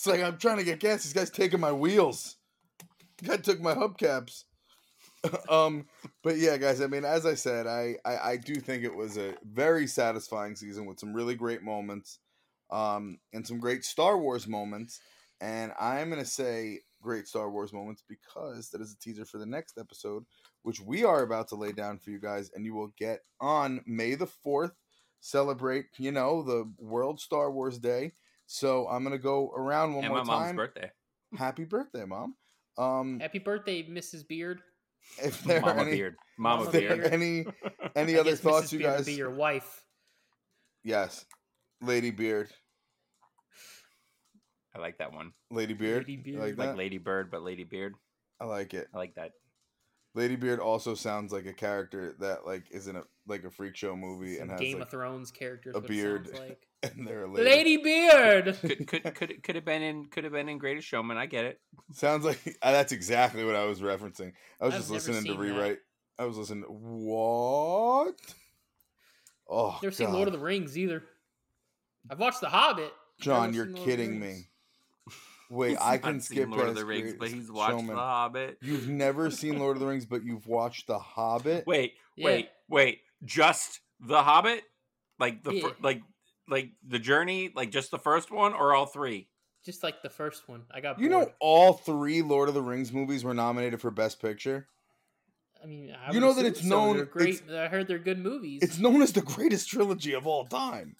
It's 0.00 0.06
like 0.06 0.22
I'm 0.22 0.38
trying 0.38 0.56
to 0.56 0.64
get 0.64 0.80
gas. 0.80 1.02
This 1.02 1.12
guy's 1.12 1.28
taking 1.28 1.60
my 1.60 1.72
wheels. 1.72 2.36
The 3.18 3.28
guy 3.28 3.36
took 3.36 3.60
my 3.60 3.74
hubcaps. 3.74 4.44
um, 5.50 5.88
but 6.22 6.38
yeah, 6.38 6.56
guys. 6.56 6.80
I 6.80 6.86
mean, 6.86 7.04
as 7.04 7.26
I 7.26 7.34
said, 7.34 7.66
I, 7.66 7.96
I 8.06 8.30
I 8.30 8.36
do 8.38 8.54
think 8.54 8.82
it 8.82 8.96
was 8.96 9.18
a 9.18 9.34
very 9.44 9.86
satisfying 9.86 10.56
season 10.56 10.86
with 10.86 10.98
some 10.98 11.12
really 11.12 11.34
great 11.34 11.62
moments, 11.62 12.18
um, 12.70 13.18
and 13.34 13.46
some 13.46 13.58
great 13.60 13.84
Star 13.84 14.16
Wars 14.16 14.48
moments. 14.48 15.02
And 15.42 15.70
I'm 15.78 16.08
gonna 16.08 16.24
say 16.24 16.80
great 17.02 17.28
Star 17.28 17.50
Wars 17.50 17.74
moments 17.74 18.02
because 18.08 18.70
that 18.70 18.80
is 18.80 18.94
a 18.94 18.98
teaser 19.00 19.26
for 19.26 19.36
the 19.36 19.44
next 19.44 19.76
episode, 19.76 20.24
which 20.62 20.80
we 20.80 21.04
are 21.04 21.24
about 21.24 21.48
to 21.48 21.56
lay 21.56 21.72
down 21.72 21.98
for 21.98 22.08
you 22.08 22.20
guys, 22.20 22.50
and 22.54 22.64
you 22.64 22.72
will 22.72 22.94
get 22.96 23.20
on 23.38 23.82
May 23.86 24.14
the 24.14 24.26
fourth. 24.26 24.72
Celebrate, 25.20 25.88
you 25.98 26.10
know, 26.10 26.42
the 26.42 26.72
World 26.78 27.20
Star 27.20 27.50
Wars 27.50 27.78
Day. 27.78 28.12
So 28.52 28.88
I'm 28.88 29.04
gonna 29.04 29.16
go 29.16 29.52
around 29.56 29.94
one 29.94 30.04
and 30.04 30.12
more 30.12 30.24
my 30.24 30.32
mom's 30.32 30.46
time. 30.48 30.56
birthday. 30.56 30.90
Happy 31.38 31.62
birthday, 31.64 32.04
mom. 32.04 32.34
Um, 32.76 33.20
Happy 33.20 33.38
birthday, 33.38 33.84
Mrs. 33.84 34.26
Beard. 34.26 34.60
if 35.22 35.40
there 35.44 35.58
are 35.58 35.66
Mama 35.76 35.82
any, 35.82 35.92
beard. 35.92 36.16
Mama 36.36 36.64
Mama 36.64 36.66
if 36.66 36.72
there 36.72 36.96
beard. 36.96 37.12
any, 37.12 37.46
any 37.94 38.18
other 38.18 38.30
guess 38.32 38.40
thoughts, 38.40 38.66
Mrs. 38.66 38.72
you 38.72 38.78
Beard 38.80 38.96
guys? 38.96 39.06
be 39.06 39.12
your 39.14 39.30
wife. 39.30 39.84
Yes, 40.82 41.24
Lady 41.80 42.10
Beard, 42.10 42.48
I 44.74 44.80
like 44.80 44.98
that 44.98 45.12
one. 45.12 45.30
Lady 45.52 45.74
Beard. 45.74 46.08
Lady 46.08 46.16
Beard. 46.16 46.40
Like 46.40 46.58
Like? 46.58 46.76
Lady 46.76 46.98
Bird, 46.98 47.30
but 47.30 47.42
Lady 47.42 47.62
Beard. 47.62 47.94
I 48.40 48.46
like 48.46 48.74
it. 48.74 48.88
I 48.92 48.98
like 48.98 49.14
that. 49.14 49.30
Lady 50.14 50.34
Beard 50.36 50.58
also 50.58 50.94
sounds 50.94 51.32
like 51.32 51.46
a 51.46 51.52
character 51.52 52.14
that 52.18 52.44
like 52.44 52.64
is 52.70 52.88
in 52.88 52.96
a 52.96 53.02
like 53.28 53.44
a 53.44 53.50
freak 53.50 53.76
show 53.76 53.94
movie 53.94 54.34
Some 54.34 54.42
and 54.42 54.50
has 54.52 54.60
Game 54.60 54.78
like, 54.78 54.86
of 54.86 54.90
Thrones 54.90 55.30
characters. 55.30 55.76
a 55.76 55.80
beard. 55.80 56.30
Like. 56.32 56.66
and 56.82 57.06
they're 57.06 57.24
a 57.24 57.30
lady. 57.30 57.50
Lady 57.50 57.76
Beard. 57.76 58.58
Could 58.60 58.86
could 58.86 59.14
could 59.14 59.42
could 59.42 59.54
have 59.54 59.64
been 59.64 59.82
in 59.82 60.06
could 60.06 60.24
have 60.24 60.32
been 60.32 60.48
in 60.48 60.58
Greatest 60.58 60.88
Showman. 60.88 61.16
I 61.16 61.26
get 61.26 61.44
it. 61.44 61.60
Sounds 61.92 62.24
like 62.24 62.40
uh, 62.62 62.72
that's 62.72 62.92
exactly 62.92 63.44
what 63.44 63.54
I 63.54 63.66
was 63.66 63.80
referencing. 63.80 64.32
I 64.60 64.64
was 64.64 64.74
I've 64.74 64.80
just 64.80 64.90
listening 64.90 65.18
to 65.18 65.22
seen 65.22 65.32
that. 65.32 65.38
rewrite. 65.38 65.78
I 66.18 66.24
was 66.24 66.36
listening. 66.38 66.64
What? 66.68 68.16
Oh, 69.48 69.78
Never 69.82 69.92
seen 69.92 70.06
God. 70.08 70.14
Lord 70.14 70.28
of 70.28 70.32
the 70.32 70.38
Rings 70.38 70.76
either. 70.78 71.02
I've 72.10 72.18
watched 72.18 72.40
The 72.40 72.48
Hobbit. 72.48 72.92
John, 73.20 73.52
you're 73.52 73.66
seen 73.66 73.74
Lord 73.74 73.88
of 73.88 73.96
the 73.96 73.96
kidding 73.96 74.20
me. 74.20 74.46
Wait, 75.50 75.70
He's 75.70 75.78
I 75.80 75.92
not 75.94 76.02
can 76.02 76.20
seen 76.20 76.36
skip 76.36 76.48
Lord 76.50 76.68
of 76.68 76.74
the 76.76 76.84
Rings, 76.84 77.14
but 77.18 77.28
he's 77.28 77.50
watched 77.50 77.72
Showman. 77.72 77.96
The 77.96 78.00
Hobbit. 78.00 78.58
You've 78.62 78.88
never 78.88 79.30
seen 79.30 79.58
Lord 79.58 79.76
of 79.76 79.80
the 79.80 79.86
Rings, 79.86 80.06
but 80.06 80.22
you've 80.24 80.46
watched 80.46 80.86
The 80.86 80.98
Hobbit. 80.98 81.66
Wait, 81.66 81.94
Yeah. 82.16 82.24
wait, 82.26 82.48
wait. 82.68 83.00
Just 83.24 83.80
The 84.00 84.22
Hobbit? 84.22 84.62
Like 85.18 85.42
the 85.42 85.60
fir- 85.60 85.76
like 85.82 86.02
like 86.48 86.70
the 86.86 86.98
journey, 86.98 87.52
like 87.54 87.70
just 87.70 87.90
the 87.90 87.98
first 87.98 88.30
one, 88.30 88.54
or 88.54 88.74
all 88.74 88.86
three? 88.86 89.28
Just 89.64 89.82
like 89.82 90.02
the 90.02 90.08
first 90.08 90.48
one. 90.48 90.62
I 90.70 90.80
got. 90.80 90.98
You 90.98 91.10
bored. 91.10 91.26
know, 91.28 91.32
all 91.40 91.72
three 91.74 92.22
Lord 92.22 92.48
of 92.48 92.54
the 92.54 92.62
Rings 92.62 92.92
movies 92.92 93.22
were 93.24 93.34
nominated 93.34 93.80
for 93.80 93.90
Best 93.90 94.20
Picture. 94.22 94.68
I 95.62 95.66
mean, 95.66 95.94
I 95.94 96.12
you 96.12 96.20
know 96.20 96.32
that 96.32 96.46
it's 96.46 96.62
so. 96.62 96.68
known- 96.68 96.96
They're 96.96 97.04
great. 97.04 97.34
it's- 97.42 97.50
I 97.52 97.68
heard 97.68 97.86
they're 97.86 97.98
good 97.98 98.18
movies. 98.18 98.62
It's 98.62 98.78
known 98.78 99.02
as 99.02 99.12
the 99.12 99.20
greatest 99.20 99.68
trilogy 99.68 100.14
of 100.14 100.26
all 100.26 100.46
time. 100.46 100.96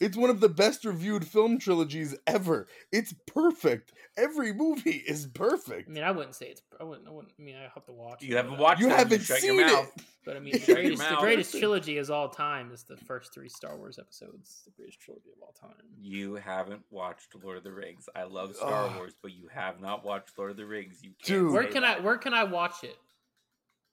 It's 0.00 0.16
one 0.16 0.30
of 0.30 0.38
the 0.40 0.48
best 0.48 0.84
reviewed 0.84 1.26
film 1.26 1.58
trilogies 1.58 2.14
ever. 2.26 2.68
It's 2.92 3.12
perfect. 3.26 3.92
Every 4.16 4.52
movie 4.52 5.02
is 5.06 5.26
perfect. 5.26 5.88
I 5.88 5.92
mean, 5.92 6.04
I 6.04 6.10
wouldn't 6.12 6.34
say 6.36 6.46
it's. 6.46 6.62
I 6.80 6.84
wouldn't. 6.84 7.08
I 7.08 7.10
wouldn't. 7.10 7.32
I 7.38 7.42
mean, 7.42 7.56
I 7.56 7.62
have 7.74 7.84
to 7.86 7.92
watch. 7.92 8.22
You 8.22 8.34
it, 8.34 8.36
haven't 8.36 8.58
watched 8.58 8.80
You 8.80 8.88
them, 8.88 8.96
haven't 8.98 9.22
shut 9.22 9.38
seen 9.38 9.56
your 9.56 9.66
mouth. 9.66 9.90
it. 9.96 10.04
But 10.24 10.36
I 10.36 10.40
mean, 10.40 10.52
the 10.52 10.58
Shut 10.60 10.74
greatest, 10.76 11.08
the 11.08 11.16
greatest 11.16 11.58
trilogy 11.58 11.98
of 11.98 12.10
all 12.10 12.28
time 12.28 12.70
is 12.72 12.84
the 12.84 12.96
first 12.96 13.32
three 13.34 13.48
Star 13.48 13.76
Wars 13.76 13.98
episodes. 13.98 14.62
The 14.66 14.70
greatest 14.72 15.00
trilogy 15.00 15.30
of 15.36 15.42
all 15.42 15.52
time. 15.60 15.76
You 16.00 16.34
haven't 16.36 16.82
watched 16.90 17.34
Lord 17.42 17.56
of 17.58 17.64
the 17.64 17.72
Rings. 17.72 18.08
I 18.14 18.24
love 18.24 18.54
Star 18.56 18.86
Ugh. 18.86 18.96
Wars, 18.96 19.14
but 19.22 19.32
you 19.32 19.48
have 19.52 19.80
not 19.80 20.04
watched 20.04 20.36
Lord 20.38 20.50
of 20.52 20.56
the 20.56 20.66
Rings. 20.66 20.98
You 21.02 21.10
can't 21.22 21.40
Dude. 21.40 21.52
Where 21.52 21.64
can 21.64 21.82
that. 21.82 21.98
I? 21.98 22.00
Where 22.02 22.18
can 22.18 22.34
I 22.34 22.44
watch 22.44 22.84
it? 22.84 22.96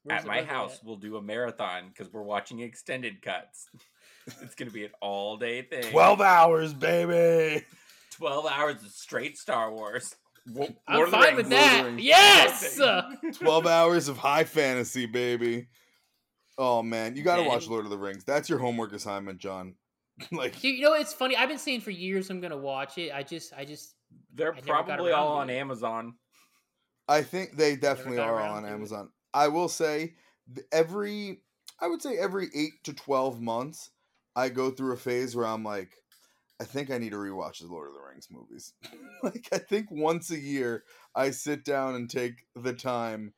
Where's 0.04 0.20
At 0.20 0.26
it- 0.26 0.28
my 0.28 0.44
house, 0.44 0.76
at? 0.80 0.86
we'll 0.86 0.98
do 0.98 1.18
a 1.18 1.22
marathon 1.22 1.90
because 1.90 2.12
we're 2.14 2.22
watching 2.24 2.60
extended 2.60 3.22
cuts. 3.22 3.70
it's 4.42 4.56
gonna 4.56 4.72
be 4.72 4.86
an 4.86 4.92
all 5.02 5.38
day 5.38 5.62
thing. 5.64 5.84
12 5.92 6.22
hours, 6.22 6.74
baby. 6.74 7.64
12 8.12 8.46
hours 8.46 8.84
of 8.84 8.92
straight 8.92 9.38
Star 9.38 9.72
Wars. 9.72 10.16
Wo- 10.54 10.70
I'm 10.88 10.96
Lord 10.98 11.08
of 11.08 11.12
the 11.12 11.18
fine 11.18 11.36
with 11.36 11.52
Rings. 11.52 11.64
Lord 11.82 11.88
of 11.88 11.98
the 11.98 11.98
that. 11.98 12.04
Yes. 12.04 12.80
12 13.40 13.68
hours 13.68 14.08
of 14.08 14.18
high 14.18 14.44
fantasy, 14.44 15.06
baby. 15.06 15.68
Oh, 16.58 16.82
man. 16.82 17.16
You 17.16 17.24
got 17.24 17.36
to 17.36 17.42
Okay. 17.42 17.50
watch 17.50 17.68
Lord 17.68 17.84
of 17.86 17.92
the 17.92 17.98
Rings. 17.98 18.24
That's 18.24 18.48
your 18.48 18.60
homework 18.60 18.94
assignment, 18.94 19.40
John. 19.40 19.76
like, 20.32 20.64
you 20.64 20.80
know 20.82 20.94
it's 20.94 21.14
funny. 21.14 21.36
I've 21.36 21.50
been 21.50 21.58
saying 21.58 21.82
for 21.82 21.92
years 21.92 22.30
I'm 22.30 22.40
gonna 22.40 22.56
watch 22.58 22.98
it. 22.98 23.12
I 23.14 23.22
just, 23.24 23.54
I 23.54 23.66
just. 23.66 23.96
They're 24.34 24.54
I 24.56 24.62
probably 24.62 25.12
all 25.12 25.34
on 25.38 25.50
it. 25.50 25.56
Amazon. 25.56 26.14
I 27.10 27.22
think 27.22 27.58
they 27.58 27.76
definitely 27.76 28.20
are 28.20 28.36
around 28.36 28.58
on 28.58 28.64
to 28.64 28.70
it. 28.70 28.72
Amazon. 28.72 29.10
I 29.34 29.50
will 29.50 29.68
say 29.68 30.14
every 30.72 31.42
I 31.82 31.88
would 31.88 32.02
say 32.02 32.18
every 32.18 32.48
8 32.56 32.70
to 32.86 32.94
12 32.94 33.42
months 33.42 33.90
I 34.36 34.50
go 34.50 34.70
through 34.72 34.94
a 34.94 34.98
phase 34.98 35.36
where 35.36 35.46
I'm 35.46 35.64
like 35.64 35.92
I 36.60 36.64
think 36.64 36.90
I 36.90 36.98
need 36.98 37.12
to 37.12 37.18
rewatch 37.18 37.60
the 37.60 37.68
Lord 37.68 37.90
of 37.90 37.96
the 37.96 38.02
Rings 38.02 38.30
movies. 38.32 38.74
like 39.24 39.50
I 39.52 39.58
think 39.58 39.88
once 39.92 40.32
a 40.32 40.40
year 40.40 40.84
I 41.14 41.32
sit 41.32 41.66
down 41.66 41.96
and 41.96 42.10
take 42.10 42.46
the 42.56 42.74
time 42.74 43.34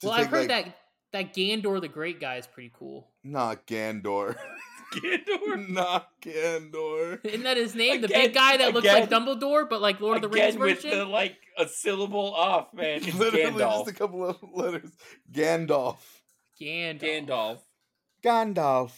to 0.00 0.06
Well, 0.08 0.16
I've 0.16 0.28
heard 0.28 0.48
like, 0.48 0.66
that 0.66 0.76
that 1.12 1.34
Gandor 1.34 1.80
the 1.80 1.88
Great 1.88 2.20
guy 2.20 2.36
is 2.36 2.46
pretty 2.46 2.72
cool. 2.74 3.10
not 3.22 3.66
Gandor. 3.66 4.36
Gandor. 4.94 5.68
not 5.68 6.08
Gandor. 6.20 7.24
Isn't 7.24 7.42
that 7.42 7.56
his 7.56 7.74
name? 7.74 8.00
The 8.00 8.08
big 8.08 8.32
guy 8.34 8.56
that 8.56 8.72
looks 8.72 8.86
like 8.86 9.10
Dumbledore, 9.10 9.68
but 9.68 9.80
like 9.80 10.00
Lord 10.00 10.16
of 10.16 10.22
the 10.22 10.28
Rings 10.28 10.54
Again 10.54 10.60
with 10.60 10.82
version. 10.82 10.98
the 10.98 11.04
like 11.04 11.36
a 11.58 11.68
syllable 11.68 12.34
off, 12.34 12.72
man. 12.72 13.02
It's 13.02 13.14
Literally 13.14 13.44
Gandalf. 13.44 13.78
just 13.84 13.88
a 13.88 13.92
couple 13.92 14.24
of 14.26 14.38
letters. 14.54 14.90
Gandalf. 15.32 15.98
Gandalf. 16.60 17.00
Gandalf. 17.00 17.58
Gandalf. 18.24 18.92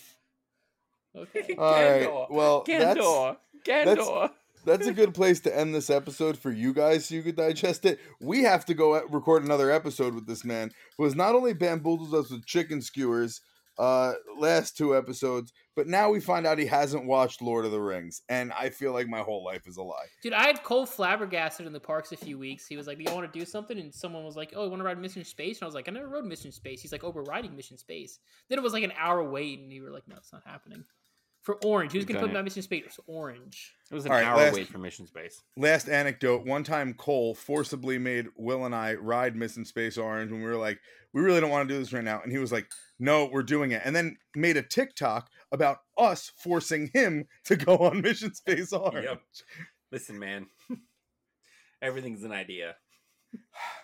Okay. 1.17 1.55
All 1.59 1.73
right. 1.73 2.03
Gandor. 2.03 2.31
Well, 2.31 2.65
that's 2.67 2.99
Gandor. 3.01 3.37
that's- 3.65 3.99
Gandor. 3.99 4.31
that's 4.65 4.87
a 4.87 4.93
good 4.93 5.15
place 5.15 5.41
to 5.41 5.57
end 5.57 5.75
this 5.75 5.91
episode 5.91 6.37
for 6.39 6.51
you 6.51 6.73
guys 6.73 7.07
so 7.07 7.15
you 7.15 7.23
could 7.23 7.37
digest 7.37 7.85
it. 7.85 7.99
We 8.21 8.43
have 8.45 8.65
to 8.67 8.75
go 8.75 8.97
at- 8.97 9.11
record 9.13 9.45
another 9.45 9.71
episode 9.71 10.15
with 10.15 10.27
this 10.27 10.45
man 10.45 10.71
who 10.99 11.05
has 11.05 11.15
not 11.15 11.35
only 11.35 11.53
bamboozled 11.55 12.15
us 12.15 12.31
with 12.31 12.47
chicken 12.47 12.81
skewers 12.83 13.41
uh 13.79 14.15
last 14.39 14.75
two 14.75 14.97
episodes, 14.97 15.53
but 15.75 15.87
now 15.87 16.09
we 16.09 16.19
find 16.19 16.47
out 16.47 16.57
he 16.59 16.65
hasn't 16.65 17.05
watched 17.05 17.43
Lord 17.43 17.67
of 17.67 17.73
the 17.73 17.81
Rings, 17.81 18.23
and 18.31 18.51
I 18.55 18.71
feel 18.71 18.93
like 18.95 19.07
my 19.07 19.19
whole 19.21 19.45
life 19.45 19.67
is 19.67 19.77
a 19.77 19.83
lie. 19.83 20.07
Dude, 20.23 20.33
I 20.33 20.47
had 20.47 20.63
Cole 20.63 20.87
flabbergasted 20.87 21.67
in 21.67 21.75
the 21.75 21.79
parks 21.81 22.11
a 22.11 22.17
few 22.17 22.39
weeks. 22.39 22.67
He 22.67 22.79
was 22.79 22.87
like, 22.87 22.97
"Do 22.97 23.05
you 23.07 23.15
want 23.15 23.31
to 23.31 23.39
do 23.39 23.45
something?" 23.45 23.79
And 23.79 23.95
someone 23.95 24.25
was 24.25 24.35
like, 24.35 24.55
"Oh, 24.57 24.65
you 24.65 24.71
want 24.71 24.81
to 24.81 24.85
ride 24.87 24.99
Mission 24.99 25.25
Space?" 25.27 25.59
And 25.59 25.65
I 25.65 25.67
was 25.67 25.75
like, 25.75 25.89
"I 25.89 25.93
never 25.93 26.09
rode 26.09 26.25
Mission 26.25 26.53
Space." 26.53 26.81
He's 26.81 26.91
like, 26.93 27.05
"Oh, 27.05 27.11
we're 27.11 27.25
riding 27.25 27.55
Mission 27.55 27.77
Space." 27.77 28.19
Then 28.49 28.59
it 28.59 28.63
was 28.63 28.73
like 28.73 28.83
an 28.83 28.95
hour 28.99 29.23
wait, 29.23 29.59
and 29.59 29.71
you 29.71 29.83
were 29.83 29.91
like, 29.91 30.09
"No, 30.09 30.17
it's 30.17 30.33
not 30.33 30.41
happening." 30.47 30.83
For 31.47 31.55
orange, 31.65 31.93
who's 31.93 32.05
gonna 32.05 32.19
Done 32.19 32.31
put 32.31 32.35
it. 32.35 32.39
my 32.39 32.43
mission 32.43 32.63
space? 32.63 32.99
Orange. 33.07 33.73
It 33.89 33.95
was 33.95 34.05
an 34.05 34.11
All 34.11 34.17
right, 34.17 34.27
hour 34.27 34.37
last- 34.37 34.55
wait 34.55 34.67
for 34.67 34.79
mission 34.79 35.07
space. 35.07 35.43
Last 35.57 35.89
anecdote: 35.89 36.45
one 36.45 36.65
time 36.65 36.93
Cole 36.93 37.37
forcibly 37.37 37.99
made 37.99 38.27
Will 38.35 38.65
and 38.65 38.75
I 38.75 38.95
ride 38.95 39.37
Mission 39.37 39.65
Space 39.65 39.97
Orange 39.97 40.33
when 40.33 40.43
we 40.43 40.49
were 40.49 40.57
like, 40.57 40.81
"We 41.13 41.23
really 41.23 41.41
don't 41.41 41.51
want 41.51 41.69
to 41.69 41.73
do 41.73 41.79
this 41.79 41.93
right 41.93 42.03
now," 42.03 42.21
and 42.21 42.33
he 42.33 42.39
was 42.39 42.51
like, 42.51 42.69
"No, 42.99 43.27
we're 43.27 43.45
doing 43.45 43.71
it," 43.71 43.83
and 43.85 43.95
then 43.95 44.19
made 44.35 44.57
a 44.57 44.63
TikTok 44.63 45.31
about 45.53 45.79
us 45.97 46.33
forcing 46.37 46.91
him 46.93 47.29
to 47.45 47.55
go 47.55 47.77
on 47.79 48.01
Mission 48.01 48.35
Space 48.35 48.73
Orange. 48.73 49.05
Yep. 49.07 49.23
Listen, 49.93 50.19
man, 50.19 50.49
everything's 51.81 52.25
an 52.25 52.33
idea. 52.33 52.75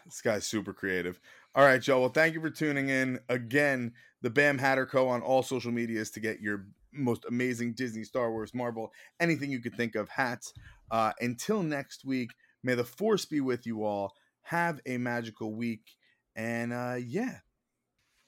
This 0.04 0.20
guy's 0.20 0.46
super 0.46 0.72
creative. 0.72 1.20
All 1.54 1.64
right, 1.64 1.80
Joe. 1.80 2.00
Well, 2.00 2.08
thank 2.08 2.34
you 2.34 2.40
for 2.40 2.50
tuning 2.50 2.88
in 2.88 3.20
again. 3.28 3.92
The 4.20 4.30
Bam 4.30 4.58
Hatter 4.58 4.84
Co. 4.84 5.08
on 5.08 5.22
all 5.22 5.42
social 5.44 5.70
medias 5.70 6.10
to 6.12 6.20
get 6.20 6.40
your 6.40 6.66
most 6.93 7.24
amazing 7.28 7.74
Disney, 7.74 8.05
Star 8.05 8.30
Wars, 8.30 8.55
Marvel, 8.55 8.93
anything 9.20 9.51
you 9.51 9.61
could 9.61 9.74
think 9.74 9.95
of 9.95 10.09
hats. 10.09 10.53
Uh, 10.90 11.12
until 11.20 11.62
next 11.62 12.05
week, 12.05 12.30
may 12.62 12.74
the 12.74 12.84
force 12.84 13.24
be 13.24 13.40
with 13.40 13.66
you 13.66 13.84
all. 13.84 14.12
Have 14.43 14.80
a 14.86 14.99
magical 14.99 15.55
week, 15.55 15.97
and 16.36 16.72
uh, 16.72 16.97
yeah, 16.99 17.38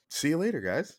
see 0.09 0.29
you 0.29 0.39
later, 0.39 0.61
guys. 0.61 0.99